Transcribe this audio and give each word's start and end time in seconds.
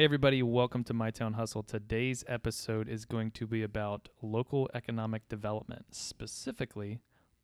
Hey, 0.00 0.04
everybody, 0.04 0.42
welcome 0.42 0.82
to 0.84 0.94
My 0.94 1.10
Town 1.10 1.34
Hustle. 1.34 1.62
Today's 1.62 2.24
episode 2.26 2.88
is 2.88 3.04
going 3.04 3.32
to 3.32 3.46
be 3.46 3.62
about 3.62 4.08
local 4.22 4.66
economic 4.72 5.28
development, 5.28 5.94
specifically 5.94 7.00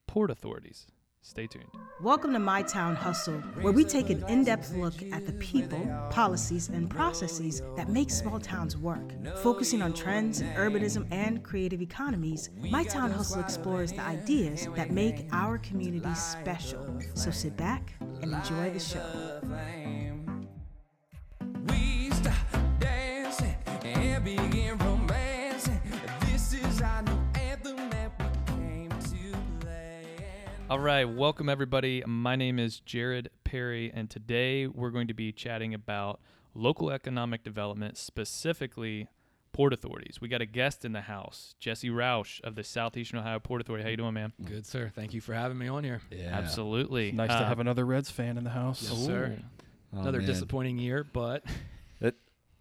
port 0.07 0.31
authorities. 0.31 0.87
Stay 1.21 1.47
tuned. 1.47 1.69
Welcome 2.01 2.33
to 2.33 2.39
My 2.39 2.63
Town 2.63 2.95
Hustle, 2.97 3.41
where 3.61 3.75
we 3.75 3.85
take 3.85 4.09
an 4.09 4.25
in 4.27 4.43
depth 4.43 4.73
look 4.73 4.95
at 5.13 5.27
the 5.27 5.33
people, 5.33 5.87
policies, 6.09 6.71
and 6.71 6.89
processes 6.89 7.61
that 7.77 7.91
make 7.91 8.09
small 8.09 8.41
towns 8.41 8.75
work. 8.75 9.13
Focusing 9.43 9.83
on 9.83 9.93
trends 9.93 10.41
in 10.41 10.47
urbanism 10.55 11.07
and 11.11 11.43
creative 11.43 11.83
economies, 11.83 12.49
My 12.71 12.85
Town 12.85 13.11
Hustle 13.11 13.41
explores 13.41 13.93
the 13.93 14.01
ideas 14.01 14.67
that 14.77 14.93
make 14.93 15.29
our 15.31 15.59
communities 15.59 16.23
special. 16.23 17.03
So 17.13 17.31
sit 17.31 17.55
back 17.59 17.93
and 18.23 18.33
enjoy 18.33 18.71
the 18.71 18.81
show. 18.81 19.43
All 30.69 30.81
right, 30.81 31.05
welcome 31.05 31.49
everybody. 31.49 32.03
My 32.07 32.35
name 32.35 32.59
is 32.59 32.81
Jared 32.81 33.31
Perry, 33.45 33.93
and 33.95 34.11
today 34.11 34.67
we're 34.67 34.91
going 34.91 35.07
to 35.07 35.15
be 35.15 35.31
chatting 35.31 35.73
about 35.75 36.21
local 36.55 36.91
economic 36.91 37.45
development, 37.45 37.97
specifically 37.97 39.09
port 39.53 39.73
authorities. 39.73 40.21
We 40.21 40.27
got 40.29 40.41
a 40.41 40.47
guest 40.47 40.85
in 40.85 40.91
the 40.93 41.03
house, 41.03 41.55
Jesse 41.61 41.89
Roush 41.89 42.41
of 42.43 42.57
the 42.57 42.65
Southeastern 42.65 43.21
Ohio 43.21 43.39
Port 43.39 43.61
Authority. 43.61 43.85
How 43.85 43.91
you 43.91 43.97
doing, 43.97 44.15
man? 44.15 44.33
Good, 44.45 44.67
sir. 44.67 44.91
Thank 44.93 45.15
you 45.15 45.21
for 45.21 45.35
having 45.35 45.57
me 45.57 45.69
on 45.69 45.85
here. 45.85 46.01
Yeah. 46.11 46.37
Absolutely. 46.37 47.13
Nice 47.13 47.29
to 47.31 47.37
Uh, 47.37 47.47
have 47.49 47.61
another 47.61 47.87
Reds 47.87 48.11
fan 48.11 48.37
in 48.37 48.43
the 48.43 48.51
house. 48.51 48.83
Yes, 48.83 49.07
sir. 49.07 49.39
Oh, 49.95 50.01
Another 50.01 50.19
man. 50.19 50.27
disappointing 50.27 50.79
year, 50.79 51.05
but 51.05 51.45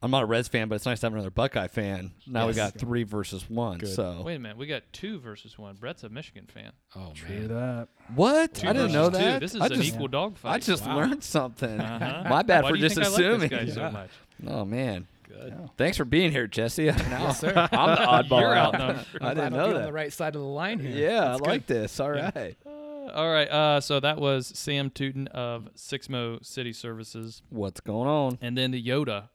I'm 0.05 0.11
not 0.11 0.21
a 0.21 0.25
Reds 0.27 0.47
fan, 0.47 0.67
but 0.67 0.75
it's 0.75 0.85
nice 0.85 0.99
to 0.99 1.07
have 1.07 1.13
another 1.13 1.31
Buckeye 1.31 1.65
fan. 1.67 2.11
Now 2.27 2.45
we 2.45 2.53
got 2.53 2.75
three 2.77 3.01
versus 3.01 3.49
one. 3.49 3.79
Good. 3.79 3.89
So 3.89 4.21
Wait 4.23 4.35
a 4.35 4.39
minute, 4.39 4.55
we 4.55 4.67
got 4.67 4.83
two 4.93 5.19
versus 5.19 5.57
one. 5.57 5.75
Brett's 5.77 6.03
a 6.03 6.09
Michigan 6.09 6.45
fan. 6.53 6.73
oh 6.95 7.11
True 7.15 7.47
that. 7.47 7.87
what? 8.13 8.53
Two 8.53 8.67
I 8.67 8.73
didn't 8.73 8.91
versus 8.91 8.93
know 8.93 9.09
two. 9.09 9.17
that. 9.25 9.39
This 9.39 9.55
is 9.55 9.61
I 9.61 9.65
an 9.65 9.73
just, 9.73 9.93
equal 9.95 10.07
dog 10.07 10.37
fight. 10.37 10.53
I 10.53 10.59
just 10.59 10.85
Wow. 10.85 10.97
learned 10.97 11.23
something. 11.23 11.81
Uh-huh. 11.81 12.23
My 12.29 12.43
bad 12.43 12.63
Why 12.65 12.69
for 12.69 12.75
do 12.75 12.81
you 12.83 12.89
just 12.89 12.95
think 12.95 13.07
assuming. 13.07 13.51
I 13.51 13.57
like 13.57 13.65
this 13.65 13.75
guy 13.75 13.81
Yeah. 13.81 13.89
so 13.89 13.91
much? 13.91 14.09
Oh 14.47 14.63
man, 14.65 15.07
good. 15.27 15.69
thanks 15.75 15.97
for 15.97 16.05
being 16.05 16.31
here, 16.31 16.45
Jesse. 16.45 16.85
Now, 17.09 17.23
Yes, 17.23 17.39
sir. 17.39 17.53
I'm 17.55 17.89
the 17.95 18.27
oddball 18.29 18.41
You're 18.41 18.53
out. 18.53 18.75
outnumbered. 18.75 19.05
I 19.21 19.33
didn't 19.33 19.53
know 19.53 19.67
that. 19.69 19.75
on 19.77 19.83
the 19.85 19.91
right 19.93 20.13
side 20.13 20.35
of 20.35 20.41
the 20.41 20.47
line 20.47 20.77
here. 20.79 20.91
Yeah, 20.91 21.19
That's 21.21 21.35
I 21.35 21.37
good. 21.39 21.47
like 21.47 21.65
this. 21.65 21.99
All 21.99 22.11
right. 22.11 22.55
Yeah. 22.63 22.71
Uh, 22.71 23.11
all 23.13 23.31
right. 23.31 23.47
Uh, 23.49 23.81
so 23.81 23.99
that 24.01 24.19
was 24.19 24.47
Sam 24.47 24.91
Tootin 24.91 25.27
of 25.29 25.69
Sixmo 25.75 26.45
City 26.45 26.73
Services, 26.73 27.41
What's 27.49 27.79
going 27.79 28.07
on? 28.07 28.37
and 28.41 28.55
then 28.57 28.69
the 28.71 28.83
Yoda 28.83 29.29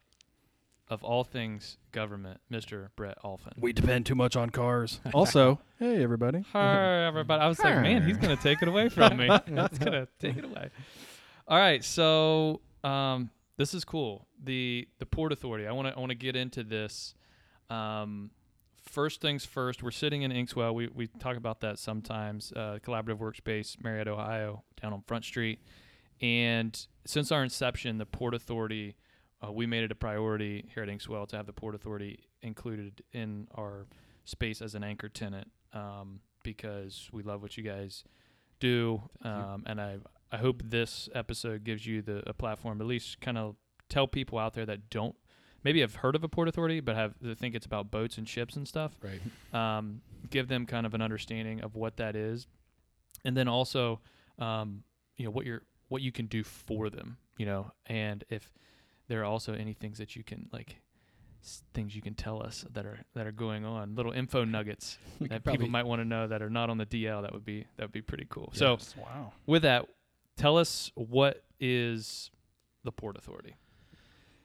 of 0.91 1.05
all 1.05 1.23
things 1.23 1.79
government, 1.93 2.41
Mr. 2.53 2.89
Brett 2.97 3.17
Alphin. 3.25 3.53
We 3.57 3.73
depend 3.73 4.07
too 4.07 4.17
much 4.17 4.37
on 4.37 4.51
cars. 4.51 5.01
also, 5.15 5.61
hey 5.79 6.03
everybody. 6.03 6.45
Hi, 6.53 7.07
everybody. 7.07 7.41
I 7.41 7.47
was 7.47 7.61
like, 7.61 7.81
man, 7.81 8.03
he's 8.03 8.19
gonna 8.19 8.37
take 8.37 8.61
it 8.61 8.69
away 8.69 8.89
from 8.89 9.17
me. 9.17 9.29
He's 9.47 9.79
gonna 9.79 10.09
take 10.19 10.37
it 10.37 10.45
away. 10.45 10.71
All 11.47 11.59
right, 11.59 11.83
so 11.83 12.61
um, 12.85 13.31
this 13.57 13.73
is 13.73 13.85
cool. 13.85 14.27
The 14.43 14.89
the 14.99 15.07
Port 15.07 15.33
Authority. 15.33 15.67
I 15.67 15.73
want 15.73 15.89
to 15.89 15.95
I 15.95 15.99
want 16.01 16.11
to 16.11 16.17
get 16.17 16.37
into 16.37 16.65
this. 16.65 17.15
Um, 17.71 18.33
first 18.83 19.21
things 19.21 19.47
first. 19.47 19.83
We're 19.83 19.93
sitting 19.93 20.23
in 20.23 20.33
Inkswell. 20.33 20.75
We 20.75 20.89
we 20.89 21.07
talk 21.07 21.37
about 21.37 21.61
that 21.61 21.79
sometimes. 21.79 22.53
Uh, 22.55 22.79
collaborative 22.85 23.19
workspace, 23.19 23.83
Marietta, 23.83 24.11
Ohio, 24.11 24.65
down 24.83 24.93
on 24.93 25.03
Front 25.03 25.25
Street. 25.25 25.61
And 26.21 26.87
since 27.07 27.33
our 27.33 27.43
inception, 27.43 27.99
the 27.99 28.07
Port 28.07 28.35
Authority, 28.35 28.97
uh, 29.45 29.51
we 29.53 29.67
made 29.67 29.85
it 29.85 29.91
a 29.91 29.95
priority 29.95 30.67
here 30.75 30.83
at 30.83 30.89
Inkswell 30.89 31.27
to 31.29 31.37
have 31.37 31.47
the 31.47 31.53
Port 31.53 31.75
Authority 31.75 32.21
included 32.43 33.03
in 33.13 33.49
our 33.55 33.87
space 34.25 34.61
as 34.61 34.75
an 34.75 34.85
anchor 34.85 35.09
tenant 35.09 35.51
um, 35.73 36.21
because 36.43 37.09
we 37.13 37.23
love 37.23 37.43
what 37.43 37.57
you 37.57 37.63
guys 37.63 38.05
do, 38.59 39.03
um, 39.23 39.65
and 39.67 39.81
I 39.81 39.99
I 40.33 40.37
hope 40.37 40.63
this 40.65 41.09
episode 41.15 41.65
gives 41.65 41.87
you 41.87 42.03
the 42.03 42.23
a 42.29 42.35
platform 42.35 42.81
at 42.81 42.87
least 42.87 43.21
kind 43.21 43.39
of 43.39 43.57
tell 43.89 44.07
people 44.07 44.39
out 44.39 44.55
there 44.55 44.67
that 44.67 44.91
don't 44.91 45.17
maybe 45.65 45.81
have 45.81 45.97
heard 45.97 46.15
of 46.15 46.23
a 46.23 46.29
port 46.29 46.47
authority 46.49 46.81
but 46.81 46.95
have 46.95 47.15
they 47.21 47.35
think 47.35 47.55
it's 47.55 47.67
about 47.67 47.91
boats 47.91 48.19
and 48.19 48.29
ships 48.29 48.57
and 48.57 48.69
stuff. 48.69 48.93
Right. 49.03 49.21
Um, 49.79 50.03
give 50.29 50.49
them 50.49 50.67
kind 50.67 50.87
of 50.87 50.95
an 50.95 51.03
understanding 51.03 51.61
of 51.63 51.75
what 51.75 51.97
that 51.97 52.15
is, 52.15 52.47
and 53.25 53.37
then 53.37 53.49
also 53.49 54.01
um, 54.39 54.85
you 55.17 55.25
know 55.25 55.31
what 55.31 55.47
you're 55.47 55.63
what 55.89 56.03
you 56.03 56.13
can 56.13 56.27
do 56.27 56.45
for 56.45 56.91
them. 56.91 57.17
You 57.39 57.47
know, 57.47 57.73
and 57.87 58.23
if 58.29 58.53
there 59.11 59.23
are 59.23 59.25
also 59.25 59.53
any 59.53 59.75
things 59.75 59.99
that 59.99 60.15
you 60.15 60.23
can 60.23 60.49
like 60.53 60.77
s- 61.43 61.63
things 61.75 61.95
you 61.97 62.01
can 62.01 62.15
tell 62.15 62.41
us 62.43 62.65
that 62.73 62.87
are 62.87 63.01
that 63.15 63.27
are 63.27 63.33
going 63.33 63.65
on 63.65 63.97
little 63.97 64.13
info 64.13 64.45
nuggets 64.45 64.99
We 65.19 65.27
that 65.29 65.35
could 65.35 65.45
people 65.45 65.57
probably 65.57 65.69
might 65.69 65.87
want 65.87 66.01
to 66.01 66.05
know 66.05 66.29
that 66.29 66.41
are 66.41 66.49
not 66.49 66.71
on 66.71 66.79
the 66.79 66.87
DL 66.87 67.23
that 67.23 67.33
would 67.33 67.45
be 67.45 67.67
that 67.77 67.85
would 67.85 67.93
be 67.93 68.03
pretty 68.03 68.27
cool. 68.31 68.53
So 68.55 68.79
wow. 68.97 69.33
with 69.47 69.63
that, 69.63 69.89
tell 70.37 70.57
us 70.57 70.93
what 70.95 71.43
is 71.59 72.31
the 72.85 72.93
Port 72.93 73.19
Authority? 73.19 73.57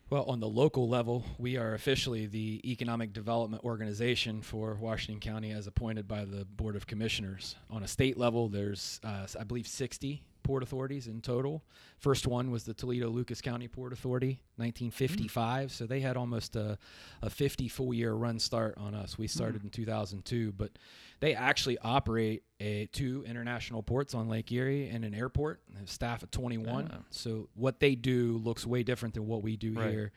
Well, 0.09 0.23
on 0.25 0.39
the 0.39 0.47
local 0.47 0.87
level, 0.87 1.23
we 1.39 1.57
are 1.57 1.73
officially 1.73 2.27
the 2.27 2.61
economic 2.63 3.11
development 3.11 3.63
organization 3.63 4.43
for 4.43 4.75
Washington 4.75 5.19
County 5.19 5.51
as 5.51 5.65
appointed 5.65 6.07
by 6.07 6.25
the 6.25 6.45
Board 6.45 6.75
of 6.75 6.85
Commissioners. 6.85 7.55
On 7.71 7.81
a 7.81 7.87
state 7.87 8.15
level, 8.15 8.47
there's, 8.47 8.99
uh, 9.03 9.25
I 9.39 9.43
believe, 9.43 9.67
60 9.67 10.23
port 10.45 10.61
authorities 10.63 11.07
in 11.07 11.19
total. 11.21 11.63
First 11.97 12.27
one 12.27 12.51
was 12.51 12.63
the 12.63 12.73
Toledo 12.73 13.09
Lucas 13.09 13.41
County 13.41 13.67
Port 13.67 13.91
Authority, 13.91 14.39
1955. 14.57 15.71
So 15.71 15.85
they 15.85 15.99
had 15.99 16.15
almost 16.15 16.55
a, 16.55 16.77
a 17.21 17.29
50 17.29 17.67
full 17.67 17.93
year 17.93 18.13
run 18.13 18.37
start 18.39 18.75
on 18.77 18.93
us. 18.93 19.17
We 19.17 19.27
started 19.27 19.63
in 19.63 19.69
2002, 19.71 20.53
but 20.53 20.71
they 21.19 21.33
actually 21.33 21.77
operate 21.79 22.43
a, 22.59 22.85
two 22.91 23.23
international 23.27 23.81
ports 23.81 24.13
on 24.13 24.29
Lake 24.29 24.51
Erie 24.51 24.87
and 24.89 25.03
an 25.03 25.15
airport. 25.15 25.61
Staff 25.85 26.23
of 26.23 26.31
21. 26.31 26.91
Ah. 26.93 26.97
So 27.09 27.49
what 27.55 27.79
they 27.79 27.95
do 27.95 28.39
looks 28.43 28.65
way 28.65 28.83
different 28.83 29.15
than 29.15 29.25
what 29.27 29.41
we 29.41 29.57
do 29.57 29.73
Right. 29.73 29.89
here 29.89 30.11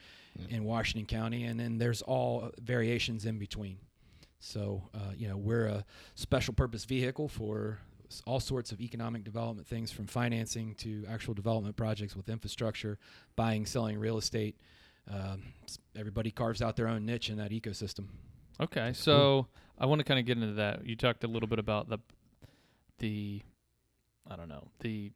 in 0.50 0.62
Washington 0.64 1.06
County, 1.06 1.44
and 1.44 1.58
then 1.58 1.78
there's 1.78 2.02
all 2.02 2.50
variations 2.60 3.24
in 3.24 3.38
between. 3.38 3.78
So 4.40 4.82
uh, 4.94 5.12
you 5.16 5.26
know 5.26 5.36
we're 5.36 5.66
a 5.66 5.84
special 6.14 6.54
purpose 6.54 6.84
vehicle 6.84 7.26
for 7.28 7.78
all 8.26 8.40
sorts 8.40 8.72
of 8.72 8.80
economic 8.80 9.24
development 9.24 9.66
things, 9.66 9.90
from 9.92 10.06
financing 10.06 10.74
to 10.76 11.04
actual 11.08 11.34
development 11.34 11.76
projects 11.76 12.16
with 12.16 12.28
infrastructure, 12.28 12.98
buying, 13.36 13.66
selling 13.66 13.98
real 13.98 14.18
estate. 14.18 14.56
Um, 15.10 15.42
everybody 15.96 16.30
carves 16.30 16.60
out 16.60 16.76
their 16.76 16.88
own 16.88 17.06
niche 17.06 17.30
in 17.30 17.36
that 17.38 17.50
ecosystem. 17.50 18.06
Okay, 18.60 18.92
so 18.92 19.46
I 19.78 19.86
want 19.86 20.00
to 20.00 20.04
kind 20.04 20.18
of 20.20 20.26
get 20.26 20.36
into 20.38 20.54
that. 20.54 20.84
You 20.84 20.96
talked 20.96 21.24
a 21.24 21.28
little 21.28 21.48
bit 21.48 21.58
about 21.58 21.88
the 21.88 21.98
the 22.98 23.42
I 24.28 24.36
don't 24.36 24.48
know 24.48 24.68
the 24.80 25.12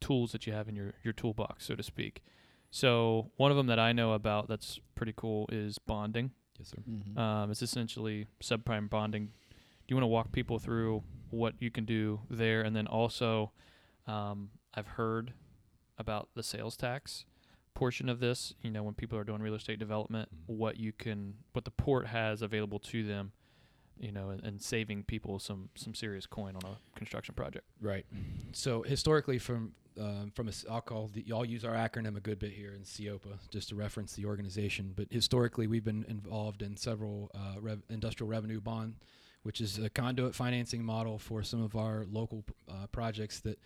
tools 0.00 0.32
that 0.32 0.46
you 0.46 0.52
have 0.52 0.68
in 0.68 0.74
your 0.76 0.94
your 1.02 1.12
toolbox, 1.12 1.64
so 1.66 1.74
to 1.74 1.82
speak. 1.82 2.22
So 2.70 3.30
one 3.36 3.50
of 3.50 3.56
them 3.56 3.66
that 3.68 3.78
I 3.78 3.92
know 3.92 4.12
about 4.12 4.48
that's 4.48 4.80
pretty 4.94 5.12
cool 5.16 5.48
is 5.52 5.78
bonding. 5.78 6.32
Yes, 6.58 6.68
sir. 6.70 6.82
Mhm. 6.88 7.18
Um, 7.18 7.50
it's 7.50 7.62
essentially 7.62 8.26
subprime 8.42 8.88
bonding. 8.88 9.30
Do 9.86 9.92
you 9.92 9.96
want 9.96 10.04
to 10.04 10.08
walk 10.08 10.32
people 10.32 10.58
through 10.58 11.02
what 11.30 11.54
you 11.58 11.70
can 11.70 11.84
do 11.84 12.20
there, 12.30 12.62
and 12.62 12.74
then 12.74 12.86
also, 12.86 13.52
um, 14.06 14.50
I've 14.74 14.86
heard 14.86 15.32
about 15.98 16.28
the 16.34 16.42
sales 16.42 16.76
tax 16.76 17.24
portion 17.74 18.08
of 18.08 18.20
this. 18.20 18.54
You 18.62 18.70
know, 18.70 18.82
when 18.82 18.94
people 18.94 19.18
are 19.18 19.24
doing 19.24 19.42
real 19.42 19.54
estate 19.54 19.78
development, 19.78 20.28
Mhm. 20.30 20.56
what 20.56 20.78
you 20.78 20.92
can, 20.92 21.34
what 21.52 21.64
the 21.64 21.70
port 21.70 22.06
has 22.08 22.40
available 22.40 22.78
to 22.80 23.04
them, 23.04 23.32
you 23.98 24.10
know, 24.12 24.30
and, 24.30 24.42
and 24.42 24.62
saving 24.62 25.04
people 25.04 25.38
some 25.38 25.68
some 25.74 25.94
serious 25.94 26.26
coin 26.26 26.56
on 26.56 26.64
a 26.64 26.78
construction 26.98 27.34
project. 27.34 27.66
Right. 27.80 28.06
So 28.52 28.82
historically, 28.82 29.38
from 29.38 29.74
um, 30.00 30.32
from 30.34 30.48
a, 30.48 30.52
I'll 30.68 30.80
call 30.80 31.06
the, 31.08 31.22
y'all 31.22 31.44
use 31.44 31.64
our 31.64 31.74
acronym 31.74 32.16
a 32.16 32.20
good 32.20 32.40
bit 32.40 32.50
here 32.52 32.72
in 32.74 32.82
SEOPA 32.82 33.48
just 33.50 33.68
to 33.68 33.76
reference 33.76 34.14
the 34.14 34.24
organization. 34.26 34.92
But 34.96 35.06
historically, 35.12 35.68
we've 35.68 35.84
been 35.84 36.04
involved 36.08 36.62
in 36.62 36.76
several 36.76 37.30
uh, 37.32 37.60
rev- 37.60 37.82
industrial 37.88 38.28
revenue 38.28 38.60
bond, 38.60 38.96
which 39.44 39.60
is 39.60 39.78
a 39.78 39.88
conduit 39.88 40.34
financing 40.34 40.82
model 40.82 41.18
for 41.18 41.42
some 41.42 41.62
of 41.62 41.76
our 41.76 42.04
local 42.10 42.44
uh, 42.68 42.86
projects 42.88 43.40
that 43.40 43.58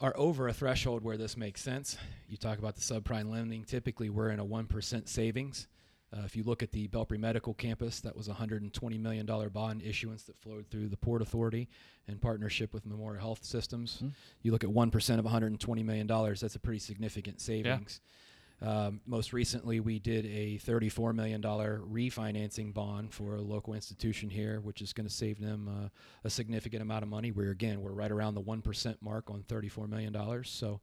are 0.00 0.14
over 0.16 0.48
a 0.48 0.52
threshold 0.52 1.04
where 1.04 1.16
this 1.16 1.36
makes 1.36 1.62
sense. 1.62 1.96
You 2.28 2.36
talk 2.36 2.58
about 2.58 2.74
the 2.74 2.82
subprime 2.82 3.30
lending. 3.30 3.64
Typically, 3.64 4.10
we're 4.10 4.30
in 4.30 4.40
a 4.40 4.44
one 4.44 4.66
percent 4.66 5.08
savings. 5.08 5.68
Uh, 6.14 6.22
if 6.24 6.36
you 6.36 6.44
look 6.44 6.62
at 6.62 6.70
the 6.70 6.86
Belpre 6.88 7.18
Medical 7.18 7.54
Campus, 7.54 8.00
that 8.00 8.16
was 8.16 8.28
a 8.28 8.32
$120 8.32 9.00
million 9.00 9.26
bond 9.26 9.82
issuance 9.82 10.22
that 10.24 10.36
flowed 10.36 10.64
through 10.70 10.88
the 10.88 10.96
Port 10.96 11.22
Authority 11.22 11.68
in 12.06 12.18
partnership 12.18 12.72
with 12.72 12.86
Memorial 12.86 13.20
Health 13.20 13.44
Systems. 13.44 13.98
Hmm. 13.98 14.08
You 14.42 14.52
look 14.52 14.62
at 14.62 14.70
1% 14.70 15.18
of 15.18 15.24
$120 15.24 15.84
million, 15.84 16.06
that's 16.06 16.54
a 16.54 16.60
pretty 16.60 16.78
significant 16.78 17.40
savings. 17.40 18.00
Um, 18.62 19.00
most 19.06 19.32
recently, 19.32 19.80
we 19.80 19.98
did 19.98 20.24
a 20.26 20.58
$34 20.58 21.14
million 21.14 21.42
refinancing 21.42 22.72
bond 22.72 23.12
for 23.12 23.36
a 23.36 23.42
local 23.42 23.74
institution 23.74 24.30
here, 24.30 24.60
which 24.60 24.80
is 24.80 24.92
going 24.92 25.06
to 25.06 25.12
save 25.12 25.40
them 25.40 25.68
uh, 25.68 25.88
a 26.24 26.30
significant 26.30 26.82
amount 26.82 27.02
of 27.02 27.08
money. 27.08 27.30
We're, 27.30 27.50
again, 27.50 27.82
we're 27.82 27.92
right 27.92 28.10
around 28.10 28.34
the 28.34 28.42
1% 28.42 28.96
mark 29.02 29.30
on 29.30 29.42
$34 29.48 29.88
million. 29.88 30.16
So, 30.44 30.80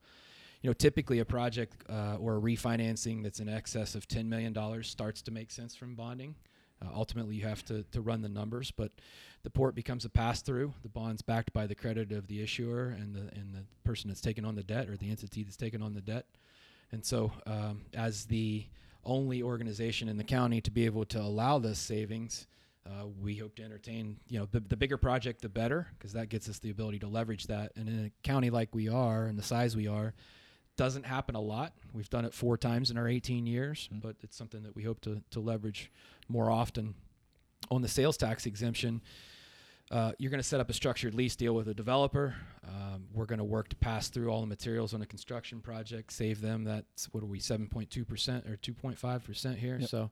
you 0.61 0.69
know, 0.69 0.73
typically 0.73 1.19
a 1.19 1.25
project 1.25 1.83
uh, 1.89 2.17
or 2.19 2.37
a 2.37 2.41
refinancing 2.41 3.23
that's 3.23 3.39
in 3.39 3.49
excess 3.49 3.95
of 3.95 4.07
$10 4.07 4.25
million 4.25 4.55
starts 4.83 5.21
to 5.23 5.31
make 5.31 5.49
sense 5.49 5.75
from 5.75 5.95
bonding. 5.95 6.35
Uh, 6.83 6.89
ultimately, 6.93 7.35
you 7.35 7.43
have 7.43 7.63
to, 7.65 7.83
to 7.91 8.01
run 8.01 8.21
the 8.21 8.29
numbers, 8.29 8.71
but 8.71 8.91
the 9.43 9.49
port 9.49 9.75
becomes 9.75 10.05
a 10.05 10.09
pass 10.09 10.41
through. 10.41 10.73
The 10.83 10.89
bond's 10.89 11.21
backed 11.21 11.53
by 11.53 11.67
the 11.67 11.75
credit 11.75 12.11
of 12.11 12.27
the 12.27 12.41
issuer 12.41 12.89
and 12.89 13.15
the, 13.15 13.21
and 13.35 13.53
the 13.53 13.63
person 13.83 14.09
that's 14.09 14.21
taken 14.21 14.45
on 14.45 14.55
the 14.55 14.63
debt 14.63 14.89
or 14.89 14.97
the 14.97 15.09
entity 15.09 15.43
that's 15.43 15.57
taken 15.57 15.81
on 15.81 15.93
the 15.93 16.01
debt. 16.01 16.25
And 16.91 17.05
so, 17.05 17.31
um, 17.45 17.83
as 17.93 18.25
the 18.25 18.65
only 19.03 19.41
organization 19.41 20.09
in 20.09 20.17
the 20.17 20.23
county 20.23 20.61
to 20.61 20.71
be 20.71 20.85
able 20.85 21.05
to 21.05 21.19
allow 21.19 21.59
this 21.59 21.79
savings, 21.79 22.47
uh, 22.85 23.05
we 23.21 23.35
hope 23.35 23.55
to 23.55 23.63
entertain, 23.63 24.17
you 24.27 24.39
know, 24.39 24.47
the, 24.51 24.59
the 24.59 24.75
bigger 24.75 24.97
project, 24.97 25.41
the 25.41 25.49
better, 25.49 25.87
because 25.97 26.13
that 26.13 26.29
gets 26.29 26.49
us 26.49 26.59
the 26.59 26.69
ability 26.71 26.99
to 26.99 27.07
leverage 27.07 27.47
that. 27.47 27.71
And 27.75 27.87
in 27.87 28.05
a 28.05 28.27
county 28.27 28.49
like 28.49 28.73
we 28.73 28.89
are 28.89 29.25
and 29.25 29.37
the 29.37 29.43
size 29.43 29.75
we 29.75 29.87
are, 29.87 30.13
doesn't 30.77 31.05
happen 31.05 31.35
a 31.35 31.41
lot. 31.41 31.73
We've 31.93 32.09
done 32.09 32.25
it 32.25 32.33
four 32.33 32.57
times 32.57 32.89
in 32.89 32.97
our 32.97 33.07
18 33.07 33.45
years, 33.45 33.87
but 33.91 34.15
it's 34.21 34.35
something 34.35 34.63
that 34.63 34.75
we 34.75 34.83
hope 34.83 35.01
to, 35.01 35.21
to 35.31 35.39
leverage 35.39 35.91
more 36.27 36.49
often. 36.49 36.95
On 37.69 37.81
the 37.81 37.87
sales 37.87 38.17
tax 38.17 38.45
exemption, 38.45 39.01
uh, 39.91 40.13
you're 40.17 40.31
going 40.31 40.39
to 40.41 40.47
set 40.47 40.59
up 40.61 40.69
a 40.69 40.73
structured 40.73 41.13
lease 41.13 41.35
deal 41.35 41.53
with 41.53 41.67
a 41.67 41.73
developer. 41.73 42.33
Um, 42.67 43.07
we're 43.13 43.25
going 43.25 43.39
to 43.39 43.43
work 43.43 43.67
to 43.69 43.75
pass 43.75 44.07
through 44.09 44.29
all 44.29 44.39
the 44.41 44.47
materials 44.47 44.93
on 44.93 45.01
a 45.01 45.05
construction 45.05 45.59
project, 45.59 46.13
save 46.13 46.39
them. 46.41 46.63
That's 46.63 47.05
what 47.13 47.21
are 47.23 47.27
we, 47.27 47.39
7.2 47.39 48.07
percent 48.07 48.45
or 48.47 48.55
2.5 48.55 49.23
percent 49.25 49.59
here? 49.59 49.77
Yep. 49.81 49.89
So 49.89 50.09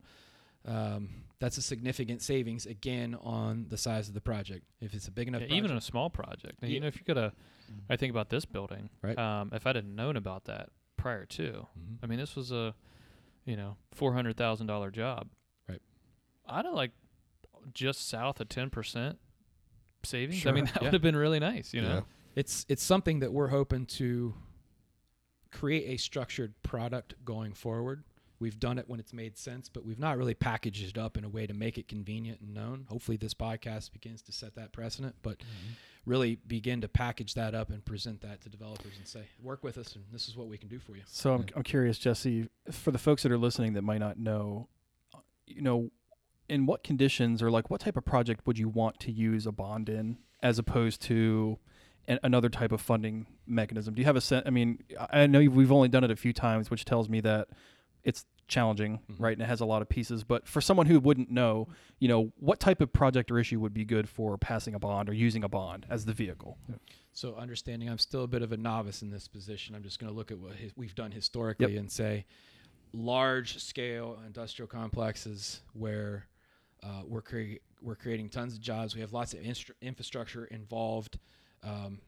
um, 0.67 1.07
that's 1.39 1.57
a 1.57 1.61
significant 1.61 2.21
savings 2.21 2.65
again 2.65 3.15
on 3.23 3.67
the 3.69 3.77
size 3.77 4.09
of 4.09 4.13
the 4.13 4.19
project. 4.21 4.65
If 4.81 4.93
it's 4.93 5.07
a 5.07 5.11
big 5.11 5.29
enough, 5.29 5.43
Yeah, 5.47 5.55
even 5.55 5.71
a 5.71 5.79
small 5.81 6.09
project. 6.09 6.61
Now, 6.61 6.67
Yeah. 6.67 6.73
You 6.73 6.79
know, 6.81 6.87
if 6.87 6.97
you 6.97 7.03
could 7.05 7.15
have, 7.17 7.33
I 7.89 7.95
think 7.95 8.11
about 8.11 8.29
this 8.29 8.43
building. 8.43 8.89
Right. 9.01 9.17
Um, 9.17 9.51
if 9.53 9.65
I'd 9.65 9.77
have 9.77 9.85
known 9.85 10.17
about 10.17 10.43
that 10.45 10.71
prior 10.97 11.25
to, 11.25 11.65
Mhm. 11.79 11.99
I 12.03 12.07
mean, 12.07 12.19
this 12.19 12.35
was 12.35 12.51
a, 12.51 12.75
you 13.45 13.55
know, 13.55 13.77
four 13.93 14.11
hundred 14.13 14.35
thousand 14.35 14.67
dollar 14.67 14.91
job. 14.91 15.29
Right. 15.69 15.81
I'd 16.45 16.65
have 16.65 16.73
like 16.73 16.91
just 17.73 18.09
south 18.09 18.41
of 18.41 18.49
ten 18.49 18.69
percent 18.69 19.17
savings. 20.03 20.45
I 20.45 20.51
mean, 20.51 20.65
that 20.73 20.75
Yeah. 20.77 20.83
would 20.87 20.93
have 20.93 21.01
been 21.01 21.15
really 21.15 21.39
nice. 21.39 21.73
You 21.73 21.81
know. 21.81 21.93
Yeah. 21.95 22.01
it's 22.35 22.65
it's 22.69 22.83
something 22.83 23.19
that 23.19 23.31
we're 23.33 23.47
hoping 23.49 23.85
to 23.87 24.33
create 25.51 25.85
a 25.87 25.97
structured 25.97 26.53
product 26.63 27.15
going 27.25 27.53
forward. 27.53 28.03
We've 28.39 28.57
done 28.59 28.79
it 28.79 28.87
when 28.87 29.01
it's 29.01 29.11
made 29.11 29.37
sense, 29.37 29.67
but 29.67 29.83
we've 29.85 29.99
not 29.99 30.17
really 30.17 30.33
packaged 30.33 30.87
it 30.87 30.97
up 30.97 31.17
in 31.17 31.25
a 31.25 31.29
way 31.29 31.45
to 31.45 31.53
make 31.53 31.77
it 31.77 31.89
convenient 31.89 32.39
and 32.39 32.53
known. 32.53 32.85
Hopefully, 32.87 33.17
this 33.17 33.33
podcast 33.33 33.91
begins 33.91 34.21
to 34.23 34.31
set 34.31 34.55
that 34.55 34.71
precedent, 34.71 35.15
but 35.23 35.41
really 36.05 36.35
begin 36.47 36.79
to 36.81 36.87
package 36.87 37.33
that 37.33 37.53
up 37.53 37.69
and 37.69 37.83
present 37.83 38.21
that 38.21 38.39
to 38.41 38.49
developers 38.49 38.93
and 38.97 39.05
say, 39.05 39.23
work 39.43 39.61
with 39.61 39.77
us, 39.77 39.93
and 39.95 40.05
this 40.13 40.29
is 40.29 40.37
what 40.37 40.47
we 40.47 40.57
can 40.57 40.69
do 40.69 40.79
for 40.79 40.95
you. 40.95 41.01
So 41.05 41.33
I'm, 41.33 41.45
I'm 41.53 41.63
curious, 41.63 41.97
Jesse, 41.97 42.47
for 42.71 42.91
the 42.91 42.97
folks 42.97 43.23
that 43.23 43.31
are 43.33 43.37
listening 43.37 43.73
that 43.73 43.81
might 43.81 43.99
not 43.99 44.17
know, 44.17 44.69
uh, 45.13 45.17
you 45.45 45.61
know, 45.61 45.91
in 46.49 46.65
what 46.65 46.83
conditions 46.83 47.41
or 47.41 47.51
like 47.51 47.69
what 47.69 47.81
type 47.81 47.95
of 47.97 48.05
project 48.05 48.45
would 48.45 48.57
you 48.57 48.69
want 48.69 48.99
to 49.01 49.11
use 49.11 49.45
a 49.45 49.51
bond 49.51 49.89
in 49.89 50.17
as 50.41 50.57
opposed 50.59 51.01
to 51.03 51.57
an, 52.07 52.19
another 52.23 52.49
type 52.49 52.71
of 52.71 52.81
funding 52.81 53.27
mechanism? 53.45 53.93
Do 53.93 54.01
you 54.01 54.05
have 54.05 54.15
a 54.15 54.21
sense? 54.21 54.43
I 54.45 54.49
mean, 54.49 54.79
I 55.11 55.27
know 55.27 55.39
you've- 55.39 55.55
we've 55.55 55.71
only 55.71 55.89
done 55.89 56.03
it 56.03 56.11
a 56.11 56.15
few 56.15 56.33
times, 56.33 56.69
which 56.71 56.85
tells 56.85 57.07
me 57.09 57.21
that 57.21 57.49
it's 58.03 58.25
challenging, 58.47 58.99
Mhm. 59.11 59.19
right? 59.19 59.33
And 59.33 59.41
it 59.43 59.45
has 59.45 59.59
a 59.61 59.65
lot 59.65 59.83
of 59.83 59.89
pieces. 59.89 60.23
But 60.23 60.47
for 60.47 60.59
someone 60.59 60.87
who 60.87 60.99
wouldn't 60.99 61.29
know, 61.29 61.67
you 61.99 62.07
know, 62.07 62.31
what 62.39 62.59
type 62.59 62.81
of 62.81 62.91
project 62.91 63.29
or 63.29 63.37
issue 63.37 63.59
would 63.59 63.73
be 63.75 63.85
good 63.85 64.09
for 64.09 64.37
passing 64.39 64.73
a 64.73 64.79
bond 64.79 65.07
or 65.07 65.13
using 65.13 65.43
a 65.43 65.49
bond 65.49 65.85
as 65.87 66.05
the 66.05 66.13
vehicle? 66.13 66.57
So, 67.11 67.35
understanding 67.35 67.89
I'm 67.89 67.99
still 67.99 68.23
a 68.23 68.27
bit 68.27 68.41
of 68.41 68.51
a 68.51 68.57
novice 68.57 69.03
in 69.03 69.11
this 69.11 69.27
position, 69.27 69.75
I'm 69.75 69.83
just 69.83 69.99
going 69.99 70.11
to 70.11 70.15
look 70.17 70.31
at 70.31 70.39
what 70.39 70.55
his, 70.55 70.71
we've 70.75 70.95
done 70.95 71.11
historically 71.11 71.77
and 71.77 71.91
say 71.91 72.25
large 72.91 73.59
scale 73.59 74.19
industrial 74.25 74.67
complexes 74.67 75.61
where 75.73 76.25
uh, 76.83 77.01
we're, 77.05 77.21
crea- 77.21 77.59
we're 77.81 77.95
creating 77.95 78.29
tons 78.29 78.53
of 78.53 78.61
jobs. 78.61 78.95
We 78.95 79.01
have 79.01 79.13
lots 79.13 79.33
of 79.33 79.39
instru- 79.41 79.71
infrastructure 79.81 80.45
involved, 80.45 81.19
um, 81.63 81.99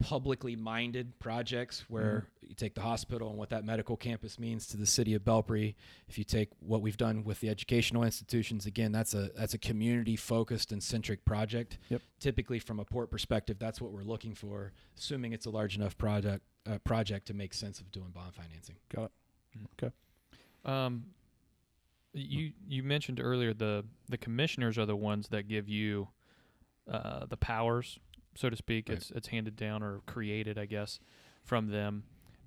publicly 0.00 0.54
minded 0.54 1.18
projects 1.18 1.84
where 1.88 2.26
you 2.42 2.54
take 2.54 2.74
the 2.74 2.80
hospital 2.80 3.30
and 3.30 3.38
what 3.38 3.48
that 3.50 3.64
medical 3.64 3.96
campus 3.96 4.38
means 4.38 4.66
to 4.66 4.76
the 4.76 4.84
city 4.84 5.14
of 5.14 5.22
Belpre. 5.22 5.74
If 6.08 6.18
you 6.18 6.24
take 6.24 6.50
what 6.60 6.82
we've 6.82 6.96
done 6.96 7.24
with 7.24 7.40
the 7.40 7.48
educational 7.48 8.02
institutions, 8.02 8.66
again, 8.66 8.92
that's 8.92 9.14
a 9.14 9.30
that's 9.34 9.54
a 9.54 9.58
community 9.58 10.16
focused 10.16 10.72
and 10.72 10.82
centric 10.82 11.24
project. 11.24 11.78
Yep. 11.88 12.02
Typically, 12.20 12.58
from 12.58 12.80
a 12.80 12.84
port 12.84 13.10
perspective, 13.10 13.58
that's 13.58 13.80
what 13.80 13.92
we're 13.92 14.02
looking 14.02 14.34
for, 14.34 14.72
assuming 14.98 15.32
it's 15.32 15.46
a 15.46 15.50
large 15.50 15.76
enough 15.76 15.96
project 15.96 16.42
uh, 16.70 16.78
project 16.78 17.26
to 17.28 17.34
make 17.34 17.54
sense 17.54 17.80
of 17.80 17.90
doing 17.90 18.10
bond 18.10 18.34
financing. 18.34 18.76
Got 18.94 19.04
it. 19.04 19.92
Um, 20.64 21.04
you 22.14 22.52
you 22.66 22.82
mentioned 22.82 23.20
earlier 23.20 23.52
the 23.52 23.84
the 24.08 24.16
commissioners 24.16 24.78
are 24.78 24.86
the 24.86 24.96
ones 24.96 25.28
that 25.28 25.48
give 25.48 25.68
you 25.68 26.08
uh, 26.90 27.26
the 27.26 27.36
powers, 27.36 27.98
so 28.34 28.48
to 28.48 28.56
speak. 28.56 28.88
Right. 28.88 28.98
It's 28.98 29.10
it's 29.10 29.28
handed 29.28 29.56
down 29.56 29.82
or 29.82 30.00
created, 30.06 30.58
I 30.58 30.66
guess, 30.66 31.00
from 31.42 31.68
them. 31.68 32.04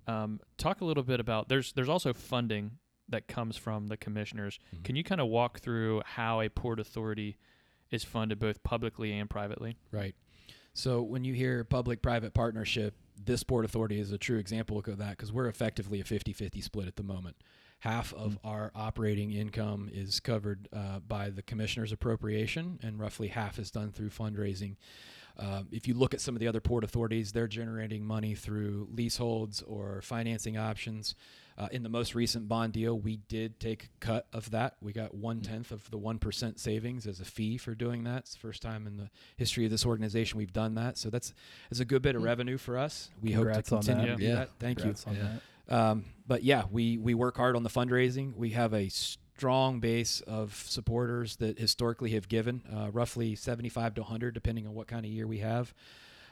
Um, 0.07 0.39
talk 0.57 0.81
a 0.81 0.85
little 0.85 1.03
bit 1.03 1.19
about 1.19 1.49
there's 1.49 1.73
there's 1.73 1.89
also 1.89 2.13
funding 2.13 2.77
that 3.09 3.27
comes 3.27 3.55
from 3.57 3.87
the 3.87 3.97
commissioners. 3.97 4.59
Mhm. 4.75 4.83
Can 4.83 4.95
you 4.95 5.03
kind 5.03 5.21
of 5.21 5.27
walk 5.27 5.59
through 5.59 6.01
how 6.05 6.41
a 6.41 6.49
port 6.49 6.79
authority 6.79 7.37
is 7.89 8.03
funded 8.03 8.39
both 8.39 8.63
publicly 8.63 9.11
and 9.17 9.29
privately? 9.29 9.77
Right. 9.91 10.15
So 10.73 11.01
when 11.01 11.23
you 11.23 11.33
hear 11.33 11.63
public-private 11.63 12.33
partnership, 12.33 12.95
this 13.17 13.43
port 13.43 13.65
authority 13.65 13.99
is 13.99 14.11
a 14.11 14.17
true 14.17 14.37
example 14.37 14.77
of 14.77 14.97
that 14.97 15.11
because 15.11 15.31
we're 15.31 15.47
effectively 15.47 15.99
a 15.99 16.03
50-50 16.03 16.61
split 16.61 16.87
at 16.87 16.97
the 16.97 17.03
moment. 17.03 17.35
Half 17.79 18.13
of 18.13 18.39
our 18.43 18.71
operating 18.73 19.31
income 19.31 19.89
is 19.93 20.19
covered 20.19 20.67
uh, 20.73 20.99
by 21.07 21.29
the 21.29 21.43
commissioner's 21.43 21.91
appropriation, 21.91 22.79
and 22.81 22.99
roughly 22.99 23.27
half 23.27 23.59
is 23.59 23.69
done 23.69 23.91
through 23.91 24.09
fundraising. 24.09 24.75
Um, 25.39 25.67
if 25.71 25.87
you 25.87 25.93
look 25.93 26.15
at 26.15 26.21
some 26.21 26.35
of 26.35 26.39
the 26.39 26.47
other 26.47 26.59
port 26.59 26.83
authorities, 26.83 27.31
they're 27.31 27.47
generating 27.47 28.03
money 28.03 28.33
through 28.33 28.87
leaseholds 28.91 29.61
or 29.61 30.01
financing 30.01 30.57
options. 30.57 31.13
Uh, 31.59 31.67
in 31.71 31.83
the 31.83 31.89
most 31.89 32.15
recent 32.15 32.47
bond 32.47 32.73
deal, 32.73 32.97
we 32.97 33.17
did 33.27 33.59
take 33.59 33.83
a 33.83 33.87
cut 33.99 34.27
of 34.33 34.49
that. 34.51 34.77
We 34.81 34.91
got 34.93 35.13
one 35.13 35.41
tenth 35.41 35.71
of 35.71 35.89
the 35.91 35.97
one 35.97 36.17
percent 36.17 36.59
savings 36.59 37.05
as 37.05 37.19
a 37.19 37.25
fee 37.25 37.57
for 37.57 37.75
doing 37.75 38.03
that. 38.05 38.19
It's 38.19 38.33
the 38.33 38.39
first 38.39 38.63
time 38.63 38.87
in 38.87 38.97
the 38.97 39.09
history 39.37 39.65
of 39.65 39.71
this 39.71 39.85
organization 39.85 40.39
we've 40.39 40.53
done 40.53 40.73
that. 40.75 40.97
So 40.97 41.11
that's 41.11 41.33
that's 41.69 41.79
a 41.79 41.85
good 41.85 42.01
bit 42.01 42.15
of 42.15 42.23
revenue 42.23 42.57
for 42.57 42.77
us. 42.77 43.11
We 43.21 43.33
Congrats 43.33 43.69
hope 43.69 43.81
to 43.81 43.87
continue 43.87 44.07
that. 44.11 44.17
to 44.17 44.23
do 44.23 44.27
Yeah. 44.29 44.35
that. 44.35 44.49
Thank 44.59 44.77
Congrats 44.79 45.05
on 45.05 45.15
that. 45.19 45.33
you. 45.33 45.39
Um, 45.69 46.05
but 46.27 46.43
yeah, 46.43 46.63
we 46.71 46.97
we 46.97 47.13
work 47.13 47.37
hard 47.37 47.55
on 47.55 47.63
the 47.63 47.69
fundraising. 47.69 48.35
We 48.35 48.51
have 48.51 48.73
a 48.73 48.89
strong 48.89 49.79
base 49.79 50.21
of 50.21 50.53
supporters 50.67 51.35
that 51.37 51.59
historically 51.59 52.11
have 52.11 52.27
given 52.27 52.63
uh, 52.73 52.89
roughly 52.91 53.35
75 53.35 53.95
to 53.95 54.01
100, 54.01 54.33
depending 54.33 54.65
on 54.67 54.73
what 54.73 54.87
kind 54.87 55.05
of 55.05 55.11
year 55.11 55.27
we 55.27 55.39
have. 55.39 55.73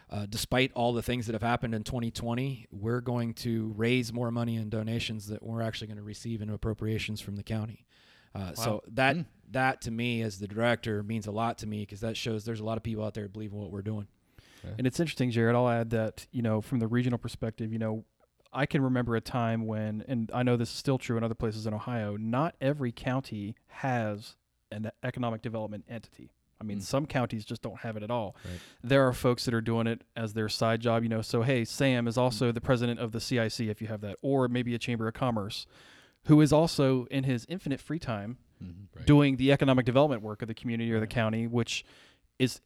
Uh, 0.10 0.26
despite 0.30 0.72
all 0.74 0.94
the 0.94 1.02
things 1.02 1.26
that 1.26 1.34
have 1.34 1.42
happened 1.42 1.74
in 1.74 1.84
2020, 1.84 2.68
we're 2.72 3.02
going 3.02 3.34
to 3.34 3.74
raise 3.76 4.14
more 4.14 4.30
money 4.32 4.56
in 4.56 4.70
donations 4.70 5.28
that 5.28 5.42
we're 5.42 5.62
actually 5.62 5.88
going 5.88 5.98
to 5.98 6.04
receive 6.04 6.42
in 6.42 6.50
appropriations 6.50 7.20
from 7.22 7.36
the 7.36 7.44
county. 7.44 7.86
Uh, 8.36 8.54
So 8.54 8.82
that 8.92 9.16
Mm. 9.16 9.26
that 9.52 9.82
to 9.82 9.92
me, 9.92 10.22
as 10.22 10.40
the 10.40 10.48
director, 10.48 11.02
means 11.04 11.26
a 11.28 11.32
lot 11.32 11.58
to 11.60 11.68
me 11.68 11.82
because 11.82 12.02
that 12.02 12.16
shows 12.18 12.46
there's 12.46 12.60
a 12.60 12.64
lot 12.66 12.78
of 12.78 12.84
people 12.84 13.04
out 13.04 13.14
there 13.14 13.26
in 13.26 13.52
what 13.52 13.72
we're 13.72 13.82
doing. 13.82 14.08
And 14.78 14.88
it's 14.88 15.00
interesting, 15.00 15.30
Jared. 15.32 15.56
I'll 15.56 15.70
add 15.70 15.92
that 15.92 16.28
you 16.32 16.42
know, 16.42 16.62
from 16.62 16.80
the 16.80 16.88
regional 16.88 17.18
perspective, 17.20 17.72
you 17.72 17.80
know, 17.80 18.04
I 18.56 18.66
can 18.66 18.82
remember 18.82 19.16
a 19.16 19.22
time 19.22 19.68
when, 19.68 20.04
and 20.08 20.32
I 20.34 20.42
know 20.44 20.56
this 20.56 20.70
is 20.70 20.76
still 20.76 20.98
true 20.98 21.18
in 21.18 21.24
other 21.24 21.36
places 21.36 21.68
in 21.68 21.74
Ohio. 21.74 22.16
Not 22.16 22.56
every 22.62 22.92
county 22.92 23.56
has 23.68 24.38
an 24.72 24.90
economic 25.04 25.42
development 25.42 25.84
entity. 25.90 26.32
I 26.60 26.64
mean, 26.64 26.78
Mm. 26.80 26.84
some 26.84 27.06
counties 27.06 27.44
just 27.44 27.62
don't 27.62 27.80
have 27.82 27.98
it 27.98 28.02
at 28.04 28.10
all. 28.10 28.36
Right. 28.46 28.60
There 28.82 29.06
are 29.06 29.12
folks 29.14 29.44
that 29.46 29.54
are 29.54 29.60
doing 29.62 29.88
it 29.88 30.04
as 30.16 30.34
their 30.34 30.48
side 30.48 30.80
job. 30.80 31.04
You 31.04 31.10
know, 31.10 31.22
so 31.22 31.42
hey, 31.42 31.66
Sam 31.66 32.08
is 32.08 32.18
also 32.18 32.54
the 32.54 32.62
president 32.62 33.00
of 33.02 33.12
the 33.12 33.20
CIC, 33.20 33.70
if 33.70 33.82
you 33.82 33.88
have 33.88 34.00
that, 34.02 34.16
or 34.22 34.48
maybe 34.48 34.74
a 34.74 34.80
chamber 34.80 35.08
of 35.08 35.14
commerce, 35.14 35.68
who 36.28 36.40
is 36.40 36.54
also 36.54 37.06
in 37.08 37.26
his 37.26 37.46
infinite 37.50 37.82
free 37.82 38.00
time 38.00 38.38
Mhm. 38.64 39.06
doing 39.06 39.36
the 39.36 39.52
economic 39.52 39.86
development 39.86 40.22
work 40.22 40.42
of 40.42 40.48
the 40.48 40.54
community 40.56 40.92
or 40.94 41.02
the 41.02 41.08
county, 41.08 41.46
which 41.46 41.84
is 42.40 42.62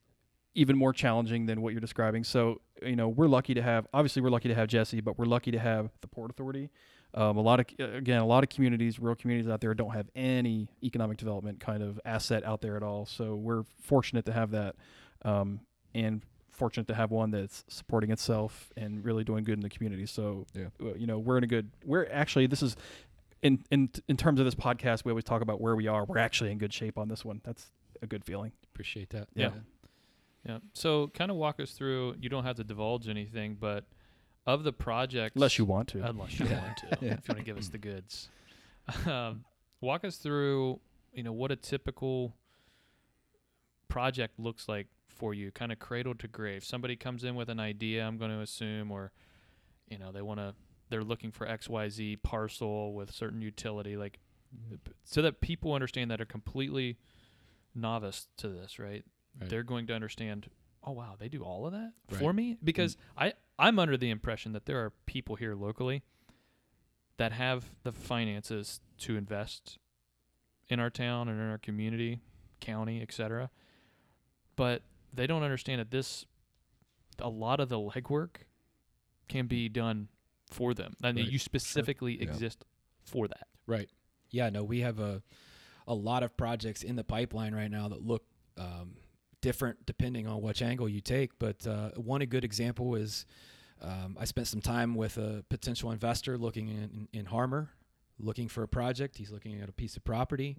even 0.60 0.78
more 0.78 0.92
challenging 0.92 1.46
than 1.46 1.62
what 1.62 1.72
you're 1.74 1.80
describing. 1.80 2.24
So, 2.24 2.60
you 2.84 2.96
know, 2.98 3.08
we're 3.08 3.28
lucky 3.28 3.54
to 3.54 3.62
have, 3.62 3.88
obviously, 3.94 4.22
we're 4.22 4.30
lucky 4.30 4.50
to 4.50 4.56
have 4.56 4.68
Jesse, 4.68 5.00
but 5.00 5.18
we're 5.18 5.26
lucky 5.26 5.52
to 5.52 5.60
have 5.60 5.90
the 6.02 6.08
Port 6.08 6.30
Authority. 6.30 6.70
Um, 7.14 7.38
a 7.38 7.42
lot 7.42 7.60
of, 7.62 7.66
again, 7.80 8.20
a 8.20 8.26
lot 8.26 8.44
of 8.44 8.50
communities, 8.50 9.00
rural 9.00 9.16
communities 9.16 9.50
out 9.50 9.62
there 9.62 9.74
don't 9.74 9.94
have 9.94 10.10
any 10.16 10.68
economic 10.84 11.18
development 11.18 11.62
kind 11.62 11.82
of 11.82 12.00
asset 12.04 12.44
out 12.44 12.60
there 12.62 12.76
at 12.76 12.84
all. 12.84 13.06
So 13.06 13.36
we're 13.36 13.64
fortunate 13.82 14.26
to 14.26 14.34
have 14.34 14.52
that. 14.52 14.76
Um, 15.24 15.62
and 15.96 16.22
fortunate 16.52 16.88
to 16.88 16.94
have 16.94 17.10
one 17.10 17.32
that's 17.32 17.64
supporting 17.70 18.12
itself 18.12 18.70
and 18.76 19.04
really 19.04 19.24
doing 19.24 19.46
good 19.46 19.58
in 19.58 19.62
the 19.62 19.70
community. 19.70 20.06
So, 20.06 20.46
Yeah. 20.54 20.66
you 20.98 21.08
know, 21.08 21.18
we're 21.20 21.38
in 21.38 21.44
a 21.46 21.48
good, 21.48 21.72
we're 21.86 22.08
actually, 22.12 22.48
this 22.48 22.62
is, 22.62 22.76
in, 23.42 23.64
in, 23.72 23.90
in 24.10 24.18
terms 24.18 24.40
of 24.42 24.46
this 24.46 24.56
podcast, 24.56 25.06
we 25.06 25.12
always 25.12 25.24
talk 25.24 25.42
about 25.42 25.62
where 25.62 25.76
we 25.78 25.88
are. 25.88 26.04
We're 26.04 26.18
actually 26.18 26.52
in 26.52 26.58
good 26.58 26.74
shape 26.74 26.98
on 26.98 27.08
this 27.08 27.24
one. 27.24 27.40
That's 27.46 27.72
a 28.02 28.08
good 28.08 28.26
feeling. 28.26 28.52
Appreciate 28.74 29.10
that. 29.12 29.30
Yeah. 29.34 29.46
Yeah. 29.46 29.52
So 30.74 31.08
kind 31.14 31.30
of 31.32 31.38
walk 31.38 31.60
us 31.60 31.72
through. 31.72 32.16
You 32.20 32.30
don't 32.30 32.44
have 32.44 32.56
to 32.58 32.64
divulge 32.64 33.08
anything, 33.08 33.56
but 33.60 33.86
of 34.48 34.64
the 34.64 34.74
project, 34.74 35.36
Unless 35.36 35.58
you 35.60 35.66
want 35.66 35.90
to. 35.90 36.04
unless 36.04 36.40
you 36.40 36.46
want 36.48 36.78
to, 36.78 36.98
Yeah. 37.02 37.14
if 37.14 37.28
you 37.28 37.34
want 37.34 37.40
to 37.40 37.44
give 37.44 37.58
us 37.58 37.68
the 37.70 37.78
goods. 37.78 38.30
Um, 39.06 39.44
walk 39.82 40.04
us 40.04 40.18
through, 40.18 40.80
you 41.14 41.22
know, 41.24 41.34
what 41.34 41.52
a 41.52 41.56
typical 41.56 42.34
project 43.88 44.40
looks 44.40 44.68
like 44.68 44.88
for 45.08 45.34
you, 45.34 45.52
kind 45.52 45.72
of 45.72 45.80
cradle 45.80 46.16
to 46.16 46.28
grave. 46.28 46.64
Somebody 46.64 46.96
comes 46.96 47.24
in 47.24 47.36
with 47.36 47.50
an 47.50 47.60
idea, 47.60 48.06
I'm 48.06 48.18
going 48.18 48.32
to 48.32 48.40
assume, 48.40 48.92
or 48.92 49.12
you 49.88 49.98
know, 50.00 50.12
they 50.12 50.22
want 50.22 50.40
to, 50.40 50.54
they're 50.90 51.04
looking 51.04 51.32
for 51.32 51.48
X 51.48 51.68
Y 51.70 51.90
Z 51.90 52.16
parcel 52.24 52.94
with 52.94 53.12
certain 53.12 53.42
utility, 53.42 53.98
like, 53.98 54.20
so 55.04 55.22
that 55.22 55.42
people 55.42 55.74
understand 55.74 56.10
that 56.10 56.20
are 56.22 56.26
completely 56.26 56.98
novice 57.76 58.28
to 58.38 58.48
this, 58.50 58.80
right? 58.80 59.04
Right. 59.40 59.50
They're 59.50 59.64
going 59.64 59.88
to 59.88 59.94
understand. 59.94 60.50
Oh 60.84 60.92
wow, 60.94 61.16
they 61.20 61.28
do 61.30 61.44
all 61.44 61.66
of 61.66 61.74
that 61.74 61.92
Right. 62.10 62.20
for 62.20 62.32
me 62.34 62.58
because 62.64 62.96
I 63.18 63.34
I'm 63.58 63.78
under 63.80 63.98
the 63.98 64.10
impression 64.10 64.54
that 64.54 64.66
there 64.66 64.84
are 64.84 64.92
people 65.06 65.36
here 65.36 65.56
locally 65.56 66.04
that 67.18 67.34
have 67.34 67.66
the 67.84 67.92
finances 67.92 68.80
to 69.00 69.18
invest 69.18 69.78
in 70.70 70.80
our 70.80 70.90
town 70.90 71.28
and 71.28 71.40
in 71.40 71.50
our 71.50 71.58
community, 71.58 72.22
county, 72.62 73.02
etc. 73.02 73.50
But 74.56 74.84
they 75.14 75.28
don't 75.28 75.44
understand 75.44 75.80
that 75.82 75.92
this 75.92 76.26
a 77.20 77.30
lot 77.30 77.60
of 77.60 77.68
the 77.70 77.78
legwork 77.78 78.44
can 79.28 79.48
be 79.48 79.68
done 79.68 80.08
for 80.50 80.74
them. 80.74 80.96
I 81.04 81.12
mean, 81.12 81.26
Right. 81.26 81.34
you 81.34 81.40
specifically 81.40 82.16
Yeah. 82.18 82.24
exist 82.24 82.64
for 83.04 83.28
that. 83.28 83.48
Right. 83.66 83.90
Yeah. 84.32 84.50
No, 84.50 84.64
we 84.64 84.80
have 84.80 85.00
a 85.00 85.22
a 85.88 85.94
lot 85.94 86.22
of 86.24 86.38
projects 86.38 86.84
in 86.84 86.96
the 86.96 87.04
pipeline 87.04 87.54
right 87.54 87.70
now 87.72 87.88
that 87.90 88.02
look 88.02 88.24
um, 88.58 88.96
different 89.42 89.86
depending 89.86 90.28
on 90.28 90.42
which 90.42 90.62
angle 90.62 90.90
you 90.90 91.02
take. 91.02 91.38
But 91.40 91.66
uh, 91.66 91.92
one 91.96 92.22
good 92.26 92.44
example 92.44 92.96
is 92.96 93.26
um, 93.82 94.18
I 94.20 94.26
spent 94.26 94.48
some 94.48 94.62
time 94.62 94.96
with 94.96 95.18
a 95.18 95.44
potential 95.50 95.92
investor 95.92 96.38
looking 96.38 96.68
in, 96.68 97.08
in 97.14 97.26
Harmar, 97.26 97.70
looking 98.20 98.48
for 98.48 98.64
a 98.64 98.68
project. 98.68 99.18
He's 99.18 99.32
looking 99.32 99.62
at 99.62 99.70
a 99.70 99.74
piece 99.74 99.96
of 99.96 100.04
property. 100.04 100.58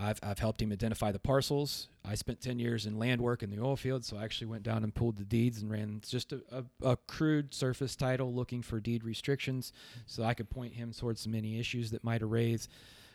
I've, 0.00 0.20
I've 0.22 0.38
helped 0.38 0.62
him 0.62 0.70
identify 0.70 1.10
the 1.10 1.18
parcels. 1.18 1.88
I 2.04 2.14
spent 2.14 2.40
10 2.40 2.58
years 2.58 2.86
in 2.86 2.98
land 2.98 3.20
work 3.20 3.42
in 3.42 3.50
the 3.50 3.60
oil 3.60 3.76
field, 3.76 4.04
so 4.04 4.16
I 4.16 4.24
actually 4.24 4.46
went 4.46 4.62
down 4.62 4.84
and 4.84 4.94
pulled 4.94 5.16
the 5.16 5.24
deeds 5.24 5.60
and 5.60 5.70
ran 5.70 6.00
just 6.06 6.32
a, 6.32 6.40
a, 6.52 6.90
a 6.90 6.96
crude 6.96 7.52
surface 7.52 7.96
title 7.96 8.32
looking 8.32 8.62
for 8.62 8.78
deed 8.78 9.02
restrictions 9.02 9.72
so 10.06 10.22
I 10.22 10.34
could 10.34 10.50
point 10.50 10.74
him 10.74 10.92
towards 10.92 11.20
some 11.22 11.34
any 11.34 11.58
issues 11.58 11.90
that 11.90 12.04
might 12.04 12.22
arise. 12.22 12.68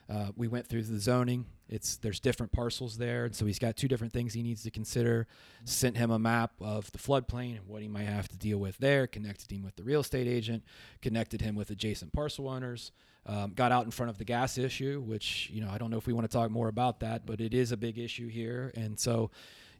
Uh, 0.09 0.27
we 0.35 0.47
went 0.47 0.67
through 0.67 0.83
the 0.83 0.99
zoning. 0.99 1.45
It's 1.69 1.95
there's 1.97 2.19
different 2.19 2.51
parcels 2.51 2.97
there, 2.97 3.25
and 3.25 3.35
so 3.35 3.45
he's 3.45 3.59
got 3.59 3.77
two 3.77 3.87
different 3.87 4.13
things 4.13 4.33
he 4.33 4.43
needs 4.43 4.63
to 4.63 4.71
consider. 4.71 5.27
Sent 5.63 5.97
him 5.97 6.11
a 6.11 6.19
map 6.19 6.51
of 6.61 6.91
the 6.91 6.97
floodplain 6.97 7.57
and 7.57 7.67
what 7.67 7.81
he 7.81 7.87
might 7.87 8.05
have 8.05 8.27
to 8.27 8.37
deal 8.37 8.57
with 8.57 8.77
there. 8.77 9.07
Connected 9.07 9.51
him 9.51 9.63
with 9.63 9.75
the 9.75 9.83
real 9.83 10.01
estate 10.01 10.27
agent. 10.27 10.63
Connected 11.01 11.41
him 11.41 11.55
with 11.55 11.69
adjacent 11.69 12.13
parcel 12.13 12.47
owners. 12.49 12.91
Um, 13.25 13.53
got 13.55 13.71
out 13.71 13.85
in 13.85 13.91
front 13.91 14.09
of 14.09 14.17
the 14.17 14.25
gas 14.25 14.57
issue, 14.57 15.01
which 15.01 15.49
you 15.51 15.61
know 15.61 15.69
I 15.71 15.77
don't 15.77 15.89
know 15.89 15.97
if 15.97 16.05
we 16.05 16.13
want 16.13 16.29
to 16.29 16.37
talk 16.37 16.51
more 16.51 16.67
about 16.67 16.99
that, 16.99 17.25
but 17.25 17.39
it 17.39 17.53
is 17.53 17.71
a 17.71 17.77
big 17.77 17.97
issue 17.97 18.27
here, 18.27 18.71
and 18.75 18.99
so 18.99 19.31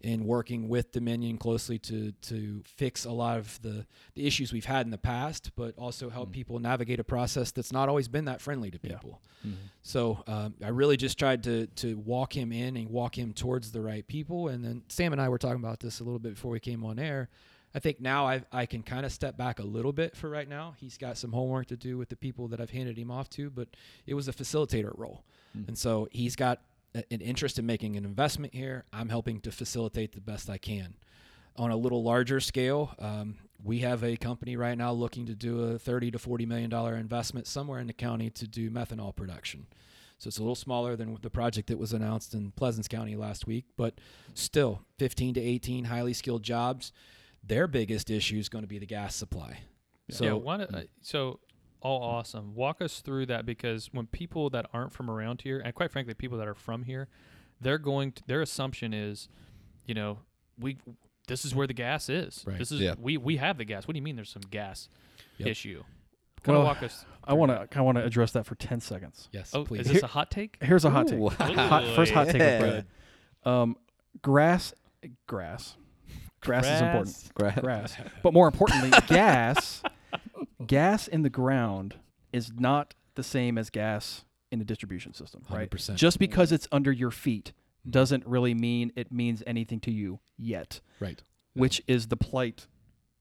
in 0.03 0.25
working 0.25 0.67
with 0.67 0.91
Dominion 0.91 1.37
closely 1.37 1.79
to 1.79 2.11
to 2.11 2.61
fix 2.65 3.05
a 3.05 3.11
lot 3.11 3.37
of 3.39 3.61
the, 3.61 3.85
the 4.15 4.27
issues 4.27 4.51
we've 4.51 4.65
had 4.65 4.85
in 4.85 4.91
the 4.91 4.97
past, 4.97 5.51
but 5.55 5.73
also 5.77 6.09
help 6.09 6.29
mm. 6.29 6.33
people 6.33 6.59
navigate 6.59 6.99
a 6.99 7.03
process 7.03 7.51
that's 7.51 7.71
not 7.71 7.89
always 7.89 8.07
been 8.09 8.25
that 8.25 8.41
friendly 8.41 8.69
to 8.69 8.79
Yeah. 8.83 8.95
people. 8.95 9.21
Mm-hmm. 9.47 9.55
So 9.81 10.23
um, 10.27 10.55
I 10.63 10.69
really 10.69 10.97
just 10.97 11.17
tried 11.17 11.43
to 11.43 11.67
to 11.67 11.97
walk 11.97 12.35
him 12.35 12.51
in 12.51 12.75
and 12.75 12.89
walk 12.89 13.17
him 13.17 13.33
towards 13.33 13.71
the 13.71 13.81
right 13.81 14.05
people. 14.05 14.49
And 14.49 14.63
then 14.63 14.83
Sam 14.89 15.13
and 15.13 15.21
I 15.21 15.29
were 15.29 15.37
talking 15.37 15.63
about 15.63 15.79
this 15.79 16.01
a 16.01 16.03
little 16.03 16.19
bit 16.19 16.35
before 16.35 16.51
we 16.51 16.59
came 16.59 16.83
on 16.83 16.99
air. 16.99 17.29
I 17.73 17.79
think 17.79 18.01
now 18.01 18.27
I 18.27 18.43
I 18.51 18.65
can 18.65 18.83
kind 18.83 19.05
of 19.05 19.11
step 19.11 19.37
back 19.37 19.59
a 19.59 19.63
little 19.63 19.93
bit 19.93 20.15
for 20.17 20.29
right 20.29 20.47
now. 20.47 20.75
He's 20.77 20.97
got 20.97 21.17
some 21.17 21.31
homework 21.31 21.67
to 21.67 21.77
do 21.77 21.97
with 21.97 22.09
the 22.09 22.17
people 22.17 22.49
that 22.49 22.59
I've 22.59 22.69
handed 22.71 22.97
him 22.97 23.09
off 23.09 23.29
to, 23.31 23.49
but 23.49 23.69
it 24.05 24.13
was 24.15 24.27
a 24.27 24.33
facilitator 24.33 24.91
role, 24.97 25.23
mm. 25.57 25.67
and 25.67 25.77
so 25.77 26.07
he's 26.11 26.35
got 26.35 26.59
an 26.95 27.21
interest 27.21 27.57
in 27.59 27.65
making 27.65 27.95
an 27.95 28.05
investment 28.05 28.53
here. 28.53 28.85
I'm 28.93 29.09
helping 29.09 29.39
to 29.41 29.51
facilitate 29.51 30.13
the 30.13 30.21
best 30.21 30.49
I 30.49 30.57
can. 30.57 30.95
On 31.55 31.69
a 31.71 31.75
little 31.77 32.03
larger 32.03 32.39
scale, 32.39 32.95
um, 32.99 33.35
we 33.63 33.79
have 33.79 34.03
a 34.03 34.17
company 34.17 34.55
right 34.57 34.77
now 34.77 34.91
looking 34.91 35.25
to 35.27 35.35
do 35.35 35.61
a 35.63 35.79
30 35.79 36.11
to 36.11 36.19
40 36.19 36.45
million 36.45 36.69
dollar 36.69 36.95
investment 36.95 37.47
somewhere 37.47 37.79
in 37.79 37.87
the 37.87 37.93
county 37.93 38.29
to 38.31 38.47
do 38.47 38.69
methanol 38.69 39.15
production. 39.15 39.67
So 40.17 40.27
it's 40.29 40.37
a 40.37 40.41
little 40.41 40.55
smaller 40.55 40.95
than 40.95 41.17
the 41.21 41.29
project 41.29 41.67
that 41.67 41.77
was 41.77 41.91
announced 41.93 42.33
in 42.33 42.51
Pleasants 42.51 42.87
County 42.87 43.15
last 43.15 43.45
week, 43.45 43.65
but 43.77 43.99
still 44.35 44.81
15 44.97 45.33
to 45.35 45.41
18 45.41 45.85
highly 45.85 46.13
skilled 46.13 46.43
jobs. 46.43 46.91
Their 47.45 47.67
biggest 47.67 48.09
issue 48.09 48.37
is 48.37 48.47
going 48.49 48.63
to 48.63 48.67
be 48.67 48.79
the 48.79 48.85
gas 48.85 49.15
supply. 49.15 49.59
So 50.09 50.23
yeah, 50.25 50.31
why 50.33 50.57
don't- 50.57 50.73
uh, 50.73 50.83
so 51.01 51.39
all 51.83 52.01
awesome. 52.01 52.55
Walk 52.55 52.81
us 52.81 53.01
through 53.01 53.27
that 53.27 53.45
because 53.45 53.89
when 53.93 54.07
people 54.07 54.49
that 54.51 54.65
aren't 54.73 54.93
from 54.93 55.09
around 55.09 55.41
here, 55.41 55.59
and 55.59 55.75
quite 55.75 55.91
frankly, 55.91 56.13
people 56.13 56.37
that 56.39 56.47
are 56.47 56.55
from 56.55 56.83
here, 56.83 57.07
they're 57.61 57.77
going 57.77 58.11
to 58.13 58.23
their 58.25 58.41
assumption 58.41 58.93
is, 58.93 59.27
you 59.85 59.93
know, 59.93 60.19
we 60.59 60.77
this 61.27 61.45
is 61.45 61.53
where 61.55 61.67
the 61.67 61.73
gas 61.73 62.09
is. 62.09 62.43
Right. 62.47 62.57
This 62.57 62.71
is 62.71 62.79
Yeah. 62.79 62.95
we 62.99 63.17
we 63.17 63.37
have 63.37 63.57
the 63.57 63.65
gas. 63.65 63.87
What 63.87 63.93
do 63.93 63.97
you 63.99 64.03
mean? 64.03 64.15
There's 64.15 64.29
some 64.29 64.43
gas 64.49 64.89
Yep. 65.37 65.47
issue. 65.49 65.83
Kind 66.43 66.57
Well, 66.57 66.65
walk 66.65 66.83
us. 66.83 67.05
I 67.23 67.33
want 67.33 67.51
to 67.51 67.57
kind 67.67 67.77
of 67.77 67.85
want 67.85 67.97
to 67.99 68.03
address 68.03 68.31
that 68.33 68.45
for 68.45 68.55
10 68.55 68.81
seconds. 68.81 69.29
yes, 69.31 69.51
Oh, 69.55 69.63
please. 69.63 69.85
is 69.85 69.93
this 69.93 70.03
a 70.03 70.07
hot 70.07 70.29
take? 70.29 70.57
Here's 70.61 70.83
a 70.83 70.89
hot 70.89 71.07
take. 71.07 71.17
Ooh. 71.19 71.29
Hot, 71.29 71.95
first 71.95 72.11
hot 72.11 72.27
take 72.27 72.41
Yeah. 72.41 72.47
of 72.47 72.59
Brett. 72.61 72.85
Um, 73.45 73.75
grass, 74.21 74.73
grass, 75.27 75.75
grass 76.41 76.65
is 76.65 76.81
important. 76.81 77.31
Gra- 77.33 77.57
Grass, 77.59 77.97
but 78.21 78.33
more 78.33 78.47
importantly, 78.47 78.89
gas, 79.07 79.81
gas 80.67 81.07
in 81.07 81.21
the 81.21 81.29
ground 81.29 81.95
is 82.31 82.51
not 82.57 82.95
the 83.15 83.23
same 83.23 83.57
as 83.57 83.69
gas 83.69 84.25
in 84.51 84.61
a 84.61 84.63
distribution 84.63 85.13
system, 85.13 85.43
right? 85.49 85.69
100%. 85.69 85.95
Just 85.95 86.19
because 86.19 86.51
it's 86.51 86.67
under 86.71 86.91
your 86.91 87.11
feet 87.11 87.53
doesn't 87.89 88.25
really 88.25 88.53
mean 88.53 88.91
it 88.95 89.11
means 89.11 89.43
anything 89.45 89.79
to 89.81 89.91
you 89.91 90.19
yet, 90.37 90.79
right. 90.99 91.21
which 91.53 91.81
is 91.87 92.07
the 92.07 92.17
plight 92.17 92.67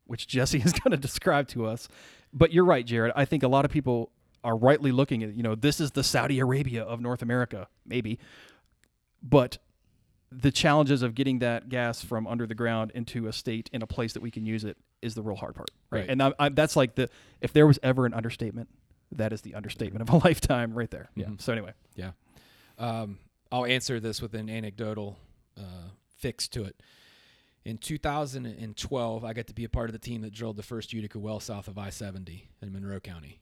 which 0.04 0.26
Jesse 0.28 0.58
is 0.58 0.72
going 0.72 0.90
to 0.90 0.96
describe 0.96 1.48
to 1.48 1.66
us. 1.66 1.88
But 2.32 2.52
you're 2.52 2.64
right, 2.64 2.84
Jared. 2.84 3.12
I 3.16 3.24
think 3.24 3.42
a 3.42 3.48
lot 3.48 3.64
of 3.64 3.70
people 3.70 4.10
are 4.44 4.56
rightly 4.56 4.92
looking 4.92 5.22
at, 5.22 5.34
you 5.34 5.42
know, 5.42 5.54
this 5.54 5.80
is 5.80 5.92
the 5.92 6.02
Saudi 6.02 6.38
Arabia 6.40 6.82
of 6.82 7.00
North 7.00 7.22
America, 7.22 7.68
maybe. 7.86 8.18
But 9.22 9.58
the 10.30 10.50
challenges 10.50 11.02
of 11.02 11.14
getting 11.14 11.38
that 11.38 11.68
gas 11.68 12.02
from 12.02 12.26
under 12.26 12.46
the 12.46 12.54
ground 12.54 12.90
into 12.94 13.26
a 13.26 13.32
state 13.32 13.70
in 13.72 13.82
a 13.82 13.86
place 13.86 14.12
that 14.14 14.22
we 14.22 14.30
can 14.30 14.44
use 14.44 14.64
it 14.64 14.76
is 15.02 15.14
the 15.14 15.22
real 15.22 15.36
hard 15.36 15.54
part, 15.54 15.70
right? 15.90 16.00
Right. 16.00 16.10
And 16.10 16.22
I, 16.22 16.32
I, 16.38 16.48
that's 16.48 16.76
like 16.76 16.94
the 16.94 17.10
if 17.40 17.52
there 17.52 17.66
was 17.66 17.78
ever 17.82 18.06
an 18.06 18.14
understatement, 18.14 18.68
that 19.12 19.32
is 19.32 19.42
the 19.42 19.54
understatement 19.54 20.08
of 20.08 20.14
a 20.14 20.16
lifetime, 20.26 20.72
right 20.74 20.90
there. 20.90 21.10
Yeah. 21.14 21.26
Mhm. 21.26 21.40
So 21.40 21.52
anyway, 21.52 21.72
Yeah. 21.96 22.12
Um, 22.78 23.18
I'll 23.50 23.66
answer 23.66 24.00
this 24.00 24.22
with 24.22 24.34
an 24.34 24.48
anecdotal 24.48 25.18
uh, 25.58 25.90
fix 26.16 26.48
to 26.48 26.64
it. 26.64 26.82
In 27.64 27.76
2012, 27.78 29.24
I 29.24 29.32
got 29.34 29.46
to 29.46 29.54
be 29.54 29.64
a 29.64 29.68
part 29.68 29.88
of 29.88 29.92
the 29.92 29.98
team 29.98 30.22
that 30.22 30.32
drilled 30.32 30.56
the 30.56 30.62
first 30.62 30.92
Utica 30.92 31.18
well 31.18 31.38
south 31.38 31.68
of 31.68 31.76
I 31.78 31.90
70 31.90 32.48
in 32.62 32.72
Monroe 32.72 32.98
County. 32.98 33.40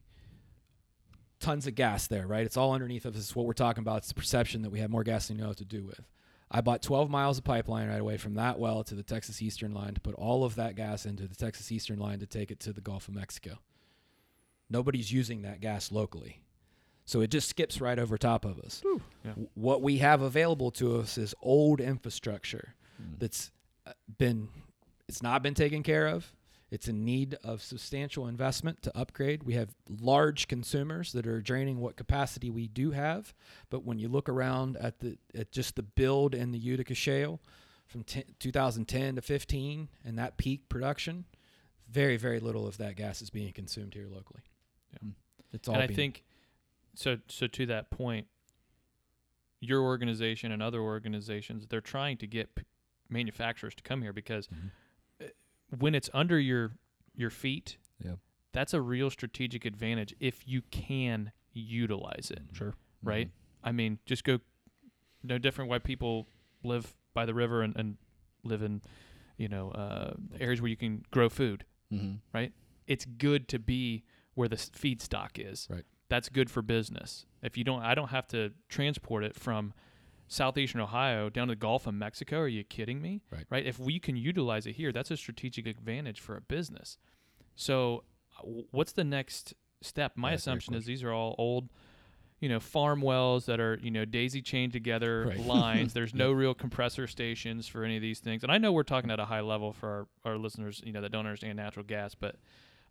Tons 1.38 1.67
of 1.67 1.75
gas 1.75 2.07
there, 2.07 2.26
right? 2.26 2.45
It's 2.45 2.57
all 2.57 2.73
underneath 2.75 3.07
of 3.07 3.14
us. 3.14 3.21
It's 3.23 3.37
what 3.37 3.47
we're 3.47 3.55
talking 3.55 3.81
about. 3.83 3.99
It's 3.99 4.09
the 4.09 4.14
perception 4.14 4.61
that 4.62 4.71
we 4.71 4.81
have 4.81 4.90
more 4.90 5.05
gas 5.05 5.29
than 5.29 5.37
you 5.38 5.43
know 5.43 5.49
what 5.49 5.57
to 5.59 5.64
do 5.64 5.85
with. 5.85 6.02
I 6.50 6.61
bought 6.61 6.83
12 6.83 7.09
miles 7.09 7.38
of 7.38 7.45
pipeline 7.45 7.88
right 7.88 8.00
away 8.00 8.16
from 8.16 8.35
that 8.35 8.59
well 8.59 8.83
to 8.85 8.95
the 8.95 9.04
Texas 9.04 9.40
Eastern 9.40 9.73
line 9.73 9.95
to 9.95 10.00
put 10.00 10.14
all 10.16 10.45
of 10.45 10.57
that 10.57 10.75
gas 10.75 11.07
into 11.07 11.28
the 11.28 11.37
Texas 11.37 11.71
Eastern 11.71 11.99
line 11.99 12.19
to 12.19 12.26
take 12.26 12.50
it 12.50 12.59
to 12.61 12.73
the 12.73 12.80
Gulf 12.80 13.07
of 13.07 13.14
Mexico. 13.14 13.59
Nobody's 14.69 15.12
using 15.12 15.42
that 15.42 15.61
gas 15.61 15.92
locally. 15.92 16.42
So 17.04 17.21
it 17.21 17.30
just 17.30 17.49
skips 17.49 17.80
right 17.80 17.99
over 17.99 18.19
top 18.19 18.45
of 18.45 18.59
us. 18.61 18.83
Yeah. 19.25 19.33
What 19.54 19.83
we 19.83 19.99
have 19.99 20.23
available 20.23 20.71
to 20.73 20.99
us 20.99 21.19
is 21.19 21.35
old 21.42 21.80
infrastructure 21.80 22.75
hmm. 22.97 23.14
that's 23.19 23.50
uh, 23.87 23.92
been 24.19 24.49
it's 25.09 25.23
not 25.23 25.42
been 25.42 25.54
taken 25.54 25.83
care 25.83 26.07
of. 26.07 26.33
It's 26.71 26.87
in 26.87 27.05
need 27.05 27.37
of 27.43 27.62
substantial 27.62 28.29
investment 28.29 28.83
to 28.83 28.97
upgrade. 28.97 29.43
We 29.43 29.55
have 29.55 29.75
large 29.89 30.47
consumers 30.47 31.12
that 31.12 31.27
are 31.27 31.41
draining 31.41 31.81
what 31.81 31.97
capacity 31.97 32.49
we 32.49 32.69
do 32.69 32.93
have, 32.93 33.35
but 33.71 33.85
when 33.85 33.99
you 33.99 34.09
look 34.09 34.29
around 34.29 34.77
at 34.77 35.00
the 35.00 35.19
at 35.35 35.50
just 35.50 35.75
the 35.75 35.83
build 35.83 36.35
in 36.35 36.53
the 36.53 36.59
Utica 36.59 36.95
Shale 36.95 37.41
from 37.87 38.05
10, 38.05 38.23
2010 38.39 39.17
to 39.17 39.23
15 39.23 39.89
and 40.05 40.19
that 40.19 40.37
peak 40.37 40.69
production, 40.69 41.25
very 41.91 42.17
very 42.17 42.39
little 42.39 42.69
of 42.69 42.79
that 42.79 42.95
gas 42.95 43.21
is 43.21 43.31
being 43.31 43.53
consumed 43.53 43.95
here 43.95 44.07
locally. 44.07 44.43
Yeah. 44.93 45.11
It's 45.53 45.69
all 45.69 45.75
and 45.75 45.83
I 45.83 45.89
think 45.89 46.23
so. 46.95 47.19
So 47.27 47.49
to 47.49 47.67
that 47.67 47.91
point, 47.91 48.29
your 49.59 49.83
organization 49.83 50.53
and 50.53 50.62
other 50.62 50.81
organizations 50.81 51.67
they're 51.67 51.81
trying 51.81 52.17
to 52.19 52.29
get 52.29 52.55
p- 52.55 52.62
manufacturers 53.09 53.75
to 53.75 53.83
come 53.83 54.03
here 54.03 54.12
because 54.12 54.49
uh, 54.53 54.69
when 55.79 55.95
it's 55.95 56.11
under 56.12 56.39
your 56.39 56.73
your 57.15 57.31
feet, 57.31 57.77
Yeah. 58.05 58.15
that's 58.53 58.73
a 58.75 58.81
real 58.81 59.11
strategic 59.11 59.65
advantage 59.65 60.15
if 60.21 60.47
you 60.47 60.62
can 60.71 61.33
utilize 61.53 62.31
it. 62.31 62.43
sure. 62.53 62.75
Right? 63.03 63.31
I 63.65 63.73
mean, 63.73 63.99
just 64.07 64.25
go. 64.25 64.39
No 65.23 65.37
different 65.39 65.71
why 65.71 65.79
people 65.79 66.29
live 66.62 66.95
by 67.12 67.27
the 67.27 67.35
river 67.35 67.62
and, 67.62 67.77
and 67.77 67.97
live 68.43 68.62
in, 68.62 68.81
you 69.37 69.49
know, 69.49 69.71
uh, 69.73 70.15
areas 70.39 70.62
where 70.62 70.69
you 70.71 70.77
can 70.77 71.05
grow 71.11 71.29
food. 71.29 71.65
Mm-hmm. 71.93 72.17
right? 72.33 72.53
it's 72.87 73.05
good 73.05 73.47
to 73.49 73.59
be 73.59 74.05
where 74.35 74.49
the 74.49 74.57
feedstock 74.57 75.31
is. 75.37 75.67
Right. 75.71 75.85
That's 76.09 76.29
good 76.29 76.50
for 76.50 76.61
business. 76.62 77.25
If 77.43 77.57
you 77.57 77.62
don't, 77.65 77.83
I 77.83 77.95
don't 77.95 78.09
have 78.09 78.27
to 78.29 78.53
transport 78.69 79.23
it 79.25 79.35
from 79.37 79.73
southeastern 80.30 80.80
Ohio 80.80 81.28
down 81.28 81.49
to 81.49 81.52
the 81.52 81.56
Gulf 81.56 81.87
of 81.88 81.92
Mexico. 81.94 82.38
Are 82.38 82.49
you 82.49 82.62
kidding 82.64 83.02
me? 83.02 83.20
Right. 83.30 83.44
Right. 83.50 83.66
If 83.66 83.78
we 83.80 83.99
can 83.99 84.16
utilize 84.16 84.64
it 84.64 84.76
here, 84.76 84.92
that's 84.92 85.10
a 85.10 85.16
strategic 85.16 85.66
advantage 85.66 86.20
for 86.20 86.37
a 86.37 86.40
business. 86.40 86.96
So, 87.56 88.04
uh, 88.38 88.46
what's 88.70 88.92
the 88.92 89.04
next 89.04 89.54
step? 89.82 90.12
My 90.16 90.30
great 90.30 90.37
assumption 90.37 90.75
is 90.75 90.84
these 90.87 91.02
are 91.02 91.12
all 91.12 91.34
old, 91.37 91.68
you 92.38 92.49
know, 92.49 92.60
farm 92.60 93.00
wells 93.00 93.46
that 93.46 93.58
are 93.58 93.78
you 93.82 93.90
know 93.90 94.04
daisy 94.04 94.40
chained 94.40 94.72
together 94.72 95.26
Right. 95.26 95.38
lines. 95.46 95.92
There's 95.92 96.14
no 96.14 96.30
real 96.30 96.54
compressor 96.54 97.08
stations 97.08 97.66
for 97.66 97.82
any 97.84 97.96
of 97.96 98.02
these 98.02 98.20
things. 98.20 98.44
And 98.44 98.52
I 98.52 98.58
know 98.58 98.70
we're 98.72 98.84
talking 98.84 99.10
at 99.10 99.18
a 99.18 99.25
high 99.25 99.40
level 99.42 99.72
for 99.72 100.06
our, 100.25 100.32
our 100.32 100.38
listeners, 100.38 100.80
you 100.84 100.92
know, 100.92 101.00
that 101.00 101.10
don't 101.10 101.26
understand 101.26 101.56
natural 101.56 101.84
gas, 101.84 102.14
but 102.14 102.37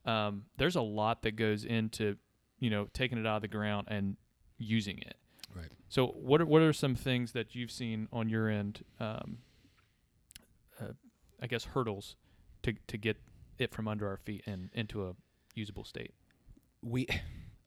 um, 0.05 0.43
there's 0.57 0.75
a 0.75 0.81
lot 0.81 1.21
that 1.23 1.37
goes 1.37 1.63
into 1.63 2.17
you 2.59 2.69
know 2.69 2.87
taking 2.93 3.17
it 3.17 3.25
out 3.25 3.37
of 3.37 3.41
the 3.43 3.47
ground 3.47 3.87
and 3.89 4.17
using 4.57 4.97
it. 4.97 5.15
Right. 5.89 5.93
So 5.93 6.07
what 6.07 6.41
are, 6.41 6.45
what 6.45 6.61
are 6.61 6.73
some 6.73 6.95
things 6.95 7.31
that 7.33 7.55
you've 7.55 7.71
seen 7.71 8.07
on 8.11 8.29
your 8.29 8.47
end? 8.49 8.83
Um, 8.99 9.39
uh, 10.79 10.93
I 11.41 11.47
guess 11.47 11.65
hurdles 11.65 12.15
to 12.63 12.73
to 12.87 12.97
get 12.97 13.17
it 13.57 13.73
from 13.73 13.87
under 13.87 14.07
our 14.07 14.17
feet 14.17 14.43
and 14.45 14.69
into 14.73 15.05
a 15.07 15.13
usable 15.55 15.83
state. 15.83 16.13
we 16.81 17.07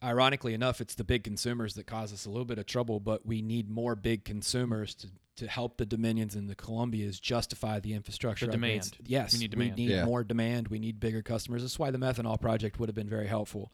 ironically 0.03 0.55
enough 0.55 0.81
it's 0.81 0.95
the 0.95 1.05
big 1.05 1.23
consumers 1.23 1.75
that 1.75 1.87
cause 1.87 2.13
us 2.13 2.25
a 2.27 2.31
little 2.31 2.45
bit 2.45 2.59
of 2.59 2.67
trouble 2.67 2.99
but 2.99 3.25
we 3.27 3.41
need 3.43 3.69
more 3.71 3.95
big 3.95 4.25
consumers 4.25 4.95
to 4.95 5.07
to 5.37 5.47
help 5.47 5.77
the 5.79 5.87
dominions 5.87 6.35
and 6.35 6.49
the 6.51 6.55
columbias 6.57 7.21
justify 7.21 7.79
the 7.81 7.93
infrastructure 7.95 8.47
The 8.47 8.53
upgrades. 8.53 8.91
demand. 8.91 8.97
yes 9.05 9.33
We 9.33 9.39
need 9.41 9.51
demand. 9.53 9.79
Yeah. 9.79 10.05
more 10.05 10.25
demand 10.25 10.69
we 10.69 10.79
need 10.79 10.99
bigger 10.99 11.23
customers 11.23 11.63
that's 11.63 11.79
why 11.79 11.91
the 11.91 11.99
methanol 11.99 12.41
project 12.41 12.81
would 12.81 12.89
have 12.89 12.97
been 12.97 13.09
very 13.09 13.27
helpful 13.29 13.73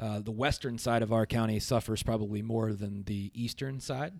uh, 0.00 0.20
the 0.20 0.30
western 0.30 0.78
side 0.78 1.02
of 1.02 1.12
our 1.12 1.26
county 1.26 1.58
suffers 1.58 2.02
probably 2.02 2.42
more 2.42 2.72
than 2.72 3.04
the 3.04 3.30
eastern 3.34 3.80
side. 3.80 4.14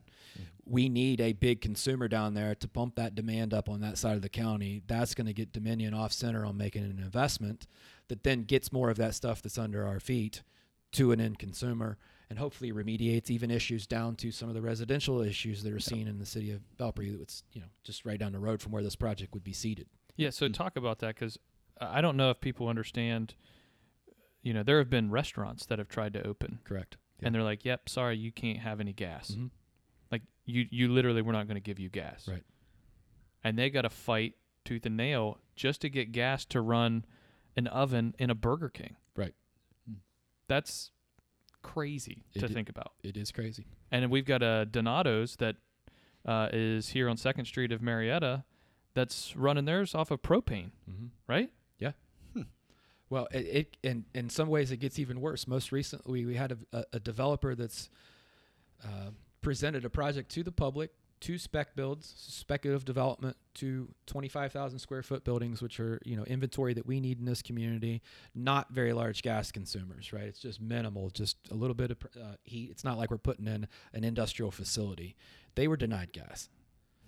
We 0.64 0.88
need 0.88 1.20
a 1.20 1.32
big 1.32 1.60
consumer 1.60 2.08
down 2.08 2.34
there 2.34 2.54
to 2.56 2.68
pump 2.68 2.96
that 2.96 3.14
demand 3.14 3.54
up 3.54 3.68
on 3.68 3.80
that 3.80 3.96
side 3.96 4.16
of 4.16 4.22
the 4.22 4.28
county. 4.28 4.82
That's 4.86 5.14
going 5.14 5.26
to 5.26 5.32
get 5.32 5.52
Dominion 5.52 5.94
off 5.94 6.12
center 6.12 6.44
on 6.44 6.56
making 6.56 6.84
an 6.84 6.98
investment 6.98 7.66
that 8.08 8.24
then 8.24 8.42
gets 8.42 8.72
more 8.72 8.90
of 8.90 8.96
that 8.98 9.14
stuff 9.14 9.40
that's 9.40 9.58
under 9.58 9.86
our 9.86 10.00
feet 10.00 10.42
to 10.92 11.12
an 11.12 11.20
end 11.20 11.38
consumer 11.38 11.98
and 12.30 12.38
hopefully 12.38 12.72
remediates 12.72 13.30
even 13.30 13.50
issues 13.50 13.86
down 13.86 14.16
to 14.16 14.30
some 14.30 14.48
of 14.48 14.54
the 14.54 14.60
residential 14.60 15.22
issues 15.22 15.62
that 15.62 15.72
are 15.72 15.80
seen 15.80 16.06
in 16.06 16.18
the 16.18 16.26
city 16.26 16.50
of 16.50 16.60
Belpre 16.78 17.18
that's 17.18 17.42
you 17.52 17.60
know 17.60 17.66
just 17.84 18.04
right 18.04 18.18
down 18.18 18.32
the 18.32 18.38
road 18.38 18.60
from 18.60 18.72
where 18.72 18.82
this 18.82 18.96
project 18.96 19.32
would 19.32 19.44
be 19.44 19.52
seated. 19.52 19.86
Yeah. 20.16 20.30
So 20.30 20.48
talk 20.48 20.76
about 20.76 20.98
that 20.98 21.14
because 21.14 21.38
I 21.80 22.00
don't 22.00 22.16
know 22.16 22.30
if 22.30 22.40
people 22.40 22.68
understand. 22.68 23.34
You 24.42 24.54
know, 24.54 24.62
there 24.62 24.78
have 24.78 24.88
been 24.90 25.10
restaurants 25.10 25.66
that 25.66 25.78
have 25.78 25.88
tried 25.88 26.12
to 26.14 26.26
open, 26.26 26.60
Correct. 26.64 26.96
and 27.20 27.34
they're 27.34 27.42
like, 27.42 27.64
"Yep, 27.64 27.88
sorry, 27.88 28.16
you 28.16 28.30
can't 28.32 28.58
have 28.60 28.80
any 28.80 28.92
gas. 28.92 29.32
Mhm. 29.32 29.50
Like 30.12 30.22
you, 30.46 30.66
you 30.70 30.88
literally, 30.88 31.22
we're 31.22 31.32
not 31.32 31.46
going 31.48 31.56
to 31.56 31.60
give 31.60 31.78
you 31.78 31.88
gas." 31.88 32.26
Right. 32.28 32.44
And 33.44 33.58
they 33.58 33.68
got 33.70 33.82
to 33.82 33.90
fight 33.90 34.34
tooth 34.64 34.86
and 34.86 34.96
nail 34.96 35.38
just 35.56 35.80
to 35.82 35.88
get 35.90 36.12
gas 36.12 36.44
to 36.46 36.60
run 36.60 37.04
an 37.56 37.66
oven 37.68 38.14
in 38.18 38.30
a 38.30 38.34
Burger 38.34 38.68
King. 38.68 38.96
Right. 39.16 39.34
That's 40.46 40.90
crazy 41.62 42.24
It 42.34 42.40
to 42.40 42.46
i- 42.46 42.48
think 42.48 42.68
about. 42.68 42.92
It 43.02 43.16
is 43.16 43.30
crazy. 43.32 43.66
And 43.90 44.02
then 44.02 44.10
we've 44.10 44.24
got 44.24 44.42
a 44.42 44.66
Donato's 44.70 45.36
that 45.36 45.56
uh, 46.24 46.48
is 46.52 46.90
here 46.90 47.08
on 47.08 47.16
Second 47.16 47.46
Street 47.46 47.72
of 47.72 47.80
Marietta, 47.80 48.44
that's 48.94 49.34
running 49.36 49.64
theirs 49.64 49.94
off 49.94 50.10
of 50.10 50.20
propane, 50.22 50.70
Mm-hmm. 50.90 51.06
right? 51.26 51.50
Well, 53.10 53.28
it, 53.32 53.38
it 53.38 53.76
in 53.82 54.04
in 54.14 54.28
some 54.28 54.48
ways 54.48 54.70
it 54.70 54.78
gets 54.78 54.98
even 54.98 55.20
worse. 55.20 55.46
Most 55.46 55.72
recently, 55.72 56.24
we 56.26 56.34
had 56.34 56.56
a, 56.72 56.84
a, 56.92 57.00
developer 57.00 57.54
that's 57.54 57.88
uh, 58.84 59.10
presented 59.40 59.84
a 59.84 59.90
project 59.90 60.30
to 60.32 60.42
the 60.42 60.52
public, 60.52 60.90
two 61.20 61.38
spec 61.38 61.74
builds, 61.74 62.12
speculative 62.16 62.84
development, 62.84 63.36
to 63.54 63.88
twenty 64.06 64.28
five 64.28 64.52
thousand 64.52 64.78
square 64.78 65.02
foot 65.02 65.24
buildings, 65.24 65.62
which 65.62 65.80
are 65.80 65.98
you 66.04 66.16
know 66.16 66.24
inventory 66.24 66.74
that 66.74 66.86
we 66.86 67.00
need 67.00 67.18
in 67.18 67.24
this 67.24 67.40
community. 67.40 68.02
Not 68.34 68.70
very 68.70 68.92
large 68.92 69.22
gas 69.22 69.50
consumers, 69.50 70.12
right? 70.12 70.24
It's 70.24 70.40
just 70.40 70.60
minimal, 70.60 71.08
just 71.10 71.36
a 71.50 71.54
little 71.54 71.74
bit 71.74 71.90
of 71.90 71.98
uh, 72.14 72.34
heat. 72.44 72.70
It's 72.70 72.84
not 72.84 72.98
like 72.98 73.10
we're 73.10 73.18
putting 73.18 73.46
in 73.46 73.68
an 73.94 74.04
industrial 74.04 74.50
facility. 74.50 75.16
They 75.54 75.66
were 75.66 75.76
denied 75.76 76.12
gas. 76.12 76.50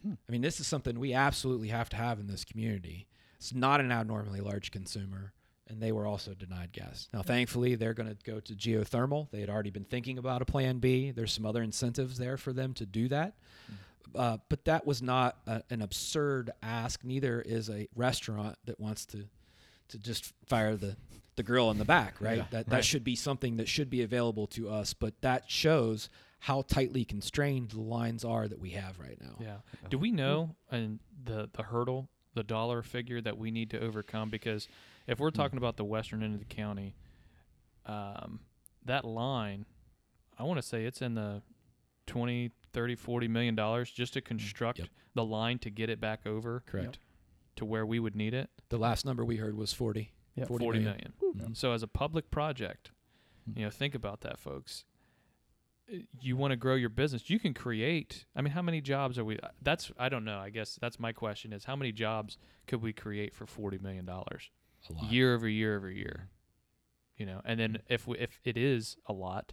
I 0.04 0.32
mean, 0.32 0.40
this 0.40 0.60
is 0.60 0.66
something 0.66 0.98
we 0.98 1.12
absolutely 1.12 1.68
have 1.68 1.90
to 1.90 1.96
have 1.96 2.18
in 2.18 2.26
this 2.26 2.44
community. 2.44 3.06
It's 3.36 3.54
not 3.54 3.80
an 3.80 3.92
abnormally 3.92 4.40
large 4.40 4.70
consumer, 4.70 5.32
and 5.70 5.80
they 5.80 5.92
were 5.92 6.06
also 6.06 6.34
denied 6.34 6.72
gas. 6.72 7.08
Now, 7.14 7.22
thankfully, 7.22 7.76
they're 7.76 7.94
going 7.94 8.08
to 8.08 8.16
go 8.24 8.40
to 8.40 8.54
geothermal. 8.54 9.30
They 9.30 9.40
had 9.40 9.48
already 9.48 9.70
been 9.70 9.84
thinking 9.84 10.18
about 10.18 10.42
a 10.42 10.44
plan 10.44 10.78
B. 10.78 11.12
There's 11.12 11.32
some 11.32 11.46
other 11.46 11.62
incentives 11.62 12.18
there 12.18 12.36
for 12.36 12.52
them 12.52 12.74
to 12.74 12.84
do 12.86 13.08
that. 13.08 13.34
Uh, 14.14 14.38
but 14.48 14.64
that 14.64 14.84
was 14.84 15.00
not 15.00 15.36
a, 15.46 15.62
an 15.70 15.80
absurd 15.80 16.50
ask. 16.62 17.04
Neither 17.04 17.40
is 17.40 17.70
a 17.70 17.86
restaurant 17.94 18.58
that 18.64 18.80
wants 18.80 19.06
to 19.06 19.24
to 19.88 19.98
just 19.98 20.32
fire 20.46 20.76
the 20.76 20.96
the 21.36 21.42
grill 21.44 21.70
in 21.70 21.78
the 21.78 21.84
back, 21.84 22.20
right? 22.20 22.38
that 22.50 22.68
that 22.70 22.84
should 22.84 23.04
be 23.04 23.14
something 23.14 23.56
that 23.58 23.68
should 23.68 23.88
be 23.88 24.02
available 24.02 24.48
to 24.48 24.68
us. 24.68 24.92
But 24.94 25.20
that 25.22 25.48
shows 25.48 26.08
how 26.40 26.62
tightly 26.62 27.04
constrained 27.04 27.70
the 27.70 27.80
lines 27.80 28.24
are 28.24 28.48
that 28.48 28.58
we 28.58 28.70
have 28.70 28.98
right 28.98 29.18
now. 29.20 29.36
Yeah. 29.40 29.56
Do 29.88 29.98
we 29.98 30.10
know 30.10 30.56
and 30.70 30.98
the 31.24 31.48
the 31.52 31.62
hurdle, 31.62 32.08
the 32.34 32.42
dollar 32.42 32.82
figure 32.82 33.20
that 33.20 33.38
we 33.38 33.52
need 33.52 33.70
to 33.70 33.80
overcome? 33.80 34.28
Because 34.30 34.66
if 35.10 35.18
we're 35.20 35.30
talking 35.30 35.58
about 35.58 35.76
the 35.76 35.84
western 35.84 36.22
end 36.22 36.34
of 36.34 36.40
the 36.40 36.46
county, 36.54 36.94
um, 37.86 38.40
that 38.84 39.04
line, 39.04 39.66
I 40.38 40.44
want 40.44 40.58
to 40.58 40.66
say 40.66 40.84
it's 40.84 41.02
in 41.02 41.14
the 41.14 41.42
20, 42.06 42.50
30, 42.72 42.94
40 42.94 43.28
million 43.28 43.54
dollars 43.54 43.90
just 43.90 44.12
to 44.14 44.20
construct 44.20 44.78
Yep. 44.78 44.88
the 45.14 45.24
line 45.24 45.58
to 45.60 45.70
get 45.70 45.90
it 45.90 46.00
back 46.00 46.26
over 46.26 46.62
Correct. 46.66 46.98
to 47.56 47.64
where 47.64 47.84
we 47.84 47.98
would 47.98 48.14
need 48.16 48.34
it. 48.34 48.48
The 48.68 48.78
last 48.78 49.04
number 49.04 49.24
we 49.24 49.36
heard 49.36 49.56
was 49.56 49.72
40. 49.72 50.12
Yeah, 50.36 50.44
40 50.46 50.64
40 50.64 50.78
million. 50.80 51.12
million. 51.20 51.54
So 51.54 51.72
as 51.72 51.82
a 51.82 51.88
public 51.88 52.30
project, 52.30 52.92
you 53.54 53.64
know, 53.64 53.70
think 53.70 53.94
about 53.94 54.20
that, 54.20 54.38
folks. 54.38 54.84
Uh, 55.92 55.98
You 56.20 56.36
want 56.36 56.52
to 56.52 56.56
grow 56.56 56.76
your 56.76 56.88
business. 56.88 57.28
You 57.28 57.38
can 57.40 57.52
create. 57.52 58.24
I 58.36 58.42
mean, 58.42 58.52
how 58.52 58.62
many 58.62 58.80
jobs 58.80 59.18
are 59.18 59.24
we? 59.24 59.38
uh, 59.40 59.48
That's 59.60 59.90
I 59.98 60.08
don't 60.08 60.24
know. 60.24 60.38
I 60.38 60.50
guess 60.50 60.78
that's 60.80 61.00
my 61.00 61.12
question: 61.12 61.52
is 61.52 61.64
how 61.64 61.74
many 61.74 61.90
jobs 61.90 62.38
could 62.68 62.80
we 62.80 62.92
create 62.92 63.34
for 63.34 63.44
forty 63.46 63.78
million 63.78 64.04
dollars 64.04 64.50
A 64.88 64.92
lot. 64.92 65.12
year 65.12 65.34
over 65.34 65.48
year 65.48 65.76
over 65.76 65.90
year? 65.90 66.28
You 67.16 67.26
know, 67.26 67.42
and 67.44 67.60
then 67.60 67.78
if 67.88 68.06
we, 68.06 68.16
if 68.18 68.40
it 68.44 68.56
is 68.56 68.96
a 69.06 69.12
lot, 69.12 69.52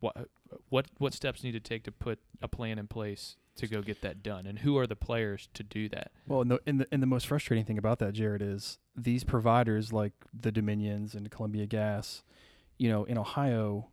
what 0.00 0.28
what 0.68 0.86
what 0.98 1.14
steps 1.14 1.44
need 1.44 1.52
to 1.52 1.60
take 1.60 1.84
to 1.84 1.92
put 1.92 2.18
a 2.42 2.48
plan 2.48 2.78
in 2.78 2.88
place 2.88 3.36
to 3.54 3.68
go 3.68 3.80
get 3.80 4.00
that 4.02 4.22
done, 4.22 4.46
and 4.46 4.60
who 4.60 4.76
are 4.76 4.86
the 4.86 4.96
players 4.96 5.48
to 5.54 5.62
do 5.62 5.88
that? 5.90 6.10
Well, 6.26 6.40
and 6.40 6.50
the, 6.50 6.60
and 6.66 6.80
the 6.80 6.86
and 6.90 7.02
the 7.02 7.06
most 7.06 7.28
frustrating 7.28 7.64
thing 7.64 7.78
about 7.78 8.00
that, 8.00 8.12
Jared, 8.12 8.42
is 8.42 8.78
these 8.96 9.22
providers 9.22 9.92
like 9.92 10.14
the 10.34 10.50
Dominions 10.50 11.14
and 11.14 11.30
Columbia 11.30 11.66
Gas, 11.66 12.24
you 12.76 12.88
know, 12.88 13.04
in 13.04 13.16
Ohio, 13.16 13.91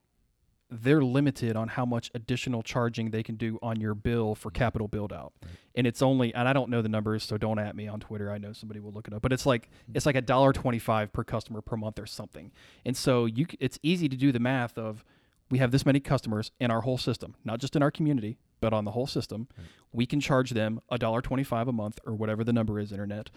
they're 0.71 1.01
limited 1.01 1.55
on 1.55 1.69
how 1.69 1.85
much 1.85 2.11
additional 2.13 2.61
charging 2.61 3.09
they 3.09 3.23
can 3.23 3.35
do 3.35 3.57
on 3.61 3.79
your 3.79 3.95
bill 3.95 4.35
for 4.35 4.49
mm-hmm. 4.49 4.59
capital 4.59 4.87
build 4.87 5.11
out. 5.11 5.33
And 5.75 5.87
it's 5.87 6.01
only 6.01 6.33
and 6.33 6.47
I 6.47 6.53
don't 6.53 6.69
know 6.69 6.81
the 6.81 6.89
numbers, 6.89 7.23
so 7.23 7.37
don't 7.37 7.59
at 7.59 7.75
me 7.75 7.87
on 7.87 7.99
Twitter. 7.99 8.31
I 8.31 8.37
know 8.37 8.53
somebody 8.53 8.79
will 8.79 8.91
look 8.91 9.07
it 9.07 9.13
up. 9.13 9.21
But 9.21 9.33
it's 9.33 9.45
like 9.45 9.65
mm-hmm. 9.65 9.93
it's 9.95 10.05
like 10.05 10.15
a 10.15 10.21
dollar 10.21 10.53
twenty 10.53 10.79
five 10.79 11.11
per 11.11 11.23
customer 11.23 11.61
per 11.61 11.75
month 11.75 11.99
or 11.99 12.05
something. 12.05 12.51
And 12.85 12.95
so 12.95 13.25
you 13.25 13.47
it's 13.59 13.79
easy 13.81 14.07
to 14.09 14.15
do 14.15 14.31
the 14.31 14.39
math 14.39 14.77
of 14.77 15.03
we 15.49 15.57
have 15.57 15.71
this 15.71 15.85
many 15.85 15.99
customers 15.99 16.51
in 16.59 16.69
our 16.69 16.81
whole 16.81 16.99
system, 16.99 17.35
not 17.43 17.59
just 17.59 17.75
in 17.75 17.81
our 17.81 17.89
community, 17.89 18.37
but 18.61 18.71
on 18.71 18.85
the 18.85 18.91
whole 18.91 19.07
system. 19.07 19.47
We 19.91 20.05
can 20.05 20.19
charge 20.19 20.51
them 20.51 20.81
a 20.89 20.99
dollar 20.99 21.21
twenty-five 21.21 21.67
a 21.67 21.73
month 21.73 21.99
or 22.05 22.13
whatever 22.13 22.43
the 22.43 22.53
number 22.53 22.79
is. 22.79 22.91
Internet. 22.91 23.31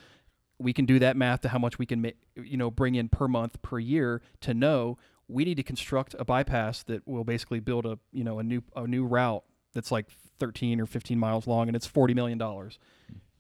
We 0.59 0.73
can 0.73 0.85
do 0.85 0.99
that 1.01 1.17
math 1.17 1.41
to 1.41 1.49
how 1.49 1.59
much 1.59 1.79
we 1.79 1.87
can, 1.87 2.03
ma- 2.03 2.11
you 2.37 2.57
know, 2.57 2.71
bring 2.71 2.95
in 2.95 3.09
per 3.09 3.27
month 3.27 3.61
per 3.63 3.81
year 3.81 4.23
to 4.43 4.55
know 4.55 4.97
we 5.33 5.45
need 5.45 5.57
to 5.57 5.63
construct 5.63 6.15
a 6.19 6.25
bypass 6.25 6.83
that 6.85 7.07
will 7.07 7.25
basically 7.25 7.61
build 7.61 7.87
a, 7.87 7.99
you 8.13 8.25
know, 8.25 8.39
a 8.39 8.43
new 8.43 8.63
a 8.77 8.87
new 8.87 9.05
route 9.05 9.45
that's 9.75 9.91
like 9.91 10.07
thirteen 10.39 10.81
or 10.81 10.87
fifteen 10.87 11.19
miles 11.19 11.47
long 11.47 11.69
and 11.69 11.77
it's 11.77 11.87
forty 11.87 12.15
million 12.15 12.39
dollars. 12.39 12.79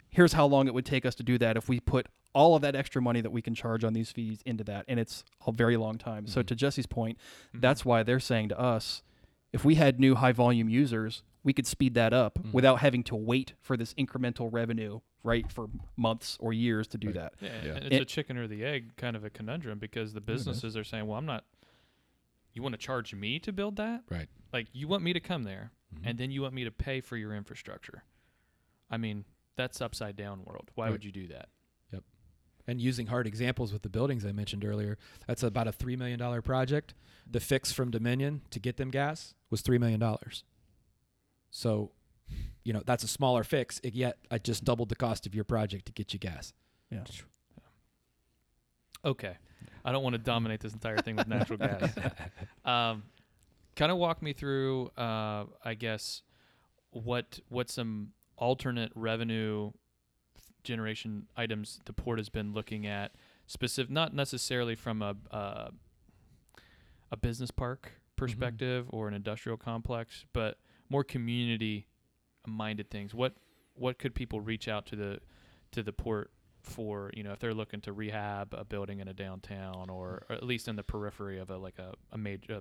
Here's 0.09 0.35
how 0.35 0.46
long 0.46 0.66
it 0.66 0.74
would 0.74 0.85
take 0.85 1.07
us 1.07 1.14
to 1.16 1.22
do 1.22 1.38
that 1.38 1.57
if 1.57 1.68
we 1.68 1.81
put 1.81 2.07
all 2.35 2.55
of 2.55 2.62
that 2.62 2.74
extra 2.74 3.00
money 3.02 3.20
that 3.20 3.31
we 3.31 3.42
can 3.42 3.55
charge 3.55 3.85
on 3.85 3.92
these 3.92 4.11
fees 4.11 4.40
into 4.44 4.64
that, 4.64 4.85
and 4.88 4.98
it's 4.98 5.24
a 5.46 5.52
very 5.52 5.76
long 5.76 5.98
time. 5.98 6.26
So 6.26 6.40
mm-hmm. 6.40 6.46
to 6.46 6.55
Jesse's 6.55 6.87
point, 6.87 7.18
mm-hmm. 7.48 7.61
that's 7.61 7.85
why 7.85 8.02
they're 8.02 8.20
saying 8.20 8.48
to 8.50 8.59
us, 8.59 9.02
if 9.52 9.64
we 9.64 9.74
had 9.74 10.00
new 10.00 10.14
high 10.14 10.33
volume 10.33 10.68
users, 10.68 11.22
we 11.44 11.52
could 11.52 11.66
speed 11.66 11.94
that 11.94 12.12
up 12.12 12.38
mm-hmm. 12.38 12.52
without 12.52 12.81
having 12.81 13.02
to 13.05 13.16
wait 13.16 13.55
for 13.61 13.76
this 13.76 13.92
incremental 13.94 14.48
revenue, 14.50 15.00
right, 15.22 15.50
for 15.50 15.68
months 15.96 16.38
or 16.40 16.52
years 16.52 16.87
to 16.88 16.98
do 16.98 17.12
that. 17.12 17.35
Yeah, 17.40 17.50
Yeah. 17.64 17.72
and 17.74 17.92
it's 17.92 18.02
a 18.02 18.05
chicken 18.05 18.37
or 18.38 18.46
the 18.46 18.64
egg 18.64 18.96
kind 18.96 19.16
of 19.16 19.24
a 19.24 19.31
conundrum 19.31 19.78
because 19.78 20.14
the 20.14 20.20
businesses 20.20 20.76
are 20.76 20.85
saying, 20.85 21.07
"Well, 21.07 21.18
I'm 21.18 21.26
not. 21.26 21.44
You 22.55 22.62
want 22.62 22.75
to 22.75 22.79
charge 22.79 23.15
me 23.15 23.38
to 23.41 23.53
build 23.53 23.77
that? 23.77 24.03
Right. 24.11 24.29
Like 24.53 24.67
you 24.73 24.88
want 24.88 25.03
me 25.03 25.12
to 25.12 25.21
come 25.21 25.45
there, 25.45 25.73
Mm-hmm. 25.95 26.09
and 26.09 26.19
then 26.19 26.31
you 26.31 26.41
want 26.41 26.55
me 26.55 26.65
to 26.65 26.71
pay 26.71 27.03
for 27.03 27.19
your 27.19 27.35
infrastructure. 27.35 28.03
I 28.91 28.97
mean, 28.97 29.27
that's 29.57 29.83
upside 29.83 30.17
down 30.17 30.43
world. 30.45 30.71
Why 30.75 30.87
Right. 30.87 30.93
would 30.93 31.05
you 31.05 31.12
do 31.12 31.29
that? 31.29 31.51
Yep. 31.93 32.03
And 32.67 32.81
using 32.81 33.09
hard 33.09 33.27
examples 33.27 33.75
with 33.75 33.83
the 33.83 33.91
buildings 33.91 34.25
I 34.25 34.33
mentioned 34.33 34.65
earlier, 34.65 34.97
that's 35.27 35.43
about 35.43 35.69
a 35.69 35.73
three 35.73 35.97
million 35.97 36.19
dollar 36.19 36.41
project. 36.41 36.95
The 37.31 37.41
fix 37.41 37.73
from 37.73 37.91
Dominion 37.91 38.41
to 38.51 38.59
get 38.59 38.79
them 38.79 38.91
gas 38.91 39.35
was 39.51 39.61
three 39.61 39.77
million 39.79 40.01
dollars. 40.01 40.45
So, 41.51 41.93
you 42.65 42.73
know, 42.73 42.83
that's 42.87 43.05
a 43.05 43.09
smaller 43.09 43.45
fix. 43.45 43.79
It, 43.85 43.95
yet 43.95 44.17
I 44.31 44.38
just 44.38 44.65
doubled 44.65 44.88
the 44.88 44.97
cost 44.97 45.27
of 45.27 45.35
your 45.35 45.45
project 45.45 45.85
to 45.87 45.93
get 45.93 46.15
you 46.15 46.19
gas. 46.19 46.55
Yeah. 46.91 47.05
Okay. 49.05 49.37
I 49.85 49.92
don't 49.92 50.03
want 50.03 50.14
to 50.14 50.18
dominate 50.18 50.61
this 50.61 50.72
entire 50.72 50.98
thing 50.98 51.16
with 51.16 51.29
natural 51.29 51.59
gas. 51.59 51.92
Um, 52.64 53.05
kind 53.77 53.90
of 53.90 53.98
walk 53.98 54.22
me 54.22 54.33
through, 54.33 54.90
uh, 54.96 55.44
I 55.64 55.75
guess, 55.75 56.22
what 56.90 57.40
what 57.48 57.70
some 57.70 58.09
alternate 58.37 58.92
revenue 58.94 59.72
generation 60.64 61.27
items 61.37 61.81
the 61.85 61.92
port 61.92 62.18
has 62.18 62.29
been 62.29 62.53
looking 62.53 62.87
at, 62.87 63.12
specific, 63.46 63.90
not 63.90 64.14
necessarily 64.14 64.75
from 64.75 65.03
a 65.03 65.16
uh, 65.31 65.70
a 67.11 67.16
business 67.16 67.51
park 67.51 67.92
perspective 68.16 68.87
or 68.90 69.09
an 69.09 69.14
industrial 69.14 69.57
complex, 69.57 70.25
but 70.33 70.59
more 70.88 71.05
community 71.05 71.87
minded 72.46 72.90
things. 72.90 73.14
What 73.14 73.35
what 73.75 73.98
could 73.98 74.14
people 74.14 74.40
reach 74.40 74.68
out 74.68 74.87
to 74.87 74.96
the 74.96 75.20
to 75.72 75.83
the 75.83 75.92
port 75.92 76.31
for 76.62 77.11
you 77.14 77.22
know 77.22 77.33
if 77.33 77.38
they're 77.38 77.55
looking 77.55 77.81
to 77.81 77.92
rehab 77.92 78.55
a 78.55 78.64
building 78.64 79.01
in 79.01 79.09
a 79.09 79.14
downtown 79.14 79.90
or, 79.90 80.25
or 80.29 80.37
at 80.37 80.42
least 80.42 80.68
in 80.68 80.77
the 80.77 80.83
periphery 80.83 81.38
of 81.38 81.51
a 81.51 81.57
like 81.57 81.79
a, 81.79 81.92
a 82.12 82.18
major 82.18 82.61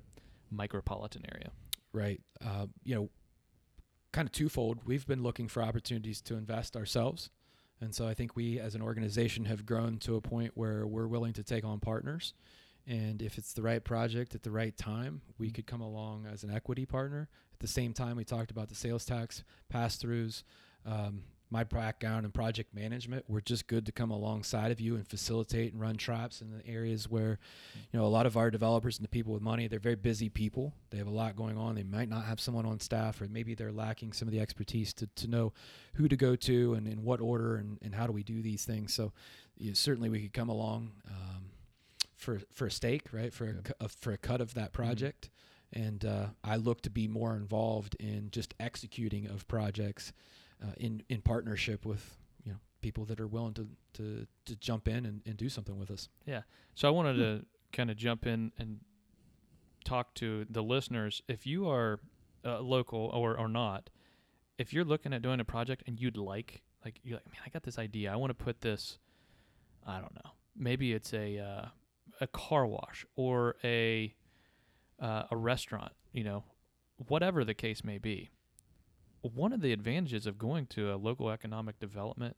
micropolitan 0.54 1.24
area 1.34 1.52
right? 1.94 2.22
Uh, 2.44 2.68
you 2.84 2.96
know, 2.96 3.10
kind 4.12 4.28
of 4.28 4.32
twofold. 4.32 4.80
We've 4.86 5.06
been 5.06 5.24
looking 5.24 5.48
for 5.48 5.64
opportunities 5.64 6.22
to 6.22 6.36
invest 6.36 6.76
ourselves. 6.76 7.30
And 7.80 7.96
so 7.96 8.08
I 8.08 8.14
think 8.14 8.36
we 8.36 8.60
as 8.60 8.76
an 8.76 8.82
organization 8.82 9.46
have 9.46 9.66
grown 9.66 9.98
to 10.00 10.16
a 10.16 10.22
point 10.22 10.52
where 10.56 10.86
we're 10.86 11.08
willing 11.08 11.34
to 11.34 11.44
take 11.44 11.64
on 11.64 11.80
partners. 11.80 12.34
And 12.88 13.22
if 13.22 13.38
it's 13.38 13.54
the 13.54 13.62
right 13.62 13.84
project 13.84 14.36
at 14.36 14.44
the 14.44 14.52
right 14.52 14.76
time, 14.76 15.22
we 15.38 15.52
could 15.52 15.66
come 15.66 15.82
along 15.82 16.28
as 16.32 16.44
an 16.44 16.52
equity 16.52 16.86
partner. 16.86 17.30
At 17.54 17.60
the 17.60 17.68
same 17.68 17.94
time, 17.94 18.18
we 18.18 18.24
talked 18.24 18.52
about 18.52 18.70
the 18.70 18.76
sales 18.76 19.06
tax 19.06 19.44
pass 19.70 19.98
throughs. 19.98 20.44
Um, 20.86 21.24
my 21.52 21.66
background 21.66 22.26
in 22.26 22.32
project 22.32 22.74
management, 22.74 23.26
we're 23.28 23.42
just 23.42 23.68
good 23.68 23.86
to 23.86 23.92
come 23.92 24.10
alongside 24.10 24.72
of 24.72 24.80
you 24.80 24.96
and 24.96 25.06
facilitate 25.06 25.74
and 25.74 25.82
run 25.82 25.98
traps 25.98 26.42
in 26.42 26.50
the 26.50 26.66
areas 26.66 27.10
where 27.10 27.40
you 27.92 28.00
know 28.00 28.06
a 28.06 28.08
lot 28.08 28.26
of 28.26 28.38
our 28.38 28.50
developers 28.50 28.98
and 28.98 29.04
the 29.04 29.10
people 29.10 29.34
with 29.34 29.42
money 29.42 29.68
they're 29.68 29.80
very 29.80 29.96
busy 29.96 30.30
people. 30.30 30.74
They 30.90 30.98
have 30.98 31.08
a 31.08 31.12
lot 31.12 31.36
going 31.36 31.58
on. 31.58 31.76
They 31.76 31.84
might 31.84 32.10
not 32.10 32.24
have 32.24 32.40
someone 32.40 32.66
on 32.66 32.80
staff 32.80 33.20
or 33.22 33.28
maybe 33.28 33.54
they're 33.54 33.72
lacking 33.72 34.14
some 34.14 34.28
of 34.28 34.32
the 34.32 34.40
expertise 34.40 34.94
to, 34.96 35.08
to 35.08 35.28
know 35.28 35.52
who 35.96 36.08
to 36.08 36.16
go 36.16 36.38
to 36.38 36.74
and 36.74 36.88
in 36.88 37.04
what 37.04 37.20
order 37.20 37.58
and, 37.58 37.78
and 37.82 37.94
how 37.94 38.08
do 38.08 38.14
we 38.14 38.24
do 38.24 38.42
these 38.42 38.64
things. 38.64 38.94
So 38.94 39.12
you 39.58 39.68
know, 39.68 39.74
certainly 39.74 40.10
we 40.10 40.22
could 40.22 40.34
come 40.34 40.50
along 40.50 40.92
um, 41.10 41.50
for 42.16 42.40
for 42.54 42.68
a 42.68 42.72
stake 42.72 43.08
right? 43.12 43.34
For 43.34 43.50
a, 43.50 43.54
cu- 43.54 43.74
uh, 43.82 43.88
for 44.00 44.14
a 44.14 44.18
cut 44.18 44.40
of 44.40 44.54
that 44.54 44.72
project. 44.72 45.30
And 45.74 46.04
uh, 46.04 46.26
I 46.44 46.58
look 46.58 46.82
to 46.82 46.90
be 46.90 47.08
more 47.08 47.36
involved 47.36 47.96
in 48.00 48.30
just 48.32 48.54
executing 48.60 49.28
of 49.28 49.48
projects 49.48 50.12
uh, 50.64 50.72
in 50.78 51.04
in 51.10 51.22
partnership 51.22 51.86
with 51.86 52.18
you 52.44 52.52
know 52.52 52.60
people 52.82 53.06
that 53.06 53.20
are 53.20 53.28
willing 53.28 53.54
to 53.54 53.68
to, 53.94 54.28
to 54.46 54.56
jump 54.56 54.88
in 54.88 55.06
and, 55.06 55.22
and 55.26 55.38
do 55.38 55.50
something 55.50 55.78
with 55.78 55.92
us. 55.92 56.10
Yeah. 56.26 56.42
so 56.76 56.88
i 56.88 56.92
wanted 56.92 57.16
to 57.16 57.46
kind 57.72 57.90
of 57.90 57.98
jump 57.98 58.26
in 58.26 58.52
and 58.58 58.80
talk 59.84 60.14
to 60.16 60.46
the 60.50 60.62
listeners. 60.62 61.22
If 61.28 61.48
you 61.48 61.70
are 61.70 62.00
uh, 62.46 62.60
local 62.60 63.10
or, 63.14 63.38
or 63.38 63.48
not 63.48 63.90
if 64.58 64.74
you're 64.74 64.86
looking 64.86 65.14
at 65.14 65.22
doing 65.22 65.40
a 65.40 65.46
project 65.46 65.84
and 65.88 66.00
you'd 66.00 66.18
like 66.18 66.62
like 66.86 67.00
you're 67.04 67.18
like 67.18 67.26
man 67.28 67.42
i 67.46 67.50
got 67.50 67.64
this 67.64 67.80
idea. 67.80 68.12
I 68.12 68.16
want 68.16 68.30
to 68.30 68.44
put 68.44 68.62
this 68.62 69.00
i 69.86 70.00
don't 70.00 70.14
know 70.14 70.32
maybe 70.56 70.94
it's 70.94 71.14
a 71.14 71.40
uh, 71.40 71.66
a 72.20 72.28
car 72.28 72.68
wash 72.68 73.06
or 73.16 73.56
a 73.64 74.14
uh, 75.02 75.24
a 75.32 75.36
restaurant 75.36 75.94
you 76.14 76.24
know 76.24 76.44
whatever 77.08 77.44
the 77.44 77.54
case 77.56 77.84
may 77.84 77.98
be 77.98 78.30
one 79.22 79.54
of 79.54 79.62
the 79.62 79.72
advantages 79.74 80.26
of 80.26 80.38
going 80.38 80.66
to 80.68 80.94
a 80.94 80.96
local 80.98 81.30
economic 81.30 81.80
development 81.80 82.36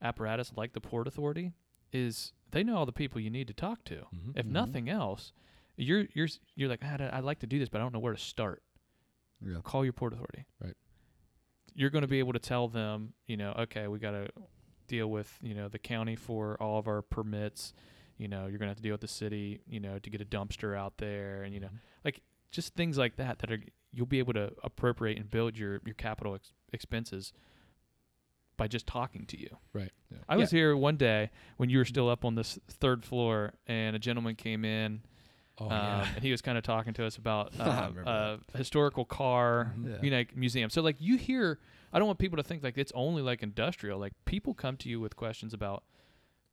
apparatus 0.00 0.52
like 0.56 0.72
the 0.72 0.80
port 0.80 1.06
authority 1.06 1.52
is 1.92 2.32
they 2.50 2.62
know 2.62 2.76
all 2.76 2.86
the 2.86 2.92
people 2.92 3.20
you 3.20 3.30
need 3.30 3.48
to 3.48 3.54
talk 3.54 3.84
to 3.84 4.06
Mhm. 4.14 4.36
if 4.36 4.46
Mhm. 4.46 4.50
nothing 4.50 4.88
else 4.88 5.32
you're 5.76 6.06
you're 6.14 6.28
you're 6.54 6.68
like 6.68 6.80
"Ah, 6.84 6.96
I'd 7.12 7.24
like 7.24 7.40
to 7.40 7.46
do 7.46 7.58
this 7.58 7.68
but 7.68 7.80
I 7.80 7.84
don't 7.84 7.92
know 7.92 7.98
where 7.98 8.14
to 8.14 8.18
start 8.20 8.62
Yeah. 9.40 9.60
call 9.62 9.84
your 9.84 9.92
port 9.92 10.12
authority. 10.12 10.46
Right. 10.60 10.74
You're 11.74 11.90
going 11.90 12.02
to 12.02 12.08
be 12.08 12.18
able 12.18 12.32
to 12.32 12.40
tell 12.40 12.66
them, 12.66 13.14
you 13.26 13.36
know, 13.36 13.52
okay, 13.52 13.86
we 13.86 14.00
got 14.00 14.10
to 14.10 14.28
deal 14.88 15.08
with, 15.08 15.38
you 15.42 15.54
know, 15.54 15.68
the 15.68 15.78
county 15.78 16.16
for 16.16 16.60
all 16.60 16.76
of 16.78 16.88
our 16.88 17.02
permits. 17.02 17.72
You 18.16 18.26
know, 18.26 18.46
you're 18.48 18.58
going 18.58 18.66
to 18.66 18.70
have 18.70 18.78
to 18.78 18.82
deal 18.82 18.94
with 18.94 19.00
the 19.02 19.06
city, 19.06 19.60
you 19.68 19.78
know, 19.78 20.00
to 20.00 20.10
get 20.10 20.20
a 20.20 20.24
dumpster 20.24 20.76
out 20.76 20.96
there 20.98 21.44
and, 21.44 21.54
you 21.54 21.60
know, 21.60 21.70
like 22.04 22.22
just 22.50 22.74
things 22.74 22.98
like 22.98 23.14
that 23.16 23.38
that 23.38 23.52
are 23.52 23.62
you'll 23.92 24.06
be 24.06 24.18
able 24.18 24.32
to 24.34 24.52
appropriate 24.62 25.18
and 25.18 25.30
build 25.30 25.56
your 25.58 25.80
your 25.84 25.94
capital 25.94 26.34
ex- 26.34 26.52
expenses 26.72 27.32
by 28.56 28.66
just 28.66 28.86
talking 28.86 29.24
to 29.26 29.38
you. 29.40 29.56
Right. 29.72 29.92
Yeah. 30.10 30.18
I 30.28 30.36
was 30.36 30.50
here 30.50 30.76
one 30.76 30.96
day 30.96 31.30
when 31.58 31.70
you 31.70 31.78
were 31.78 31.84
still 31.84 32.08
up 32.08 32.24
on 32.24 32.34
this 32.34 32.58
third 32.68 33.04
floor 33.04 33.54
and 33.66 33.94
a 33.94 33.98
gentleman 34.00 34.34
came 34.34 34.64
in 34.64 35.02
oh 35.60 35.66
um, 35.66 35.70
yeah 35.70 36.08
and 36.16 36.24
he 36.24 36.30
was 36.32 36.42
kind 36.42 36.58
of 36.58 36.64
talking 36.64 36.92
to 36.94 37.04
us 37.06 37.16
about 37.16 37.52
I 37.60 37.64
uh, 38.04 38.36
a 38.54 38.58
historical 38.58 39.04
car, 39.04 39.72
Mhm. 39.78 39.90
Yeah. 39.90 39.96
you 40.02 40.10
know, 40.10 40.24
museum. 40.34 40.70
So 40.70 40.82
like 40.82 40.96
you 40.98 41.16
hear, 41.16 41.60
I 41.92 41.98
don't 41.98 42.06
want 42.08 42.18
people 42.18 42.36
to 42.36 42.42
think 42.42 42.62
like 42.64 42.76
it's 42.78 42.92
only 42.96 43.22
like 43.22 43.42
industrial. 43.44 43.98
Like 44.00 44.12
people 44.24 44.54
come 44.54 44.76
to 44.78 44.88
you 44.88 44.98
with 45.00 45.14
questions 45.14 45.54
about, 45.54 45.84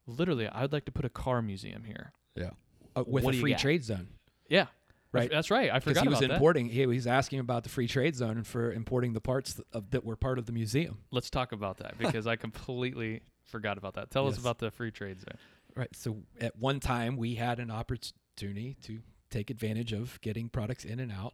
literally, 0.05 0.47
I'd 0.47 0.71
like 0.71 0.85
to 0.85 0.91
put 0.91 1.05
a 1.05 1.09
car 1.09 1.41
museum 1.41 1.83
here. 1.85 2.13
Yeah. 2.35 2.51
Uh, 2.95 3.03
with 3.07 3.23
What 3.23 3.35
a 3.35 3.39
free 3.39 3.55
trade 3.55 3.83
zone 3.83 4.07
Yeah, 4.47 4.67
Right. 5.15 5.31
That's 5.31 5.49
right. 5.51 5.69
I 5.71 5.79
because 5.79 5.91
forgot 5.91 6.03
he 6.03 6.09
was 6.09 6.19
about 6.19 6.27
that. 6.27 6.33
importing 6.35 6.69
he 6.69 6.85
was 6.85 7.07
asking 7.07 7.39
about 7.39 7.63
the 7.63 7.69
free 7.69 7.87
trade 7.87 8.15
zone 8.15 8.37
and 8.37 8.47
for 8.47 8.71
importing 8.71 9.13
the 9.13 9.21
parts 9.21 9.59
of, 9.73 9.91
that 9.91 10.03
were 10.03 10.15
part 10.15 10.37
of 10.39 10.45
the 10.45 10.51
museum 10.51 10.99
Let's 11.11 11.29
talk 11.29 11.51
about 11.51 11.77
that 11.77 11.97
because 11.99 12.27
I 12.27 12.35
completely 12.35 13.21
forgot 13.45 13.77
about 13.77 13.93
that. 13.95 14.11
Tell 14.11 14.27
us 14.27 14.37
about 14.37 14.59
the 14.59 14.71
free 14.71 14.91
trade 14.91 15.19
zone. 15.19 15.37
right 15.75 15.89
so 15.95 16.17
at 16.39 16.55
one 16.57 16.79
time 16.79 17.17
we 17.17 17.35
had 17.35 17.59
an 17.59 17.71
opportunity 17.71 18.75
to 18.83 18.99
take 19.29 19.49
advantage 19.49 19.91
of 19.93 20.19
getting 20.21 20.49
products 20.49 20.85
in 20.85 20.99
and 20.99 21.11
out 21.11 21.33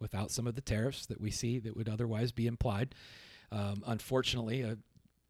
without 0.00 0.30
some 0.30 0.46
of 0.46 0.54
the 0.54 0.60
tariffs 0.60 1.06
that 1.06 1.20
we 1.20 1.30
see 1.30 1.58
that 1.58 1.76
would 1.76 1.88
otherwise 1.88 2.32
be 2.32 2.46
implied 2.46 2.94
um, 3.52 3.82
unfortunately 3.86 4.62
a 4.62 4.78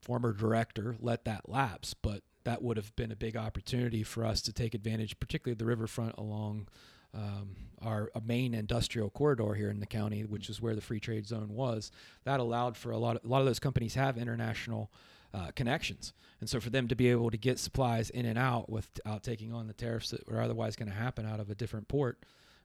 former 0.02 0.32
director 0.32 0.96
let 1.00 1.24
that 1.24 1.48
lapse 1.48 1.94
but 1.94 2.22
that 2.44 2.62
would 2.62 2.76
have 2.76 2.94
been 2.96 3.12
a 3.12 3.16
big 3.16 3.36
opportunity 3.36 4.02
for 4.02 4.24
us 4.24 4.40
to 4.42 4.52
take 4.52 4.74
advantage 4.74 5.18
particularly 5.20 5.56
the 5.56 5.66
riverfront 5.66 6.14
along 6.16 6.66
um, 7.14 7.57
our 7.83 8.11
main 8.25 8.55
industrial 8.55 9.11
corridor 9.11 9.55
here 9.55 9.70
in 9.70 9.81
the 9.81 9.87
county, 9.87 10.25
which 10.25 10.49
is 10.49 10.61
where 10.61 10.75
the 10.75 10.81
free 10.81 11.01
trade 11.01 11.27
zone 11.27 11.49
was, 11.49 11.90
that 12.25 12.40
allowed 12.40 12.77
for 12.77 12.92
a 12.92 12.99
lot 12.99 13.16
of 13.16 13.25
a 13.25 13.29
lot 13.29 13.40
of 13.40 13.46
those 13.46 13.59
companies 13.59 13.94
have 13.94 14.18
international 14.18 14.90
uh, 15.33 15.51
connections, 15.55 16.12
and 16.40 16.49
so 16.49 16.61
for 16.61 16.70
them 16.70 16.88
to 16.88 16.94
be 16.94 17.09
able 17.09 17.31
to 17.31 17.37
get 17.37 17.59
supplies 17.59 18.11
in 18.11 18.27
and 18.27 18.38
out 18.38 18.70
without 18.70 19.23
taking 19.23 19.53
on 19.53 19.66
the 19.66 19.73
tariffs 19.73 20.11
that 20.11 20.27
were 20.29 20.40
otherwise 20.40 20.77
going 20.77 20.88
to 20.88 20.94
happen 20.94 21.27
out 21.27 21.40
of 21.40 21.51
a 21.51 21.55
different 21.55 21.88
port 21.88 22.18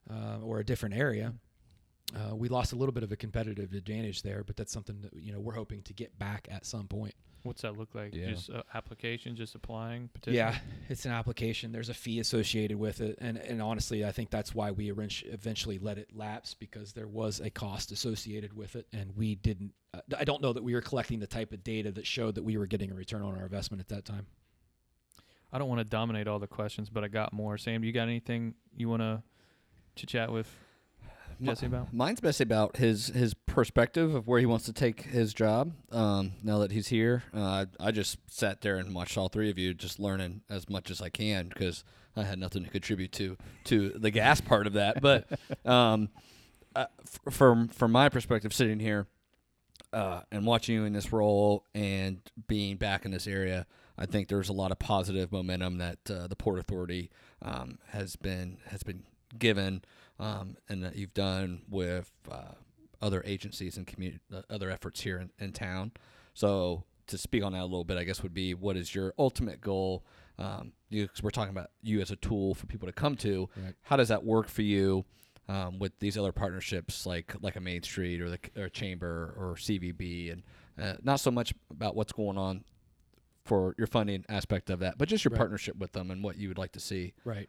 uh, 0.10 0.40
or 0.42 0.60
a 0.60 0.66
different 0.66 0.96
area. 0.96 1.34
Uh, 2.16 2.36
we 2.36 2.48
lost 2.50 2.72
a 2.72 2.76
little 2.76 2.94
bit 2.94 3.04
of 3.04 3.12
a 3.12 3.16
competitive 3.16 3.74
advantage 3.74 4.22
there, 4.22 4.44
but 4.44 4.56
that's 4.56 4.72
something 4.72 5.02
that 5.02 5.14
you 5.14 5.32
know 5.32 5.40
we're 5.40 5.56
hoping 5.56 5.82
to 5.84 5.94
get 5.94 6.18
back 6.20 6.48
at 6.52 6.66
some 6.66 6.88
point. 6.88 7.16
What's 7.46 7.62
that 7.62 7.78
look 7.78 7.94
like? 7.94 8.16
Yeah. 8.16 8.32
Just 8.32 8.50
uh, 8.50 8.64
application, 8.74 9.36
just 9.36 9.54
applying, 9.54 10.10
petition. 10.10 10.36
Yeah, 10.36 10.58
it's 10.90 11.06
an 11.06 11.12
application. 11.12 11.72
There's 11.72 11.90
a 11.90 11.94
fee 11.94 12.20
associated 12.20 12.78
with 12.78 13.02
it, 13.02 13.18
and 13.22 13.38
and 13.38 13.62
honestly, 13.62 14.04
I 14.04 14.12
think 14.12 14.32
that's 14.32 14.56
why 14.56 14.72
we 14.72 14.92
eventually 14.92 15.78
let 15.78 16.00
it 16.00 16.10
lapse 16.16 16.56
because 16.56 16.94
there 16.94 17.08
was 17.08 17.40
a 17.40 17.52
cost 17.52 17.92
associated 17.92 18.52
with 18.58 18.76
it, 18.76 18.88
and 18.92 19.16
we 19.16 19.36
didn't. 19.36 19.74
Uh, 19.94 20.00
I 20.18 20.24
don't 20.24 20.42
know 20.42 20.54
that 20.54 20.64
we 20.64 20.74
were 20.74 20.82
collecting 20.82 21.20
the 21.20 21.28
type 21.28 21.54
of 21.54 21.64
data 21.64 21.92
that 21.92 22.08
showed 22.08 22.34
that 22.36 22.44
we 22.44 22.58
were 22.58 22.66
getting 22.66 22.92
a 22.92 22.96
return 22.96 23.22
on 23.22 23.38
our 23.38 23.44
investment 23.44 23.80
at 23.80 23.90
that 23.90 24.06
time. 24.06 24.26
I 25.54 25.60
don't 25.60 25.70
want 25.70 25.80
to 25.80 25.86
dominate 25.86 26.28
all 26.28 26.40
the 26.40 26.48
questions, 26.48 26.90
but 26.90 27.04
I 27.04 27.08
got 27.08 27.32
more. 27.32 27.60
Sam, 27.60 27.84
you 27.84 27.92
got 27.92 28.08
anything 28.08 28.56
you 28.76 28.90
want 28.90 29.04
to 29.04 29.22
chit 29.96 30.10
chat 30.10 30.32
with 30.32 30.50
Jesse 31.42 31.66
about? 31.66 31.94
Mine's 31.94 32.20
basically 32.20 32.54
about 32.54 32.78
his 32.78 33.08
his 33.08 33.34
perspective 33.34 34.16
of 34.16 34.28
where 34.28 34.40
he 34.40 34.46
wants 34.46 34.66
to 34.66 34.74
take 34.74 35.02
his 35.02 35.34
job. 35.34 35.74
Um, 35.92 36.34
now 36.44 36.60
that 36.60 36.72
he's 36.72 36.88
here, 36.88 37.24
uh, 37.34 37.66
I, 37.80 37.88
I 37.88 37.92
just 37.92 38.18
sat 38.28 38.62
there 38.62 38.78
and 38.78 38.94
watched 38.94 39.18
all 39.18 39.30
three 39.30 39.50
of 39.50 39.58
you, 39.58 39.74
just 39.74 40.00
learning 40.00 40.42
as 40.50 40.70
much 40.70 40.90
as 40.90 41.02
I 41.02 41.10
can 41.10 41.48
because 41.50 41.84
I 42.16 42.24
had 42.24 42.40
nothing 42.40 42.64
to 42.64 42.70
contribute 42.70 43.12
to 43.14 43.38
to 43.66 43.90
the 43.90 44.12
gas 44.12 44.42
part 44.42 44.68
of 44.68 44.74
that. 44.74 45.02
But 45.02 45.28
um, 45.66 46.10
uh, 46.76 46.86
f- 47.02 47.34
from 47.34 47.68
from 47.68 47.92
my 47.92 48.10
perspective, 48.10 48.54
sitting 48.54 48.80
here 48.80 49.08
uh, 49.94 50.22
and 50.32 50.46
watching 50.46 50.76
you 50.76 50.86
in 50.86 50.94
this 50.94 51.12
role 51.12 51.66
and 51.74 52.20
being 52.48 52.78
back 52.78 53.06
in 53.06 53.12
this 53.12 53.28
area, 53.28 53.66
I 53.98 54.06
think 54.06 54.28
there's 54.28 54.50
a 54.50 54.54
lot 54.54 54.72
of 54.72 54.80
positive 54.80 55.32
momentum 55.32 55.78
that 55.78 56.00
uh, 56.10 56.28
the 56.28 56.36
Port 56.36 56.60
Authority 56.60 57.10
um, 57.42 57.80
has 57.90 58.16
been 58.16 58.58
has 58.68 58.84
been 58.84 59.04
given, 59.40 59.84
um, 60.20 60.56
and 60.70 60.84
that 60.84 60.96
you've 60.96 61.14
done 61.14 61.62
with 61.70 62.12
uh, 62.32 62.54
other 63.02 63.22
agencies 63.26 63.78
and 63.78 63.86
community 63.88 64.20
uh, 64.34 64.42
other 64.50 64.70
efforts 64.72 65.02
here 65.02 65.18
in, 65.20 65.32
in 65.40 65.52
town. 65.54 65.92
So 66.34 66.84
to 67.08 67.18
speak 67.18 67.44
on 67.44 67.54
that 67.54 67.62
a 67.62 67.66
little 67.66 67.84
bit, 67.84 67.98
I 67.98 68.04
guess 68.04 68.24
would 68.24 68.34
be 68.34 68.54
what 68.54 68.76
is 68.78 68.96
your 68.96 69.14
ultimate 69.20 69.62
goal 69.62 70.04
um, 70.38 70.74
you, 70.90 71.08
cause 71.08 71.24
we're 71.24 71.30
talking 71.30 71.52
about 71.52 71.70
you 71.82 72.02
as 72.02 72.12
a 72.12 72.16
tool 72.18 72.56
for 72.56 72.66
people 72.66 72.88
to 72.88 72.94
come 72.94 73.16
to. 73.18 73.48
Right. 73.56 73.74
How 73.84 73.96
does 73.96 74.10
that 74.10 74.24
work 74.26 74.50
for 74.50 74.64
you 74.64 75.06
um, 75.48 75.80
with 75.80 75.98
these 76.00 76.18
other 76.18 76.32
partnerships, 76.34 77.06
like 77.06 77.34
like 77.42 77.56
a 77.56 77.62
Main 77.62 77.84
Street 77.84 78.20
or 78.22 78.30
the 78.30 78.40
or 78.58 78.68
Chamber 78.68 79.34
or 79.38 79.56
CVB, 79.56 80.32
and 80.34 80.44
uh, 80.82 80.98
not 81.04 81.20
so 81.22 81.32
much 81.32 81.54
about 81.72 81.96
what's 81.96 82.12
going 82.12 82.38
on 82.38 82.64
for 83.46 83.76
your 83.78 83.88
funding 83.88 84.26
aspect 84.28 84.70
of 84.70 84.80
that, 84.80 84.98
but 84.98 85.08
just 85.08 85.24
your 85.24 85.32
Right. 85.32 85.38
partnership 85.38 85.78
with 85.78 85.92
them 85.94 86.10
and 86.12 86.24
what 86.24 86.38
you 86.38 86.48
would 86.48 86.58
like 86.58 86.72
to 86.74 86.80
see. 86.80 87.14
Right. 87.24 87.48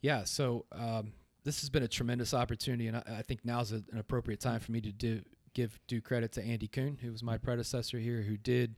Yeah. 0.00 0.24
So 0.24 0.66
um, 0.72 1.12
this 1.44 1.60
has 1.60 1.70
been 1.70 1.82
a 1.82 1.88
tremendous 1.88 2.34
opportunity, 2.34 2.86
and 2.88 2.96
I, 2.96 3.02
I 3.18 3.22
think 3.22 3.44
now's 3.44 3.72
a, 3.72 3.82
an 3.92 3.98
appropriate 3.98 4.40
time 4.40 4.60
for 4.60 4.72
me 4.72 4.80
to 4.80 4.92
do, 4.92 5.22
give 5.54 5.78
due 5.86 6.00
credit 6.00 6.32
to 6.32 6.44
Andy 6.44 6.68
Kuhn, 6.68 6.98
who 7.00 7.12
was 7.12 7.22
my 7.22 7.38
predecessor 7.38 7.98
here, 7.98 8.22
who 8.22 8.36
did 8.36 8.76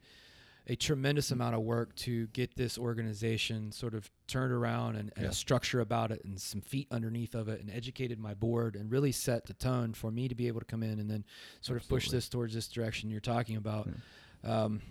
a 0.68 0.76
tremendous 0.76 1.32
amount 1.32 1.56
of 1.56 1.62
work 1.62 1.92
to 1.96 2.28
get 2.28 2.54
this 2.54 2.78
organization 2.78 3.72
sort 3.72 3.94
of 3.94 4.08
turned 4.28 4.52
around 4.52 4.94
and, 4.94 5.12
and 5.16 5.24
Yeah. 5.24 5.30
a 5.30 5.32
structure 5.32 5.80
about 5.80 6.12
it 6.12 6.24
and 6.24 6.40
some 6.40 6.60
feet 6.60 6.86
underneath 6.92 7.34
of 7.34 7.48
it 7.48 7.60
and 7.60 7.68
educated 7.68 8.20
my 8.20 8.32
board 8.34 8.76
and 8.76 8.88
really 8.88 9.10
set 9.10 9.44
the 9.46 9.54
tone 9.54 9.92
for 9.92 10.12
me 10.12 10.28
to 10.28 10.36
be 10.36 10.46
able 10.46 10.60
to 10.60 10.64
come 10.66 10.84
in 10.84 11.00
and 11.00 11.10
then 11.10 11.24
sort 11.62 11.80
of 11.82 11.88
push 11.88 12.08
this 12.10 12.28
towards 12.28 12.54
this 12.54 12.68
direction 12.68 13.10
you're 13.10 13.18
talking 13.20 13.56
about. 13.56 13.88
Um, 14.44 14.82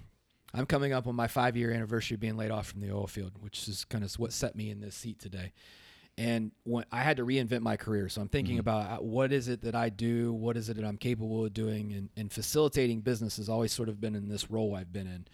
I'm 0.54 0.66
coming 0.66 0.92
up 0.92 1.08
on 1.08 1.16
my 1.16 1.28
five 1.28 1.56
year 1.56 1.72
anniversary 1.72 2.16
of 2.16 2.20
being 2.20 2.36
laid 2.36 2.52
off 2.52 2.68
from 2.68 2.82
the 2.82 2.92
oil 2.92 3.08
field, 3.08 3.32
which 3.40 3.70
is 3.70 3.86
kind 3.86 4.04
of 4.04 4.12
what 4.16 4.34
set 4.34 4.58
me 4.58 4.72
in 4.72 4.82
this 4.82 4.94
seat 4.96 5.20
today. 5.20 5.54
And 6.22 6.52
when 6.64 6.86
I 6.92 7.02
had 7.02 7.18
to 7.18 7.26
reinvent 7.26 7.62
my 7.62 7.78
career, 7.78 8.08
so 8.10 8.22
I'm 8.22 8.28
thinking 8.30 8.60
about 8.60 9.00
uh, 9.00 9.02
what 9.04 9.32
is 9.34 9.48
it 9.48 9.62
that 9.64 9.74
I 9.76 9.90
do, 9.90 10.32
what 10.34 10.56
is 10.56 10.70
it 10.70 10.76
that 10.78 10.86
I'm 10.86 10.98
capable 10.98 11.44
of 11.46 11.54
doing, 11.54 11.94
and, 11.94 12.10
and 12.16 12.32
facilitating 12.32 13.02
business 13.02 13.38
has 13.38 13.50
always 13.50 13.72
sort 13.72 13.90
of 13.90 14.00
been 14.00 14.14
in 14.16 14.30
this 14.30 14.52
role 14.52 14.76
I've 14.76 14.94
been 14.94 15.08
in. 15.08 15.26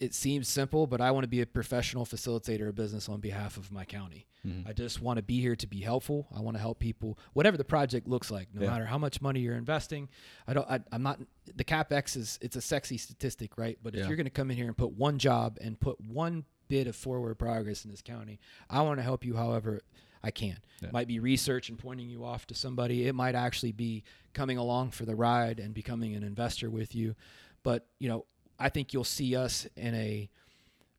It- 0.00 0.14
seems 0.14 0.48
simple, 0.48 0.86
but 0.86 1.00
I 1.00 1.10
want 1.10 1.24
to 1.24 1.28
be 1.28 1.40
a 1.40 1.46
professional 1.46 2.04
facilitator 2.06 2.68
of 2.68 2.74
business 2.74 3.08
on 3.08 3.20
behalf 3.20 3.56
of 3.58 3.70
my 3.70 3.84
county. 3.84 4.26
I 4.66 4.72
just 4.72 5.02
want 5.02 5.18
to 5.18 5.22
be 5.22 5.40
here 5.42 5.54
to 5.56 5.66
be 5.66 5.80
helpful. 5.80 6.26
I 6.34 6.40
want 6.40 6.56
to 6.56 6.60
help 6.60 6.78
people, 6.78 7.18
whatever 7.34 7.58
the 7.58 7.64
project 7.64 8.08
looks 8.08 8.30
like, 8.30 8.48
no 8.54 8.62
Yeah. 8.62 8.70
matter 8.70 8.86
how 8.86 8.96
much 8.96 9.20
money 9.20 9.40
you're 9.40 9.56
investing. 9.56 10.08
I 10.46 10.54
don't. 10.54 10.66
I, 10.70 10.80
I'm 10.90 11.02
not. 11.02 11.20
The 11.54 11.64
capex 11.64 12.16
is 12.16 12.38
it's 12.40 12.56
a 12.56 12.62
sexy 12.62 12.96
statistic, 12.96 13.58
right? 13.58 13.76
But 13.82 13.94
if 13.94 14.00
Yeah. 14.00 14.06
you're 14.08 14.16
going 14.16 14.24
to 14.24 14.30
come 14.30 14.50
in 14.50 14.56
here 14.56 14.66
and 14.68 14.76
put 14.76 14.92
one 14.92 15.18
job 15.18 15.58
and 15.60 15.78
put 15.78 16.00
one 16.00 16.46
bit 16.68 16.86
of 16.86 16.96
forward 16.96 17.38
progress 17.38 17.84
in 17.84 17.90
this 17.90 18.02
county, 18.02 18.38
I 18.68 18.82
want 18.82 18.98
to 18.98 19.02
help 19.02 19.24
you 19.24 19.36
however 19.36 19.80
I 20.22 20.30
can. 20.30 20.58
Yeah. 20.80 20.88
It 20.88 20.92
might 20.92 21.08
be 21.08 21.20
research 21.20 21.68
and 21.68 21.78
pointing 21.78 22.08
you 22.08 22.24
off 22.24 22.46
to 22.48 22.54
somebody. 22.54 23.06
It 23.06 23.14
might 23.14 23.34
actually 23.34 23.72
be 23.72 24.04
coming 24.34 24.58
along 24.58 24.90
for 24.90 25.04
the 25.04 25.14
ride 25.14 25.60
and 25.60 25.72
becoming 25.72 26.14
an 26.14 26.22
investor 26.22 26.70
with 26.70 26.94
you. 26.94 27.14
But 27.62 27.86
you 27.98 28.08
know, 28.08 28.24
I 28.58 28.68
think 28.68 28.92
you'll 28.92 29.04
see 29.04 29.36
us 29.36 29.66
in 29.76 29.94
a 29.94 30.28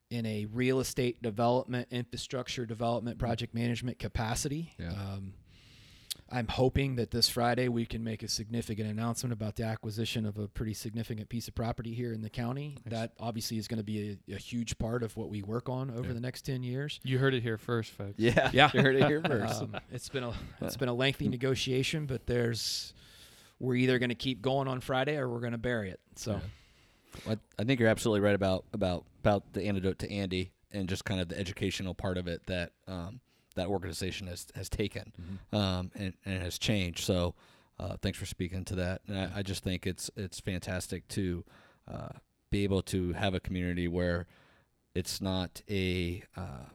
in 0.09 0.25
a 0.25 0.45
real 0.45 0.79
estate 0.79 1.21
development, 1.21 1.87
infrastructure 1.91 2.65
development, 2.65 3.19
project 3.19 3.53
management 3.53 3.99
capacity. 3.99 4.73
Yeah. 4.79 4.89
Um, 4.89 5.33
I'm 6.31 6.47
hoping 6.47 6.95
that 6.97 7.11
this 7.11 7.27
Friday 7.29 7.67
we 7.69 7.85
can 7.85 8.03
make 8.03 8.21
a 8.23 8.27
significant 8.27 8.89
announcement 8.89 9.33
about 9.33 9.55
the 9.55 9.63
acquisition 9.63 10.25
of 10.25 10.37
a 10.37 10.47
pretty 10.47 10.73
significant 10.73 11.27
piece 11.29 11.47
of 11.47 11.55
property 11.55 11.93
here 11.93 12.13
in 12.13 12.21
the 12.21 12.29
county. 12.29 12.77
That 12.85 13.13
obviously 13.19 13.57
is 13.57 13.67
going 13.67 13.79
to 13.79 13.83
be 13.83 14.19
a, 14.29 14.35
a 14.35 14.37
huge 14.37 14.77
part 14.77 15.01
of 15.01 15.17
what 15.17 15.29
we 15.29 15.41
work 15.41 15.69
on 15.69 15.89
over 15.89 16.09
Yeah. 16.09 16.13
the 16.13 16.19
next 16.19 16.43
10 16.43 16.61
years. 16.61 16.99
You 17.03 17.17
heard 17.17 17.33
it 17.33 17.41
here 17.41 17.57
first, 17.57 17.91
folks. 17.91 18.13
Yeah, 18.17 18.51
Yeah. 18.53 18.69
you 18.73 18.81
heard 18.81 18.95
it 18.95 19.05
here 19.07 19.21
first. 19.25 19.61
Um, 19.63 19.75
it's 19.91 20.09
been 20.09 20.23
a 20.23 20.33
it's 20.61 20.77
been 20.77 20.89
a 20.89 20.93
lengthy 20.93 21.27
negotiation, 21.29 22.05
but 22.05 22.27
there's 22.27 22.93
we're 23.59 23.75
either 23.75 23.97
going 23.99 24.09
to 24.09 24.15
keep 24.15 24.41
going 24.41 24.67
on 24.67 24.79
Friday 24.81 25.17
or 25.17 25.27
we're 25.27 25.39
going 25.41 25.51
to 25.53 25.57
bury 25.57 25.89
it. 25.89 25.99
So 26.15 26.39
I, 27.27 27.37
I 27.57 27.63
think 27.63 27.79
you're 27.79 27.89
absolutely 27.89 28.21
right 28.21 28.35
about 28.35 28.65
about 28.73 29.03
about 29.21 29.51
the 29.53 29.63
antidote 29.63 29.99
to 29.99 30.11
Andy 30.11 30.51
and 30.71 30.87
just 30.87 31.03
kind 31.05 31.19
of 31.19 31.27
the 31.29 31.37
educational 31.39 31.95
part 31.95 32.17
of 32.17 32.27
it 32.27 32.45
that 32.45 32.71
um, 32.87 33.19
that 33.59 33.67
organization 33.67 34.27
has 34.27 34.47
has 34.55 34.69
taken 34.69 35.13
um, 35.53 35.91
and, 35.95 36.13
and 36.25 36.41
has 36.41 36.57
changed. 36.57 37.03
So 37.03 37.35
uh, 37.79 37.95
thanks 38.01 38.17
for 38.17 38.25
speaking 38.25 38.65
to 38.65 38.75
that. 38.75 39.01
And 39.07 39.17
I, 39.17 39.39
I 39.39 39.41
just 39.43 39.63
think 39.63 39.85
it's 39.85 40.09
it's 40.15 40.39
fantastic 40.39 41.07
to 41.09 41.43
uh, 41.87 42.09
be 42.51 42.63
able 42.63 42.81
to 42.83 43.13
have 43.13 43.33
a 43.33 43.39
community 43.39 43.87
where 43.87 44.27
it's 44.95 45.21
not 45.21 45.61
a 45.69 46.23
uh, 46.35 46.67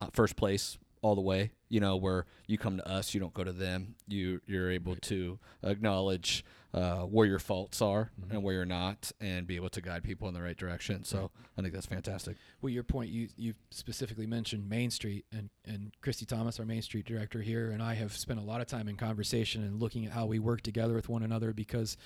uh, 0.00 0.06
first 0.12 0.36
place 0.36 0.78
all 1.00 1.14
the 1.14 1.20
way. 1.20 1.52
You 1.68 1.80
know, 1.80 1.96
where 1.96 2.26
you 2.46 2.58
come 2.58 2.76
to 2.76 2.88
us, 2.88 3.14
you 3.14 3.20
don't 3.20 3.34
go 3.34 3.44
to 3.44 3.52
them. 3.52 3.94
You 4.08 4.40
you're 4.46 4.70
able 4.70 4.96
to 4.96 5.38
acknowledge 5.62 6.44
uh, 6.74 7.00
where 7.00 7.26
your 7.26 7.38
faults 7.38 7.82
are 7.82 8.10
and 8.30 8.42
where 8.42 8.54
you're 8.54 8.64
not, 8.64 9.12
and 9.20 9.46
be 9.46 9.56
able 9.56 9.68
to 9.68 9.80
guide 9.82 10.02
people 10.02 10.26
in 10.28 10.34
the 10.34 10.40
right 10.40 10.56
direction. 10.56 11.04
So 11.04 11.30
I 11.56 11.60
think 11.60 11.74
that's 11.74 11.86
fantastic. 11.86 12.36
well, 12.62 12.70
your 12.70 12.82
point 12.82 13.10
you 13.10 13.28
you 13.36 13.54
specifically 13.70 14.26
mentioned 14.26 14.68
Main 14.68 14.90
Street 14.90 15.26
and 15.32 15.50
and 15.66 15.92
Christy 16.00 16.24
Thomas, 16.24 16.58
our 16.58 16.64
Main 16.66 16.82
Street 16.82 17.04
director 17.04 17.42
here, 17.42 17.70
and 17.70 17.82
I 17.82 17.94
have 17.94 18.16
spent 18.16 18.40
a 18.40 18.42
lot 18.42 18.60
of 18.60 18.66
time 18.66 18.88
in 18.88 18.96
conversation 18.96 19.62
and 19.62 19.80
looking 19.80 20.06
at 20.06 20.12
how 20.12 20.26
we 20.26 20.38
work 20.38 20.62
together 20.62 20.94
with 20.94 21.08
one 21.08 21.22
another 21.22 21.52
because 21.52 21.96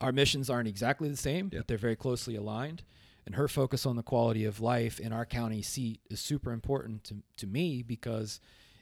our 0.00 0.12
missions 0.12 0.50
aren't 0.50 0.68
exactly 0.68 1.08
the 1.08 1.16
same, 1.16 1.48
but 1.48 1.66
they're 1.66 1.78
very 1.78 1.96
closely 1.96 2.36
aligned. 2.36 2.82
And 3.26 3.36
her 3.36 3.48
focus 3.48 3.86
on 3.86 3.96
the 3.96 4.02
quality 4.02 4.44
of 4.44 4.60
life 4.60 5.00
in 5.00 5.12
our 5.12 5.24
county 5.24 5.62
seat 5.62 6.00
is 6.10 6.20
super 6.20 6.52
important 6.52 7.04
to, 7.04 7.16
to 7.38 7.46
me 7.46 7.82
because 7.82 8.38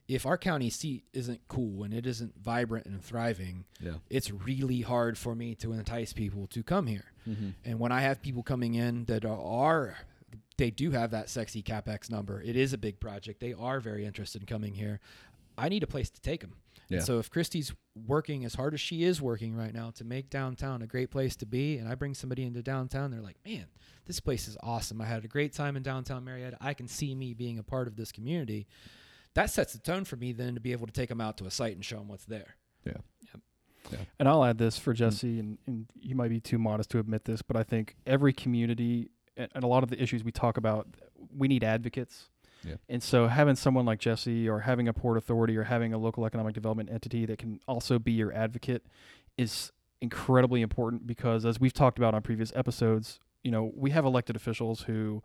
if 0.09 0.27
our 0.27 0.37
county 0.37 0.69
seat 0.69 1.05
isn't 1.13 1.41
cool 1.49 1.85
and 1.85 1.95
it 1.95 2.07
isn't 2.07 2.35
vibrant 2.43 2.87
and 2.87 3.03
thriving, 3.03 3.65
Yeah. 3.81 3.95
it's 4.11 4.31
really 4.31 4.81
hard 4.81 5.17
for 5.17 5.35
me 5.35 5.55
to 5.57 5.73
entice 5.73 6.13
people 6.13 6.47
to 6.49 6.63
come 6.63 6.87
here. 6.87 7.13
Mm-hmm. 7.29 7.51
And 7.65 7.79
when 7.79 7.93
I 7.93 8.01
have 8.01 8.21
people 8.21 8.43
coming 8.43 8.75
in 8.75 9.05
that 9.07 9.25
are, 9.25 9.97
they 10.59 10.71
do 10.71 10.91
have 10.91 11.13
that 11.13 11.31
sexy 11.31 11.63
capex 11.63 12.11
number, 12.11 12.43
it 12.43 12.57
is 12.57 12.73
a 12.73 12.79
big 12.79 13.01
project. 13.01 13.41
They 13.41 13.53
are 13.53 13.81
very 13.81 14.05
interested 14.05 14.43
in 14.43 14.47
coming 14.47 14.75
here. 14.75 15.01
I 15.57 15.69
need 15.69 15.83
a 15.83 15.87
place 15.87 16.11
to 16.11 16.21
take 16.21 16.41
them. 16.41 16.57
Yeah. 16.89 16.99
And 16.99 17.07
so 17.07 17.19
if 17.19 17.31
Christy's 17.31 17.73
working 18.07 18.45
as 18.45 18.55
hard 18.55 18.75
as 18.75 18.81
she 18.81 19.05
is 19.05 19.23
working 19.23 19.55
right 19.55 19.73
now 19.73 19.93
to 19.93 20.05
make 20.05 20.31
downtown 20.31 20.83
a 20.83 20.87
great 20.87 21.11
place 21.11 21.37
to 21.37 21.47
be, 21.47 21.79
and 21.79 21.89
I 21.89 21.95
bring 21.95 22.15
somebody 22.15 22.43
into 22.43 22.63
downtown, 22.63 23.11
they're 23.11 23.21
like, 23.21 23.39
man, 23.47 23.67
this 24.07 24.21
place 24.21 24.49
is 24.49 24.57
awesome. 24.63 25.01
I 25.01 25.07
had 25.07 25.25
a 25.25 25.29
great 25.29 25.53
time 25.53 25.77
in 25.77 25.83
downtown 25.83 26.25
Marietta. 26.25 26.57
I 26.61 26.75
can 26.75 26.89
see 26.89 27.15
me 27.15 27.35
being 27.35 27.59
a 27.59 27.63
part 27.63 27.87
of 27.87 27.97
this 27.97 28.13
community. 28.13 28.67
That 29.35 29.51
sets 29.51 29.73
the 29.73 29.79
tone 29.79 30.05
for 30.05 30.17
me 30.17 30.33
then 30.33 30.55
to 30.55 30.61
be 30.61 30.73
able 30.73 30.87
to 30.87 30.93
take 30.93 31.09
them 31.09 31.21
out 31.21 31.39
to 31.39 31.47
a 31.47 31.51
site 31.51 31.75
and 31.75 31.85
show 31.85 31.99
them 31.99 32.09
what's 32.09 32.27
there. 32.27 32.57
Yeah. 32.85 33.99
And 34.19 34.29
I'll 34.29 34.45
add 34.45 34.59
this 34.59 34.79
for 34.79 34.93
mm. 34.93 34.97
Jesse, 34.97 35.39
and, 35.39 35.59
and 35.67 35.87
you 36.01 36.15
might 36.15 36.29
be 36.29 36.41
too 36.41 36.59
modest 36.59 36.91
to 36.91 36.99
admit 36.99 37.25
this, 37.25 37.43
but 37.43 37.57
I 37.57 37.63
think 37.63 37.97
every 38.07 38.33
community 38.33 39.11
and, 39.37 39.51
and 39.55 39.65
a 39.65 39.67
lot 39.67 39.83
of 39.83 39.91
the 39.91 40.01
issues 40.03 40.25
we 40.25 40.33
talk 40.33 40.57
about, 40.57 40.87
we 41.37 41.49
need 41.49 41.65
advocates. 41.65 42.29
Yeah. 42.65 42.77
And 42.89 43.03
so 43.03 43.27
having 43.27 43.57
someone 43.57 43.85
like 43.85 43.99
Jesse 43.99 44.49
or 44.49 44.61
having 44.61 44.87
a 44.87 44.93
port 44.93 45.19
authority 45.19 45.57
or 45.57 45.65
having 45.65 45.93
a 45.93 45.99
local 45.99 46.25
economic 46.25 46.55
development 46.55 46.91
entity 46.91 47.27
that 47.27 47.39
can 47.39 47.61
also 47.67 47.99
be 47.99 48.13
your 48.13 48.33
advocate 48.33 48.87
is 49.37 49.73
incredibly 50.01 50.63
important 50.63 51.07
because 51.07 51.45
as 51.45 51.59
we've 51.59 51.73
talked 51.73 51.99
about 51.99 52.15
on 52.15 52.23
previous 52.23 52.53
episodes, 52.55 53.19
you 53.43 53.51
know, 53.51 53.73
we 53.75 53.91
have 53.91 54.05
elected 54.05 54.37
officials 54.37 54.83
who 54.83 55.23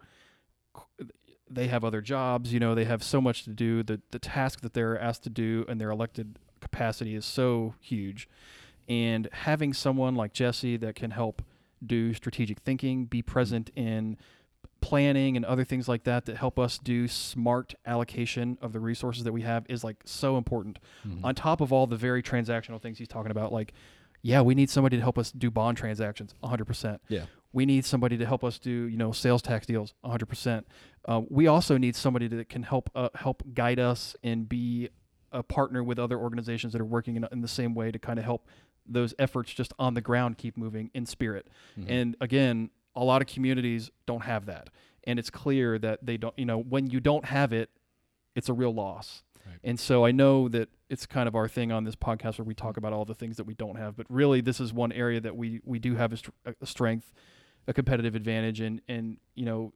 they 1.49 1.67
have 1.67 1.83
other 1.83 2.01
jobs, 2.01 2.53
you 2.53 2.59
know, 2.59 2.75
they 2.75 2.85
have 2.85 3.03
so 3.03 3.21
much 3.21 3.43
to 3.43 3.49
do. 3.49 3.83
The 3.83 4.01
the 4.11 4.19
task 4.19 4.61
that 4.61 4.73
they're 4.73 4.99
asked 4.99 5.23
to 5.23 5.29
do 5.29 5.65
in 5.67 5.77
their 5.77 5.89
elected 5.89 6.39
capacity 6.61 7.15
is 7.15 7.25
so 7.25 7.75
huge. 7.79 8.27
And 8.89 9.27
having 9.31 9.73
someone 9.73 10.15
like 10.15 10.33
Jesse 10.33 10.77
that 10.77 10.95
can 10.95 11.11
help 11.11 11.41
do 11.85 12.13
strategic 12.13 12.59
thinking, 12.59 13.05
be 13.05 13.21
present 13.21 13.69
in 13.75 14.17
planning 14.79 15.35
and 15.35 15.45
other 15.45 15.63
things 15.63 15.87
like 15.87 16.03
that 16.03 16.25
that 16.25 16.37
help 16.37 16.59
us 16.59 16.77
do 16.77 17.07
smart 17.07 17.73
allocation 17.85 18.57
of 18.61 18.73
the 18.73 18.79
resources 18.79 19.23
that 19.23 19.33
we 19.33 19.41
have 19.41 19.65
is 19.67 19.83
like 19.83 19.97
so 20.05 20.37
important. 20.37 20.79
Mm-hmm. 21.05 21.25
On 21.25 21.35
top 21.35 21.61
of 21.61 21.73
all 21.73 21.87
the 21.87 21.97
very 21.97 22.21
transactional 22.21 22.81
things 22.81 22.97
he's 22.97 23.07
talking 23.07 23.31
about, 23.31 23.51
like, 23.51 23.73
yeah, 24.21 24.41
we 24.41 24.55
need 24.55 24.69
somebody 24.69 24.97
to 24.97 25.01
help 25.01 25.17
us 25.17 25.31
do 25.31 25.49
bond 25.49 25.77
transactions, 25.77 26.33
100%. 26.43 26.99
Yeah. 27.07 27.25
We 27.57 27.65
need 27.65 27.85
somebody 27.85 28.17
to 28.17 28.25
help 28.25 28.43
us 28.43 28.59
do, 28.59 28.69
you 28.69 28.97
know, 28.97 29.11
sales 29.11 29.41
tax 29.41 29.65
deals, 29.65 29.93
100%. 30.05 30.63
Uh, 31.05 31.21
we 31.27 31.47
also 31.47 31.77
need 31.77 31.95
somebody 31.95 32.27
that 32.27 32.49
can 32.49 32.63
help 32.63 32.89
uh, 32.93 33.09
help 33.15 33.41
guide 33.53 33.79
us 33.79 34.15
and 34.23 34.47
be 34.47 34.89
a 35.31 35.41
partner 35.41 35.83
with 35.83 35.97
other 35.97 36.17
organizations 36.19 36.73
that 36.73 36.81
are 36.81 36.85
working 36.97 37.15
in, 37.15 37.27
in 37.31 37.41
the 37.41 37.47
same 37.47 37.73
way 37.73 37.91
to 37.91 37.97
kind 37.97 38.19
of 38.19 38.25
help 38.25 38.47
those 38.85 39.13
efforts 39.17 39.53
just 39.53 39.73
on 39.79 39.95
the 39.95 40.01
ground 40.01 40.37
keep 40.37 40.55
moving 40.55 40.91
in 40.93 41.05
spirit. 41.07 41.47
And 41.87 42.15
again, 42.21 42.69
a 42.95 43.03
lot 43.03 43.21
of 43.23 43.27
communities 43.27 43.89
don't 44.05 44.23
have 44.23 44.45
that. 44.45 44.69
And 45.05 45.17
it's 45.17 45.29
clear 45.31 45.79
that 45.79 46.05
they 46.05 46.17
don't, 46.17 46.37
you 46.37 46.45
know, 46.45 46.59
when 46.59 46.89
you 46.91 46.99
don't 46.99 47.25
have 47.25 47.53
it, 47.53 47.69
it's 48.35 48.49
a 48.49 48.53
real 48.53 48.73
loss. 48.73 49.23
And 49.63 49.79
so 49.79 50.05
I 50.05 50.11
know 50.11 50.47
that 50.49 50.69
it's 50.89 51.05
kind 51.05 51.27
of 51.27 51.35
our 51.35 51.47
thing 51.47 51.71
on 51.71 51.85
this 51.85 51.95
podcast 51.95 52.37
where 52.37 52.45
we 52.45 52.53
talk 52.53 52.77
about 52.77 52.93
all 52.93 53.05
the 53.05 53.15
things 53.15 53.37
that 53.37 53.45
we 53.45 53.53
don't 53.55 53.77
have, 53.77 53.95
but 53.97 54.05
really 54.09 54.41
this 54.41 54.59
is 54.59 54.71
one 54.73 54.91
area 54.91 55.19
that 55.21 55.35
we 55.35 55.59
we 55.65 55.79
do 55.79 55.95
have 55.95 56.13
a, 56.13 56.53
a 56.61 56.65
strength, 56.65 57.11
a 57.67 57.73
competitive 57.73 58.15
advantage, 58.15 58.59
and 58.61 58.81
and 58.87 59.17
you 59.35 59.45
know, 59.45 59.73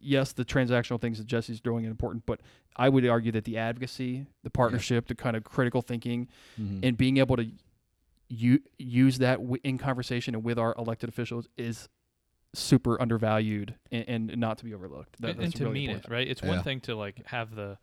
yes, 0.00 0.32
the 0.32 0.44
transactional 0.44 1.00
things 1.00 1.18
that 1.18 1.26
Jesse's 1.26 1.60
doing 1.60 1.86
are 1.86 1.90
important, 1.90 2.24
but 2.26 2.40
I 2.76 2.88
would 2.88 3.06
argue 3.06 3.32
that 3.32 3.44
the 3.44 3.58
advocacy, 3.58 4.26
the 4.42 4.50
partnership, 4.50 5.06
the 5.08 5.14
kind 5.14 5.36
of 5.36 5.44
critical 5.44 5.82
thinking, 5.82 6.28
and 6.56 6.96
being 6.96 7.16
able 7.18 7.36
to 7.36 7.50
u- 8.28 8.62
use 8.78 9.18
that 9.18 9.38
w- 9.38 9.60
in 9.64 9.78
conversation 9.78 10.34
and 10.34 10.42
with 10.44 10.58
our 10.58 10.74
elected 10.78 11.08
officials 11.08 11.48
is 11.56 11.88
super 12.54 13.00
undervalued 13.00 13.74
and, 13.90 14.04
and 14.30 14.36
not 14.38 14.58
to 14.58 14.64
be 14.64 14.72
overlooked. 14.74 15.20
That, 15.20 15.30
and, 15.32 15.38
that's 15.38 15.44
and 15.46 15.54
to 15.56 15.64
really 15.64 15.74
mean 15.74 15.90
important. 15.90 16.12
it, 16.12 16.14
right? 16.14 16.28
It's 16.28 16.42
Yeah. 16.42 16.48
one 16.48 16.62
thing 16.62 16.80
to 16.82 16.94
like 16.94 17.24
have 17.26 17.54
the, 17.54 17.78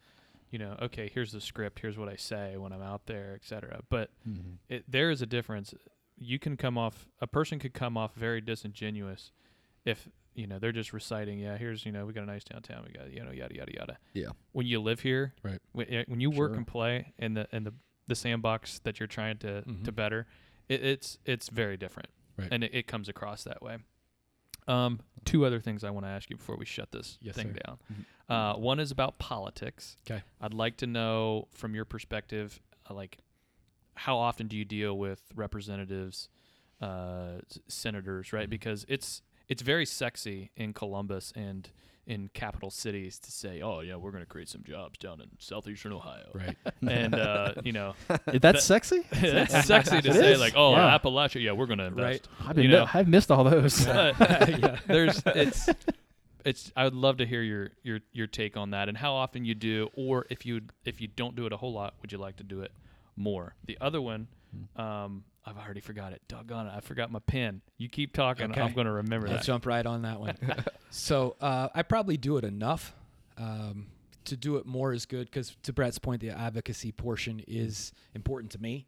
you 0.49 0.59
know, 0.59 0.77
okay, 0.81 1.09
here's 1.13 1.31
the 1.31 1.41
script, 1.41 1.79
here's 1.79 1.97
what 1.97 2.07
I 2.09 2.15
say 2.15 2.55
when 2.57 2.71
I'm 2.71 2.81
out 2.81 3.05
there, 3.05 3.33
etc. 3.35 3.81
But 3.89 4.11
Mhm. 4.27 4.57
it, 4.69 4.85
there 4.89 5.11
is 5.11 5.21
a 5.21 5.25
difference. 5.25 5.73
You 6.23 6.37
can 6.39 6.55
come 6.55 6.77
off, 6.77 7.07
a 7.19 7.25
person 7.27 7.57
could 7.57 7.73
come 7.73 7.97
off 7.97 8.13
very 8.13 8.41
disingenuous 8.41 9.31
if 9.85 10.07
you 10.35 10.45
know 10.47 10.59
they're 10.59 10.71
just 10.71 10.93
reciting. 10.93 11.39
Yeah, 11.39 11.57
here's 11.57 11.83
you 11.85 11.91
know 11.91 12.05
we 12.05 12.13
got 12.13 12.23
a 12.23 12.27
nice 12.27 12.43
downtown, 12.43 12.83
we 12.85 12.93
got 12.93 13.11
you 13.11 13.23
know 13.23 13.31
yada 13.31 13.55
yada 13.55 13.71
yada. 13.73 13.97
Yeah. 14.13 14.29
When 14.51 14.67
you 14.67 14.79
live 14.79 14.99
here, 14.99 15.33
Right. 15.43 15.59
When, 15.71 15.89
eh, 15.89 16.03
when 16.07 16.21
you 16.21 16.29
work 16.29 16.55
and 16.55 16.65
play 16.67 17.13
in 17.17 17.33
the 17.33 17.47
in 17.51 17.63
the 17.63 17.73
the 18.07 18.15
sandbox 18.15 18.79
that 18.79 18.99
you're 18.99 19.07
trying 19.07 19.37
to 19.39 19.61
to 19.63 19.67
Mhm. 19.91 19.95
better, 19.95 20.27
it, 20.69 20.83
it's 20.83 21.17
it's 21.25 21.49
very 21.49 21.75
different, 21.75 22.09
Right. 22.37 22.49
and 22.51 22.63
it, 22.63 22.73
it 22.73 22.87
comes 22.87 23.09
across 23.09 23.43
that 23.45 23.61
way. 23.63 23.77
Um, 24.67 24.99
two 25.25 25.43
other 25.43 25.59
things 25.59 25.83
I 25.83 25.89
want 25.89 26.05
to 26.05 26.09
ask 26.11 26.29
you 26.29 26.37
before 26.37 26.55
we 26.55 26.65
shut 26.65 26.91
this 26.91 27.17
Yes, 27.19 27.35
thing 27.35 27.53
sir. 27.53 27.59
down. 27.65 27.79
Uh, 28.29 28.53
one 28.59 28.79
is 28.79 28.91
about 28.91 29.17
politics. 29.17 29.97
'Kay. 30.05 30.21
I'd 30.39 30.53
like 30.53 30.77
to 30.77 30.87
know 30.87 31.47
from 31.51 31.73
your 31.73 31.83
perspective, 31.83 32.61
uh, 32.89 32.93
like, 32.93 33.17
how 33.95 34.17
often 34.17 34.47
do 34.47 34.55
you 34.57 34.65
deal 34.65 34.97
with 34.97 35.21
representatives, 35.35 36.29
uh, 36.81 37.39
senators, 37.67 38.33
right? 38.33 38.47
Mhm. 38.47 38.51
Because 38.51 38.85
it's 38.87 39.21
it's 39.47 39.61
very 39.61 39.85
sexy 39.85 40.51
in 40.55 40.73
Columbus 40.73 41.33
and 41.35 41.69
in 42.07 42.29
capital 42.33 42.71
cities 42.71 43.19
to 43.19 43.31
say, 43.31 43.61
"Oh 43.61 43.81
yeah, 43.81 43.95
we're 43.95 44.11
going 44.11 44.23
to 44.23 44.29
create 44.29 44.49
some 44.49 44.63
jobs 44.63 44.97
down 44.97 45.21
in 45.21 45.27
southeastern 45.39 45.93
Ohio," 45.93 46.31
Right. 46.33 46.57
and 46.87 47.13
uh, 47.13 47.53
you 47.63 47.71
know, 47.73 47.93
That's 48.25 48.41
That- 48.41 48.61
sexy. 48.61 49.01
that's 49.11 49.65
sexy 49.65 50.01
to 50.01 50.09
It 50.09 50.13
say 50.13 50.33
is? 50.33 50.39
like, 50.39 50.53
"Oh, 50.55 50.71
Wow. 50.71 50.97
Appalachia, 50.97 51.41
yeah, 51.41 51.51
we're 51.51 51.67
going 51.67 51.79
to 51.79 51.85
invest." 51.85 52.27
I've 52.45 52.55
been 52.55 52.63
You 52.65 52.71
know. 52.71 52.87
I've 52.93 53.07
missed 53.07 53.29
all 53.29 53.43
those. 53.43 53.85
But 53.85 54.17
there's 54.87 55.21
it's 55.27 55.69
it's 56.43 56.71
I 56.75 56.85
would 56.85 56.95
love 56.95 57.17
to 57.17 57.25
hear 57.27 57.43
your 57.43 57.69
your 57.83 57.99
your 58.13 58.25
take 58.27 58.57
on 58.57 58.71
that 58.71 58.89
and 58.89 58.97
how 58.97 59.13
often 59.13 59.45
you 59.45 59.53
do 59.53 59.89
or 59.93 60.25
if 60.31 60.43
you 60.45 60.61
if 60.85 60.99
you 60.99 61.07
don't 61.07 61.35
do 61.35 61.45
it 61.45 61.53
a 61.53 61.57
whole 61.57 61.71
lot 61.71 61.93
would 62.01 62.11
you 62.11 62.17
like 62.17 62.37
to 62.37 62.43
do 62.43 62.61
it 62.61 62.71
more 63.21 63.55
the 63.65 63.77
other 63.79 64.01
one 64.01 64.27
um 64.75 65.23
I've 65.45 65.57
already 65.57 65.79
forgot 65.79 66.11
it 66.13 66.21
doggone 66.27 66.67
it 66.67 66.73
I 66.75 66.81
forgot 66.81 67.11
my 67.11 67.19
pen 67.19 67.61
you 67.77 67.87
keep 67.89 68.13
talking 68.13 68.51
Okay. 68.51 68.61
I'm 68.61 68.73
gonna 68.73 68.91
remember 68.91 69.27
Let's 69.27 69.45
that 69.45 69.51
jump 69.53 69.65
right 69.65 69.85
on 69.85 70.01
that 70.03 70.19
one. 70.19 70.37
so 70.91 71.35
uh, 71.41 71.69
I 71.73 71.83
probably 71.83 72.17
do 72.17 72.37
it 72.37 72.43
enough. 72.43 72.93
Um, 73.37 73.87
to 74.25 74.37
do 74.37 74.57
it 74.57 74.65
more 74.65 74.93
is 74.93 75.05
good 75.05 75.25
because, 75.25 75.55
to 75.63 75.73
Brett's 75.73 75.97
point, 75.97 76.21
the 76.21 76.29
advocacy 76.29 76.91
portion 76.91 77.41
is 77.47 77.91
important 78.13 78.51
to 78.51 78.61
me. 78.61 78.85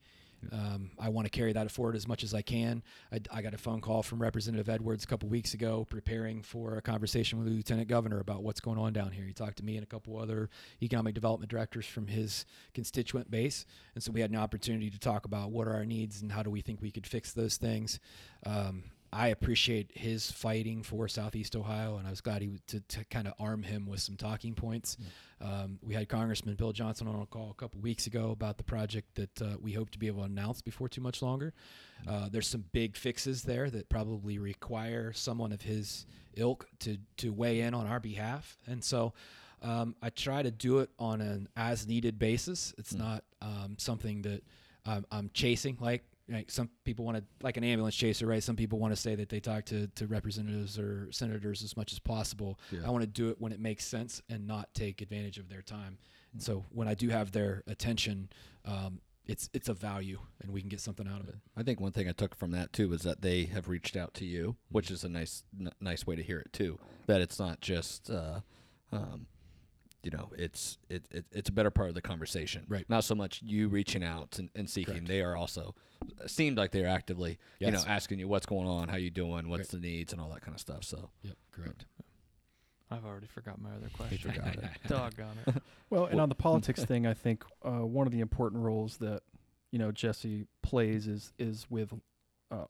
Um, 0.52 0.92
I 1.00 1.10
want 1.10 1.26
to 1.26 1.30
carry 1.30 1.54
that 1.54 1.72
forward 1.72 1.96
as 1.96 2.08
much 2.08 2.24
as 2.24 2.34
I 2.34 2.42
can. 2.42 2.84
I, 3.12 3.20
I 3.32 3.42
got 3.42 3.54
a 3.54 3.58
phone 3.58 3.82
call 3.82 4.04
from 4.04 4.22
Representative 4.22 4.70
Edwards 4.70 5.04
a 5.04 5.08
couple 5.08 5.30
weeks 5.30 5.54
ago, 5.54 5.86
preparing 5.90 6.42
for 6.42 6.78
a 6.78 6.82
conversation 6.82 7.40
with 7.40 7.48
the 7.48 7.54
Lieutenant 7.54 7.88
Governor 7.88 8.20
about 8.20 8.44
what's 8.44 8.60
going 8.60 8.78
on 8.78 8.94
down 8.94 9.12
here. 9.12 9.26
He 9.26 9.34
talked 9.34 9.58
to 9.58 9.64
me 9.64 9.76
and 9.76 9.84
a 9.84 9.88
couple 9.88 10.18
other 10.18 10.50
economic 10.82 11.14
development 11.14 11.50
directors 11.50 11.86
from 11.86 12.08
his 12.08 12.46
constituent 12.74 13.30
base, 13.30 13.66
and 13.96 14.04
so 14.04 14.12
we 14.12 14.22
had 14.22 14.32
an 14.32 14.38
opportunity 14.38 14.90
to 14.90 15.00
talk 15.00 15.26
about 15.26 15.52
what 15.52 15.68
are 15.68 15.74
our 15.74 15.86
needs 15.86 16.22
and 16.22 16.32
how 16.32 16.44
do 16.44 16.50
we 16.50 16.62
think 16.62 16.82
we 16.82 16.92
could 16.92 17.08
fix 17.08 17.32
those 17.34 17.58
things. 17.58 18.00
Um, 18.46 18.84
I 19.14 19.28
appreciate 19.28 19.92
his 19.94 20.32
fighting 20.32 20.82
for 20.82 21.08
Southeast 21.08 21.56
Ohio, 21.56 21.98
and 21.98 22.08
I 22.08 22.10
was 22.10 22.20
glad 22.20 22.42
he 22.42 22.60
to, 22.68 22.80
to 22.80 23.06
kind 23.06 23.28
of 23.28 23.34
arm 23.40 23.62
him 23.62 23.86
with 23.86 24.00
some 24.00 24.18
talking 24.18 24.56
points. 24.56 24.98
Um, 25.40 25.78
we 25.84 25.94
had 25.94 26.10
Congressman 26.10 26.56
Bill 26.56 26.72
Johnson 26.72 27.08
on 27.08 27.22
a 27.22 27.26
call 27.28 27.52
a 27.52 27.54
couple 27.54 27.80
weeks 27.80 28.08
ago 28.08 28.32
about 28.32 28.58
the 28.58 28.64
project 28.64 29.14
that 29.16 29.42
uh, 29.42 29.58
we 29.62 29.74
hope 29.74 29.92
to 29.92 30.00
be 30.00 30.08
able 30.08 30.22
to 30.22 30.26
announce 30.26 30.62
before 30.62 30.90
too 30.90 31.02
much 31.02 31.22
longer. 31.22 31.54
Uh, 32.08 32.28
there's 32.32 32.48
some 32.48 32.66
big 32.72 32.98
fixes 32.98 33.44
there 33.44 33.70
that 33.70 33.88
probably 33.88 34.40
require 34.40 35.14
someone 35.14 35.52
of 35.52 35.62
his 35.62 36.08
ilk 36.36 36.66
to 36.80 36.98
to 37.18 37.32
weigh 37.32 37.62
in 37.62 37.74
on 37.74 37.88
our 37.88 38.00
behalf, 38.00 38.58
and 38.68 38.84
so. 38.84 39.14
Um, 39.66 39.96
I 40.02 40.10
try 40.10 40.44
to 40.44 40.52
do 40.52 40.80
it 40.80 40.90
on 41.00 41.22
an 41.22 41.48
as 41.56 41.88
needed 41.88 42.20
basis. 42.20 42.74
It's 42.78 42.94
not 42.94 43.24
um, 43.42 43.76
something 43.78 44.24
that 44.24 44.44
I'm, 44.86 45.06
I'm 45.10 45.32
chasing. 45.34 45.78
Like, 45.80 46.04
like 46.30 46.50
some 46.50 46.70
people 46.86 47.06
want 47.06 47.18
to, 47.18 47.24
like 47.42 47.58
an 47.58 47.64
ambulance 47.64 47.96
chaser, 47.96 48.26
right? 48.26 48.42
Some 48.42 48.56
people 48.56 48.80
want 48.80 48.94
to 48.94 49.00
say 49.00 49.16
that 49.16 49.30
they 49.30 49.40
talk 49.40 49.66
to, 49.66 49.88
to 49.88 50.08
representatives 50.08 50.80
or 50.80 51.12
senators 51.12 51.64
as 51.64 51.76
much 51.76 51.92
as 51.92 52.00
possible. 52.00 52.60
Yeah. 52.72 52.82
I 52.86 52.90
want 52.90 53.04
to 53.04 53.08
do 53.08 53.30
it 53.30 53.40
when 53.40 53.52
it 53.52 53.60
makes 53.60 53.86
sense 53.86 54.22
and 54.30 54.48
not 54.48 54.74
take 54.74 55.02
advantage 55.02 55.38
of 55.38 55.50
their 55.50 55.62
time. 55.62 55.98
And 56.32 56.42
so 56.42 56.66
when 56.70 56.88
I 56.88 56.94
do 56.94 57.10
have 57.10 57.32
their 57.32 57.64
attention, 57.68 58.30
um, 58.66 59.02
it's 59.26 59.50
it's 59.54 59.70
a 59.70 59.74
value, 59.74 60.20
and 60.42 60.52
we 60.52 60.60
can 60.60 60.70
get 60.70 60.82
something 60.82 61.08
out 61.08 61.22
of 61.22 61.30
it. 61.30 61.36
I 61.56 61.64
think 61.64 61.80
one 61.80 61.94
thing 61.94 62.10
I 62.10 62.12
took 62.12 62.36
from 62.36 62.52
that 62.52 62.74
too 62.74 62.92
is 62.92 63.04
that 63.04 63.22
they 63.22 63.46
have 63.46 63.70
reached 63.70 63.96
out 63.96 64.14
to 64.16 64.26
you, 64.26 64.58
which 64.70 64.92
is 64.92 65.06
a 65.06 65.10
nice 65.10 65.44
n- 65.58 65.72
nice 65.80 66.06
way 66.06 66.18
to 66.18 66.24
hear 66.24 66.40
it 66.40 66.52
too. 66.52 66.78
That 67.08 67.22
it's 67.22 67.40
not 67.40 67.62
just 67.62 68.10
uh, 68.10 68.42
um, 68.92 69.28
you 70.04 70.12
know, 70.12 70.30
it's 70.38 70.78
it, 70.90 71.06
it 71.12 71.26
it's 71.32 71.50
a 71.50 71.52
better 71.52 71.72
part 71.72 71.90
of 71.90 71.96
the 71.96 72.02
conversation. 72.02 72.66
Right. 72.68 72.86
Not 72.90 73.04
so 73.06 73.16
much 73.16 73.42
you 73.42 73.70
reaching 73.70 74.04
out 74.04 74.38
and, 74.38 74.50
and 74.56 74.70
seeking. 74.70 74.96
Correct. 74.96 75.08
They 75.08 75.22
are 75.22 75.36
also 75.36 75.76
seemed 76.28 76.58
like 76.58 76.72
they're 76.72 76.88
actively, 76.88 77.40
you 77.60 77.72
know, 77.72 77.82
asking 77.88 78.20
you 78.20 78.28
what's 78.28 78.46
going 78.46 78.68
on, 78.68 78.90
how 78.90 78.98
you 78.98 79.10
doing, 79.10 79.48
what's 79.50 79.74
Right. 79.74 79.82
the 79.82 79.88
needs 79.88 80.12
and 80.12 80.22
all 80.22 80.30
that 80.30 80.42
kind 80.42 80.54
of 80.54 80.60
stuff. 80.60 80.84
So 80.84 81.10
Yep, 81.24 81.36
correct. 81.52 81.86
I've 82.92 83.06
already 83.06 83.26
forgot 83.28 83.60
my 83.60 83.72
other 83.72 83.90
question 83.94 84.32
forgot 84.32 84.56
it. 84.56 84.64
doggone 84.88 85.38
it 85.48 85.56
Well, 85.90 86.06
and 86.06 86.20
on 86.22 86.30
the 86.30 86.36
politics 86.50 86.84
thing, 86.86 87.08
I 87.08 87.14
think 87.14 87.44
uh, 87.66 87.86
one 87.86 88.06
of 88.06 88.14
the 88.14 88.20
important 88.20 88.62
roles 88.64 88.98
that 88.98 89.22
you 89.72 89.80
know 89.80 89.92
Jesse 89.92 90.46
plays 90.62 91.08
is 91.08 91.32
is 91.40 91.66
with 91.70 91.94
uh, 92.52 92.66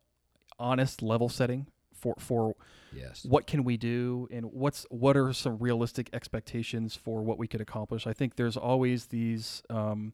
honest 0.59 1.01
level 1.01 1.29
setting 1.29 1.65
for 2.03 2.15
for 2.19 2.55
yes. 2.91 3.25
what 3.25 3.47
can 3.47 3.63
we 3.63 3.77
do 3.77 4.27
and 4.29 4.45
what's 4.51 4.85
what 4.89 5.15
are 5.15 5.31
some 5.31 5.57
realistic 5.57 6.09
expectations 6.11 6.95
for 6.95 7.23
what 7.23 7.37
we 7.37 7.47
could 7.47 7.61
accomplish. 7.61 8.05
I 8.05 8.13
think 8.13 8.35
there's 8.35 8.57
always 8.57 9.07
these. 9.07 9.63
Um, 9.69 10.13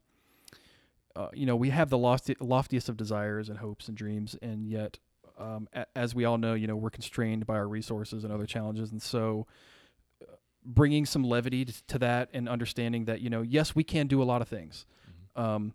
uh, 1.15 1.28
you 1.34 1.45
know, 1.45 1.56
we 1.56 1.71
have 1.71 1.89
the 1.89 1.97
lofty, 1.97 2.36
loftiest 2.39 2.88
of 2.88 2.95
desires 2.95 3.49
and 3.49 3.58
hopes 3.58 3.88
and 3.88 3.97
dreams, 3.97 4.38
and 4.43 4.65
yet, 4.65 4.99
um, 5.39 5.67
a- 5.73 5.88
as 5.95 6.13
we 6.13 6.23
all 6.23 6.38
know, 6.38 6.54
you 6.54 6.67
know, 6.67 6.75
we're 6.75 6.91
constrained 6.91 7.45
by 7.47 7.56
our 7.56 7.67
resources 7.67 8.23
and 8.23 8.32
other 8.32 8.45
challenges, 8.45 8.91
and 8.91 9.02
so 9.02 9.47
uh, 10.21 10.25
bringing 10.63 11.08
some 11.08 11.23
levity 11.23 11.65
to, 11.65 11.73
to 11.88 11.99
that 11.99 12.30
and 12.32 12.47
understanding 12.47 13.06
that 13.06 13.21
you 13.21 13.30
know, 13.30 13.41
yes, 13.41 13.75
we 13.75 13.84
can 13.84 14.06
do 14.08 14.21
a 14.21 14.23
lot 14.23 14.41
of 14.41 14.47
things. 14.47 14.86
Um, 15.36 15.73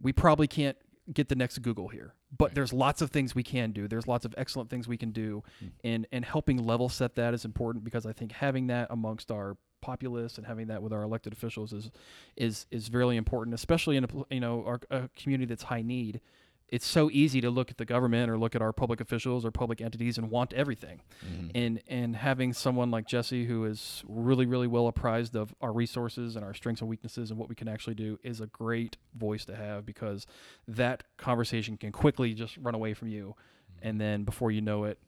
we 0.00 0.12
probably 0.12 0.46
can't 0.46 0.78
get 1.12 1.28
the 1.28 1.36
next 1.36 1.58
Google 1.58 1.88
here, 1.88 2.14
but 2.36 2.54
there's 2.54 2.72
lots 2.72 3.00
of 3.02 3.10
things 3.10 3.34
we 3.34 3.42
can 3.42 3.72
do. 3.72 3.86
There's 3.88 4.06
lots 4.06 4.24
of 4.24 4.34
excellent 4.38 4.70
things 4.70 4.88
we 4.88 4.96
can 4.96 5.10
do, 5.12 5.42
Mm. 5.62 5.70
and 5.84 6.06
and 6.12 6.24
helping 6.24 6.58
level 6.64 6.88
set 6.88 7.14
that 7.16 7.34
is 7.34 7.44
important 7.44 7.84
because 7.84 8.06
I 8.06 8.12
think 8.12 8.32
having 8.32 8.66
that 8.68 8.88
amongst 8.90 9.30
our 9.30 9.56
populace 9.80 10.38
and 10.38 10.46
having 10.46 10.68
that 10.68 10.82
with 10.82 10.92
our 10.94 11.02
elected 11.02 11.32
officials 11.32 11.72
is 11.72 11.90
is 12.36 12.66
is 12.70 12.90
really 12.92 13.16
important, 13.16 13.54
especially 13.54 13.96
in 13.96 14.04
a 14.04 14.08
you 14.30 14.40
know 14.40 14.64
our 14.64 14.80
a 14.90 15.08
community 15.16 15.46
that's 15.46 15.64
high 15.64 15.82
need. 15.82 16.20
It's 16.68 16.86
so 16.86 17.08
easy 17.12 17.40
to 17.40 17.50
look 17.50 17.70
at 17.70 17.76
the 17.78 17.84
government 17.84 18.30
or 18.30 18.38
look 18.38 18.54
at 18.56 18.62
our 18.62 18.72
public 18.72 19.00
officials 19.00 19.44
or 19.44 19.50
public 19.50 19.80
entities 19.80 20.18
and 20.18 20.30
want 20.30 20.52
everything. 20.54 21.02
Mhm. 21.24 21.50
and 21.54 21.80
and 21.86 22.16
having 22.16 22.52
someone 22.52 22.90
like 22.90 23.06
Jesse 23.06 23.44
who 23.44 23.64
is 23.64 24.02
really 24.08 24.46
really 24.46 24.66
well 24.66 24.86
apprised 24.88 25.36
of 25.36 25.54
our 25.60 25.72
resources 25.72 26.36
and 26.36 26.44
our 26.44 26.54
strengths 26.54 26.80
and 26.80 26.88
weaknesses 26.90 27.30
and 27.30 27.38
what 27.38 27.48
we 27.48 27.54
can 27.54 27.68
actually 27.68 27.94
do 27.94 28.18
is 28.24 28.40
a 28.40 28.46
great 28.46 28.96
voice 29.14 29.44
to 29.44 29.54
have 29.56 29.84
because 29.86 30.26
that 30.66 31.04
conversation 31.16 31.76
can 31.76 31.92
quickly 31.92 32.34
just 32.34 32.56
run 32.56 32.74
away 32.74 32.94
from 32.94 33.08
you. 33.08 33.34
And 33.82 34.00
then 34.00 34.24
before 34.24 34.50
you 34.50 34.60
know 34.62 34.84
it 34.84 34.98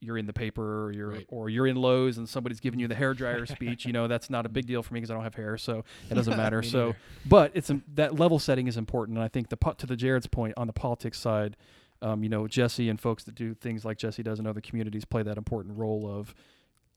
you're 0.00 0.18
in 0.18 0.26
the 0.26 0.32
paper 0.32 0.84
or 0.86 0.92
you're 0.92 1.10
Right. 1.10 1.26
or 1.28 1.48
you're 1.48 1.66
in 1.66 1.76
Lowe's 1.76 2.18
and 2.18 2.28
somebody's 2.28 2.60
giving 2.60 2.78
you 2.80 2.86
the 2.88 2.94
hair 2.94 3.14
dryer 3.14 3.46
speech 3.56 3.86
you 3.86 3.92
know 3.92 4.08
that's 4.08 4.28
not 4.30 4.44
a 4.46 4.48
big 4.48 4.66
deal 4.66 4.82
for 4.82 4.92
me 4.94 5.00
because 5.00 5.10
I 5.10 5.14
don't 5.14 5.22
have 5.24 5.34
hair 5.34 5.56
so 5.58 5.84
it 6.10 6.14
doesn't 6.14 6.36
matter 6.44 6.62
so 6.62 6.86
neither. 6.86 6.98
but 7.26 7.50
it's 7.54 7.70
a, 7.70 7.80
that 7.94 8.14
level 8.18 8.38
setting 8.38 8.66
is 8.66 8.76
important 8.76 9.16
and 9.18 9.24
I 9.24 9.28
think 9.28 9.48
the 9.48 9.56
to 9.78 9.86
the 9.86 9.96
Jared's 9.96 10.26
point 10.26 10.54
on 10.56 10.66
the 10.66 10.72
politics 10.72 11.18
side 11.18 11.56
um, 12.02 12.22
you 12.22 12.28
know, 12.28 12.46
Jesse 12.46 12.90
and 12.90 13.00
folks 13.00 13.24
that 13.24 13.34
do 13.34 13.54
things 13.54 13.82
like 13.86 13.96
Jesse 13.96 14.22
does 14.22 14.38
in 14.38 14.46
other 14.46 14.60
communities 14.60 15.06
play 15.06 15.22
that 15.22 15.38
important 15.38 15.78
role 15.78 16.06
of 16.06 16.34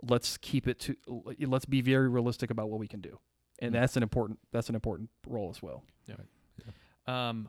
let's 0.03 0.35
keep 0.38 0.67
it 0.67 0.77
to 0.79 0.95
let's 1.39 1.63
be 1.65 1.79
very 1.79 2.09
realistic 2.09 2.51
about 2.51 2.69
what 2.69 2.79
we 2.81 2.88
can 2.89 2.99
do, 2.99 3.17
and 3.62 3.71
Mm. 3.71 3.79
that's 3.79 3.95
an 3.95 4.03
important 4.03 4.39
that's 4.51 4.67
an 4.67 4.76
important 4.76 5.09
role 5.26 5.49
as 5.49 5.61
well. 5.61 5.84
Yeah, 6.05 6.15
um 7.07 7.47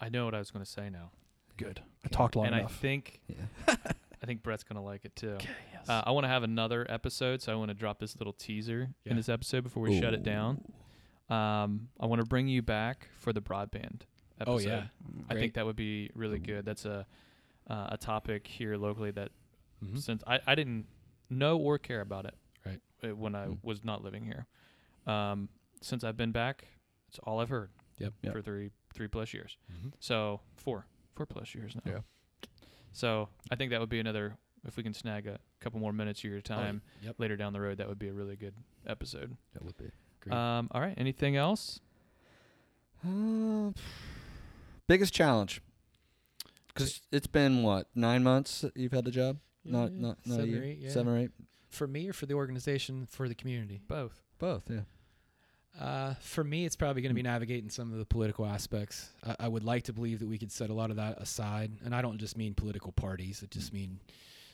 I 0.00 0.08
know 0.08 0.24
what 0.24 0.34
I 0.34 0.38
was 0.38 0.50
going 0.50 0.64
to 0.64 0.70
say 0.70 0.90
now 0.90 1.12
Good. 1.56 1.80
I 2.04 2.08
talked 2.08 2.34
long 2.34 2.46
and 2.46 2.56
enough. 2.56 2.70
And 2.70 2.76
I 2.76 2.80
think 2.80 3.20
Yeah. 3.28 3.76
I 4.22 4.26
think 4.26 4.42
Brett's 4.42 4.64
gonna 4.64 4.82
like 4.84 5.04
it 5.04 5.16
too. 5.16 5.30
okay. 5.30 5.48
Yes. 5.72 5.88
Uh, 5.88 6.02
I 6.04 6.10
want 6.10 6.24
to 6.24 6.28
have 6.28 6.42
another 6.42 6.86
episode, 6.90 7.40
so 7.42 7.52
I 7.52 7.54
want 7.56 7.68
to 7.70 7.74
drop 7.74 7.98
this 7.98 8.18
little 8.18 8.32
teaser 8.34 8.90
Yeah. 9.04 9.10
in 9.12 9.16
this 9.16 9.28
episode 9.28 9.62
before 9.64 9.82
we 9.82 9.98
shut 10.00 10.12
it 10.14 10.22
down. 10.22 10.62
Um, 11.28 11.88
I 11.98 12.06
want 12.06 12.20
to 12.20 12.26
bring 12.26 12.48
you 12.48 12.60
back 12.60 13.08
for 13.18 13.32
the 13.32 13.40
broadband 13.40 14.02
episode. 14.40 14.48
Oh 14.52 14.58
yeah, 14.58 14.86
Great. 15.04 15.24
I 15.30 15.34
think 15.40 15.54
that 15.54 15.64
would 15.64 15.76
be 15.76 16.10
really 16.14 16.38
good. 16.38 16.64
That's 16.64 16.84
a 16.84 17.06
uh, 17.68 17.88
a 17.92 17.96
topic 17.96 18.46
here 18.48 18.76
locally 18.76 19.12
that 19.12 19.30
Mhm. 19.84 19.98
since 20.00 20.24
I, 20.26 20.40
I 20.46 20.54
didn't 20.56 20.86
know 21.30 21.56
or 21.56 21.78
care 21.78 22.00
about 22.00 22.24
it 22.26 22.34
Right. 22.66 22.80
uh, 23.04 23.14
when 23.14 23.34
I 23.36 23.46
Mm. 23.46 23.58
was 23.62 23.84
not 23.84 24.02
living 24.02 24.24
here. 24.24 24.46
Um, 25.06 25.48
since 25.80 26.02
I've 26.02 26.16
been 26.16 26.32
back, 26.32 26.66
it's 27.08 27.18
all 27.20 27.38
I've 27.38 27.48
heard 27.48 27.70
Yep. 27.98 28.14
Yep. 28.22 28.32
for 28.32 28.42
three 28.42 28.70
three 28.92 29.06
plus 29.08 29.32
years. 29.32 29.56
Mhm. 29.72 29.92
So 30.00 30.40
four 30.56 30.86
four 31.14 31.26
plus 31.26 31.54
years 31.54 31.74
now. 31.76 31.82
Yeah. 31.92 32.00
So 32.92 33.28
I 33.50 33.56
think 33.56 33.70
that 33.70 33.80
would 33.80 33.88
be 33.88 34.00
another 34.00 34.36
if 34.66 34.76
we 34.76 34.82
can 34.82 34.94
snag 34.94 35.26
a 35.26 35.38
couple 35.60 35.80
more 35.80 35.92
minutes 35.92 36.20
of 36.20 36.24
your 36.24 36.40
time 36.40 36.82
yep. 37.02 37.14
later 37.18 37.36
down 37.36 37.52
the 37.52 37.60
road, 37.60 37.78
that 37.78 37.88
would 37.88 37.98
be 37.98 38.08
a 38.08 38.12
really 38.12 38.36
good 38.36 38.54
episode. 38.86 39.36
That 39.54 39.64
would 39.64 39.76
be. 39.76 39.90
Great. 40.20 40.36
Um, 40.36 40.68
all 40.72 40.80
right. 40.80 40.94
Anything 40.98 41.36
else? 41.36 41.80
Uh, 43.06 43.70
biggest 44.86 45.14
challenge. 45.14 45.62
Because 46.68 47.00
it's 47.10 47.26
been 47.26 47.62
what 47.62 47.88
nine 47.94 48.22
months 48.22 48.60
that 48.60 48.76
you've 48.76 48.92
had 48.92 49.04
the 49.04 49.10
job? 49.10 49.38
not 49.64 49.92
Yeah, 49.92 50.00
not 50.00 50.18
not 50.26 50.36
a 50.36 50.38
seven 50.38 50.58
or 50.58 50.64
eight, 50.64 50.78
yeah. 50.78 50.90
Seven 50.90 51.12
or 51.12 51.18
eight. 51.18 51.30
for 51.68 51.86
me 51.86 52.08
or 52.08 52.12
for 52.12 52.26
the 52.26 52.34
organization 52.34 53.06
for 53.10 53.28
the 53.28 53.34
community. 53.34 53.80
Both. 53.88 54.22
Both. 54.38 54.70
Yeah. 54.70 54.80
Uh, 55.78 56.14
for 56.20 56.44
me, 56.44 56.66
it's 56.66 56.76
probably 56.76 57.02
going 57.02 57.10
to 57.10 57.14
be 57.14 57.22
navigating 57.22 57.70
some 57.70 57.92
of 57.92 57.98
the 57.98 58.04
political 58.04 58.44
aspects. 58.44 59.10
I, 59.24 59.36
I 59.40 59.48
would 59.48 59.64
like 59.64 59.84
to 59.84 59.92
believe 59.92 60.18
that 60.20 60.28
we 60.28 60.38
could 60.38 60.52
set 60.52 60.70
a 60.70 60.74
lot 60.74 60.90
of 60.90 60.96
that 60.96 61.18
aside, 61.18 61.72
and 61.84 61.94
I 61.94 62.02
don't 62.02 62.18
just 62.18 62.36
mean 62.36 62.54
political 62.54 62.92
parties. 62.92 63.40
I 63.42 63.46
just 63.46 63.72
mean 63.72 64.00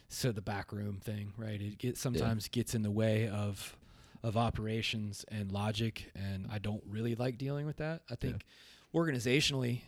so 0.09 0.31
the 0.33 0.41
backroom 0.43 1.01
thing, 1.03 1.33
right? 1.37 1.61
It 1.61 1.79
get, 1.79 1.97
sometimes 1.97 2.49
gets 2.49 2.75
in 2.75 2.83
the 2.83 2.91
way 2.91 3.29
of 3.29 3.77
of 4.23 4.37
operations 4.37 5.25
and 5.29 5.53
logic, 5.53 6.11
and 6.15 6.49
I 6.51 6.59
don't 6.59 6.83
really 6.89 7.15
like 7.15 7.39
dealing 7.39 7.67
with 7.67 7.77
that. 7.77 8.03
I 8.11 8.15
think 8.17 8.45
organizationally, 8.95 9.83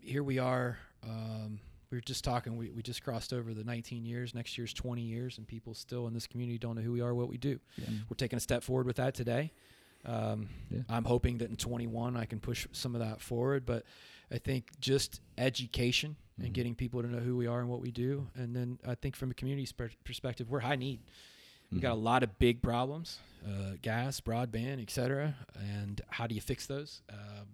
here 0.00 0.22
we 0.22 0.38
are. 0.38 0.78
Um, 1.02 1.58
we 1.90 1.96
were 1.96 2.02
just 2.02 2.22
talking. 2.22 2.56
We, 2.56 2.70
we 2.70 2.82
just 2.82 3.02
crossed 3.02 3.32
over 3.32 3.52
the 3.52 3.64
19 3.64 4.04
years. 4.04 4.34
Next 4.34 4.56
year's 4.56 4.72
20 4.72 5.02
years, 5.02 5.38
and 5.38 5.46
people 5.46 5.74
still 5.74 6.06
in 6.06 6.14
this 6.14 6.26
community 6.26 6.58
don't 6.58 6.76
know 6.76 6.82
who 6.82 6.92
we 6.92 7.00
are, 7.00 7.14
what 7.14 7.28
we 7.28 7.36
do. 7.36 7.58
We're 8.08 8.16
taking 8.16 8.36
a 8.36 8.40
step 8.40 8.62
forward 8.62 8.86
with 8.86 8.96
that 8.96 9.14
today. 9.14 9.50
Um, 10.04 10.48
Yeah. 10.70 10.82
I'm 10.88 11.04
hoping 11.04 11.38
that 11.38 11.50
in 11.50 11.56
21 11.56 12.16
I 12.16 12.24
can 12.24 12.40
push 12.40 12.66
some 12.72 12.94
of 12.94 13.00
that 13.00 13.20
forward, 13.20 13.66
but 13.66 13.84
I 14.30 14.38
think 14.38 14.78
just 14.80 15.20
education 15.36 16.16
Mhm. 16.38 16.44
and 16.46 16.54
getting 16.54 16.74
people 16.74 17.02
to 17.02 17.08
know 17.08 17.18
who 17.20 17.36
we 17.36 17.46
are 17.46 17.60
and 17.60 17.68
what 17.68 17.80
we 17.80 17.90
do, 17.90 18.30
and 18.34 18.54
then 18.56 18.78
I 18.86 18.94
think 18.94 19.14
from 19.16 19.30
a 19.30 19.34
community 19.34 19.66
sper- 19.66 19.94
perspective, 20.04 20.48
we're 20.50 20.60
high 20.60 20.76
need. 20.76 21.00
We 21.70 21.80
got 21.80 21.92
a 21.92 21.96
Mhm. 22.00 22.02
lot 22.02 22.22
of 22.22 22.38
big 22.38 22.62
problems, 22.62 23.18
uh, 23.46 23.76
gas, 23.82 24.20
broadband, 24.20 24.80
etc. 24.82 25.36
And 25.54 26.00
how 26.08 26.26
do 26.26 26.34
you 26.34 26.40
fix 26.40 26.66
those? 26.66 27.02
Uh, 27.08 27.44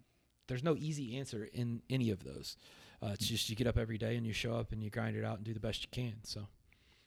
there's 0.46 0.62
no 0.62 0.76
easy 0.76 1.16
answer 1.16 1.44
in 1.46 1.82
any 1.90 2.10
of 2.10 2.22
those. 2.24 2.56
Uh, 3.02 3.08
it's 3.08 3.26
just 3.28 3.50
you 3.50 3.56
get 3.56 3.66
up 3.66 3.76
every 3.76 3.98
day 3.98 4.16
and 4.16 4.26
you 4.26 4.32
show 4.32 4.54
up 4.54 4.72
and 4.72 4.82
you 4.82 4.88
grind 4.88 5.16
it 5.16 5.24
out 5.24 5.36
and 5.36 5.44
do 5.44 5.52
the 5.52 5.60
best 5.60 5.82
you 5.82 5.88
can. 5.90 6.22
So 6.24 6.48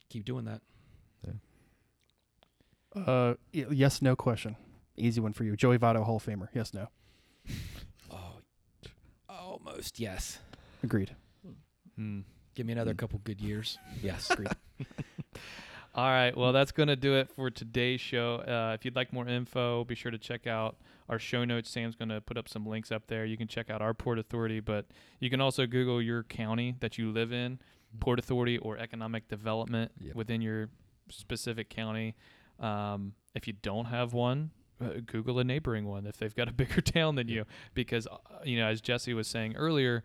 keep 0.10 0.26
doing 0.26 0.46
that. 0.46 0.62
Uh, 2.96 3.36
y- 3.54 3.68
yes, 3.72 4.02
no 4.02 4.16
question. 4.16 4.56
Easy 5.00 5.20
one 5.22 5.34
for 5.34 5.43
you. 5.43 5.56
Joey 5.56 5.78
Votto, 5.78 6.04
Hall 6.04 6.18
of 6.18 6.26
Famer. 6.26 6.47
Yes, 6.54 6.74
no. 6.74 6.88
Oh, 8.12 8.39
almost 9.30 10.00
yes. 10.00 10.39
Agreed. 10.84 11.16
Hmm. 11.95 12.22
Give 12.56 12.66
me 12.66 12.74
another 12.74 12.93
Mm. 12.93 12.97
couple 12.97 13.20
good 13.24 13.39
years. 13.41 13.78
Yes. 14.04 14.30
Agreed. 14.30 14.50
All 15.95 16.10
right. 16.10 16.36
Well, 16.36 16.54
that's 16.54 16.72
going 16.72 16.88
to 16.88 16.95
do 16.95 17.16
it 17.16 17.30
for 17.30 17.50
today's 17.50 18.00
show. 18.00 18.36
Uh, 18.47 18.74
if 18.76 18.86
you'd 18.86 18.95
like 18.95 19.12
more 19.12 19.28
info, 19.28 19.84
be 19.86 19.95
sure 19.95 20.12
to 20.12 20.18
check 20.18 20.45
out 20.47 20.78
our 21.10 21.18
show 21.20 21.43
notes. 21.45 21.70
Sam's 21.70 21.95
going 21.95 22.10
to 22.10 22.22
put 22.22 22.38
up 22.38 22.47
some 22.47 22.66
links 22.66 22.91
up 22.91 23.08
there. 23.08 23.26
You 23.26 23.38
can 23.38 23.47
check 23.47 23.70
out 23.70 23.82
our 23.82 23.93
Port 23.93 24.20
Authority, 24.20 24.60
but 24.60 24.86
you 25.20 25.30
can 25.30 25.41
also 25.41 25.66
Google 25.66 26.02
your 26.02 26.24
county 26.24 26.76
that 26.80 26.97
you 26.97 27.12
live 27.12 27.34
in, 27.34 27.60
Port 28.00 28.20
Authority 28.20 28.58
or 28.60 28.78
economic 28.78 29.28
development 29.28 29.91
Yep. 30.00 30.16
within 30.16 30.41
your 30.41 30.70
specific 31.10 31.70
county. 31.70 32.16
Um, 32.60 33.14
if 33.34 33.47
you 33.47 33.54
don't 33.54 33.86
have 33.86 34.14
one, 34.14 34.52
uh, 34.82 34.99
Google 35.05 35.39
a 35.39 35.43
neighboring 35.43 35.86
one 35.86 36.05
if 36.05 36.17
they've 36.17 36.36
got 36.36 36.47
a 36.47 36.51
bigger 36.61 36.82
town 36.82 37.15
than 37.15 37.27
you, 37.27 37.45
because 37.73 38.07
uh, 38.07 38.17
you 38.43 38.57
know, 38.57 38.67
as 38.67 38.82
Jesse 38.82 39.13
was 39.13 39.27
saying 39.27 39.55
earlier, 39.55 40.03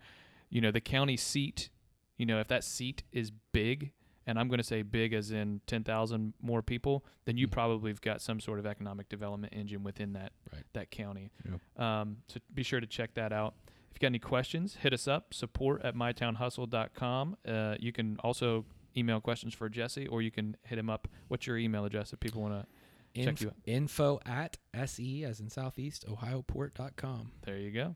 you 0.49 0.61
know, 0.61 0.71
the 0.71 0.81
county 0.81 1.17
seat, 1.17 1.69
you 2.17 2.25
know, 2.25 2.39
if 2.39 2.47
that 2.47 2.63
seat 2.63 3.03
is 3.11 3.31
big, 3.51 3.91
and 4.27 4.39
I'm 4.39 4.47
going 4.47 4.57
to 4.57 4.63
say 4.63 4.81
big 4.81 5.13
as 5.13 5.31
in 5.31 5.61
10,000 5.67 6.33
more 6.41 6.61
people, 6.63 7.05
then 7.25 7.37
you 7.37 7.47
Mhm. 7.47 7.51
probably 7.51 7.91
have 7.91 8.01
got 8.01 8.21
some 8.21 8.39
sort 8.39 8.57
of 8.57 8.65
economic 8.65 9.07
development 9.07 9.53
engine 9.55 9.83
within 9.83 10.13
that 10.13 10.31
Right. 10.51 10.63
that 10.73 10.89
county. 10.91 11.29
Yep. 11.49 11.79
Um, 11.81 12.17
so 12.27 12.39
be 12.53 12.63
sure 12.63 12.79
to 12.79 12.87
check 12.87 13.13
that 13.15 13.31
out. 13.31 13.53
If 13.91 13.97
you 13.97 13.99
got 13.99 14.07
any 14.07 14.19
questions, 14.19 14.75
hit 14.77 14.93
us 14.93 15.07
up, 15.07 15.33
support 15.33 15.81
at 15.83 15.95
mytownhustle.com. 15.95 17.37
Uh, 17.45 17.75
you 17.79 17.91
can 17.91 18.17
also 18.19 18.65
email 18.97 19.19
questions 19.21 19.53
for 19.53 19.69
Jesse, 19.69 20.07
or 20.07 20.21
you 20.21 20.31
can 20.31 20.55
hit 20.63 20.77
him 20.77 20.89
up. 20.89 21.07
What's 21.27 21.45
your 21.47 21.57
email 21.57 21.85
address 21.85 22.13
if 22.13 22.19
people 22.19 22.41
want 22.41 22.53
to? 22.61 22.67
Check 23.15 23.27
Inf- 23.27 23.41
you 23.41 23.47
out. 23.49 23.55
info 23.65 24.19
at 24.25 24.57
se 24.85 25.23
as 25.23 25.39
in 25.39 25.49
southeast 25.49 26.05
ohioport.com. 26.07 27.31
There 27.45 27.57
you 27.57 27.71
go. 27.71 27.95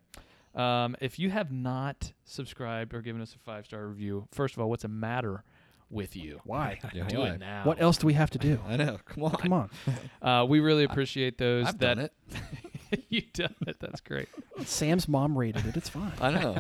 Um, 0.62 0.96
if 1.00 1.20
you 1.20 1.30
have 1.30 1.52
not 1.52 2.12
subscribed 2.26 2.94
or 2.94 3.02
given 3.02 3.22
us 3.22 3.36
a 3.36 3.40
five 3.40 3.66
star 3.66 3.86
review, 3.88 4.28
first 4.32 4.56
of 4.56 4.62
all, 4.62 4.70
what's 4.70 4.82
the 4.84 4.88
matter 4.88 5.44
with 5.90 6.16
you? 6.16 6.40
Why? 6.44 6.80
Yeah, 6.94 7.08
Do 7.08 7.20
why? 7.20 7.30
it 7.30 7.40
now. 7.40 7.64
What 7.66 7.82
else 7.82 7.98
do 7.98 8.08
we 8.08 8.14
have 8.14 8.30
to 8.32 8.38
do? 8.40 8.60
I 8.68 8.76
know. 8.78 8.98
Come 9.06 9.24
on. 9.26 9.32
Come 9.32 9.54
on. 9.54 9.70
Uh, 10.22 10.46
we 10.46 10.60
really 10.60 10.84
appreciate 10.84 11.38
those. 11.38 11.66
I've 11.68 11.78
that 11.80 11.96
done 11.96 12.06
it. 12.06 12.14
you've 13.10 13.32
done 13.34 13.56
it. 13.68 13.78
That's 13.80 14.02
great. 14.02 14.28
Sam's 14.66 15.08
mom 15.08 15.38
rated 15.38 15.66
it. 15.66 15.78
It's 15.78 15.90
fine. 15.90 16.12
I 16.20 16.32
know. 16.32 16.58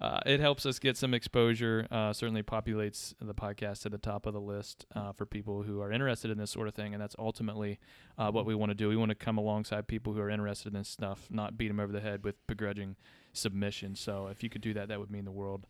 Uh, 0.00 0.20
it 0.26 0.40
helps 0.40 0.66
us 0.66 0.78
get 0.78 0.96
some 0.96 1.14
exposure. 1.14 1.86
Uh, 1.90 2.12
certainly 2.12 2.42
populates 2.42 3.14
the 3.20 3.34
podcast 3.34 3.82
to 3.82 3.88
the 3.88 3.98
top 3.98 4.26
of 4.26 4.34
the 4.34 4.40
list 4.40 4.84
uh, 4.94 5.12
for 5.12 5.24
people 5.24 5.62
who 5.62 5.80
are 5.80 5.90
interested 5.90 6.30
in 6.30 6.36
this 6.36 6.50
sort 6.50 6.68
of 6.68 6.74
thing, 6.74 6.92
and 6.92 7.02
that's 7.02 7.16
ultimately 7.18 7.78
uh, 8.18 8.30
what 8.30 8.44
we 8.44 8.54
want 8.54 8.70
to 8.70 8.74
do. 8.74 8.88
We 8.88 8.96
want 8.96 9.08
to 9.08 9.14
come 9.14 9.38
alongside 9.38 9.88
people 9.88 10.12
who 10.12 10.20
are 10.20 10.30
interested 10.30 10.68
in 10.74 10.78
this 10.78 10.88
stuff, 10.88 11.28
not 11.30 11.56
beat 11.56 11.68
them 11.68 11.80
over 11.80 11.92
the 11.92 12.00
head 12.00 12.24
with 12.24 12.46
begrudging 12.46 12.96
submission. 13.32 13.94
So 13.94 14.26
if 14.26 14.42
you 14.42 14.50
could 14.50 14.62
do 14.62 14.74
that, 14.74 14.88
that 14.88 15.00
would 15.00 15.10
mean 15.10 15.24
the 15.24 15.32
world 15.32 15.66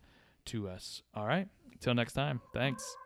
to 0.47 0.69
us. 0.69 1.03
All 1.15 1.27
right. 1.27 1.49
Until 1.73 1.95
next 1.95 2.15
time. 2.15 2.41
Thanks. 2.53 2.97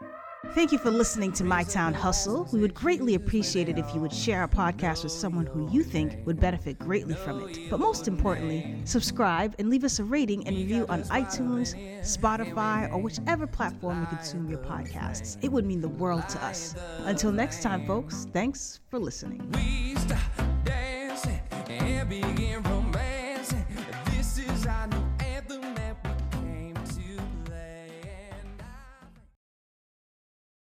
Thank 0.52 0.72
you 0.72 0.78
for 0.78 0.90
listening 0.90 1.32
to 1.34 1.44
My 1.44 1.62
Town 1.62 1.94
Hustle. 1.94 2.48
We 2.52 2.60
would 2.60 2.74
greatly 2.74 3.14
appreciate 3.14 3.68
it 3.68 3.78
if 3.78 3.94
you 3.94 4.00
would 4.00 4.12
share 4.12 4.40
our 4.40 4.48
podcast 4.48 5.04
with 5.04 5.12
someone 5.12 5.46
who 5.46 5.70
you 5.70 5.84
think 5.84 6.18
would 6.26 6.40
benefit 6.40 6.76
greatly 6.78 7.14
from 7.14 7.48
it. 7.48 7.70
But 7.70 7.78
most 7.78 8.08
importantly, 8.08 8.76
subscribe 8.84 9.54
and 9.60 9.70
leave 9.70 9.84
us 9.84 10.00
a 10.00 10.04
rating 10.04 10.46
and 10.48 10.56
review 10.56 10.86
on 10.88 11.04
iTunes, 11.04 11.74
Spotify, 12.00 12.92
or 12.92 12.98
whichever 12.98 13.46
platform 13.46 14.00
you 14.00 14.06
consume 14.08 14.48
your 14.48 14.58
podcasts. 14.58 15.38
It 15.40 15.52
would 15.52 15.64
mean 15.64 15.80
the 15.80 15.88
world 15.88 16.28
to 16.30 16.44
us. 16.44 16.74
Until 17.04 17.30
next 17.30 17.62
time, 17.62 17.86
folks, 17.86 18.26
thanks 18.32 18.80
for 18.90 18.98
listening. 18.98 19.40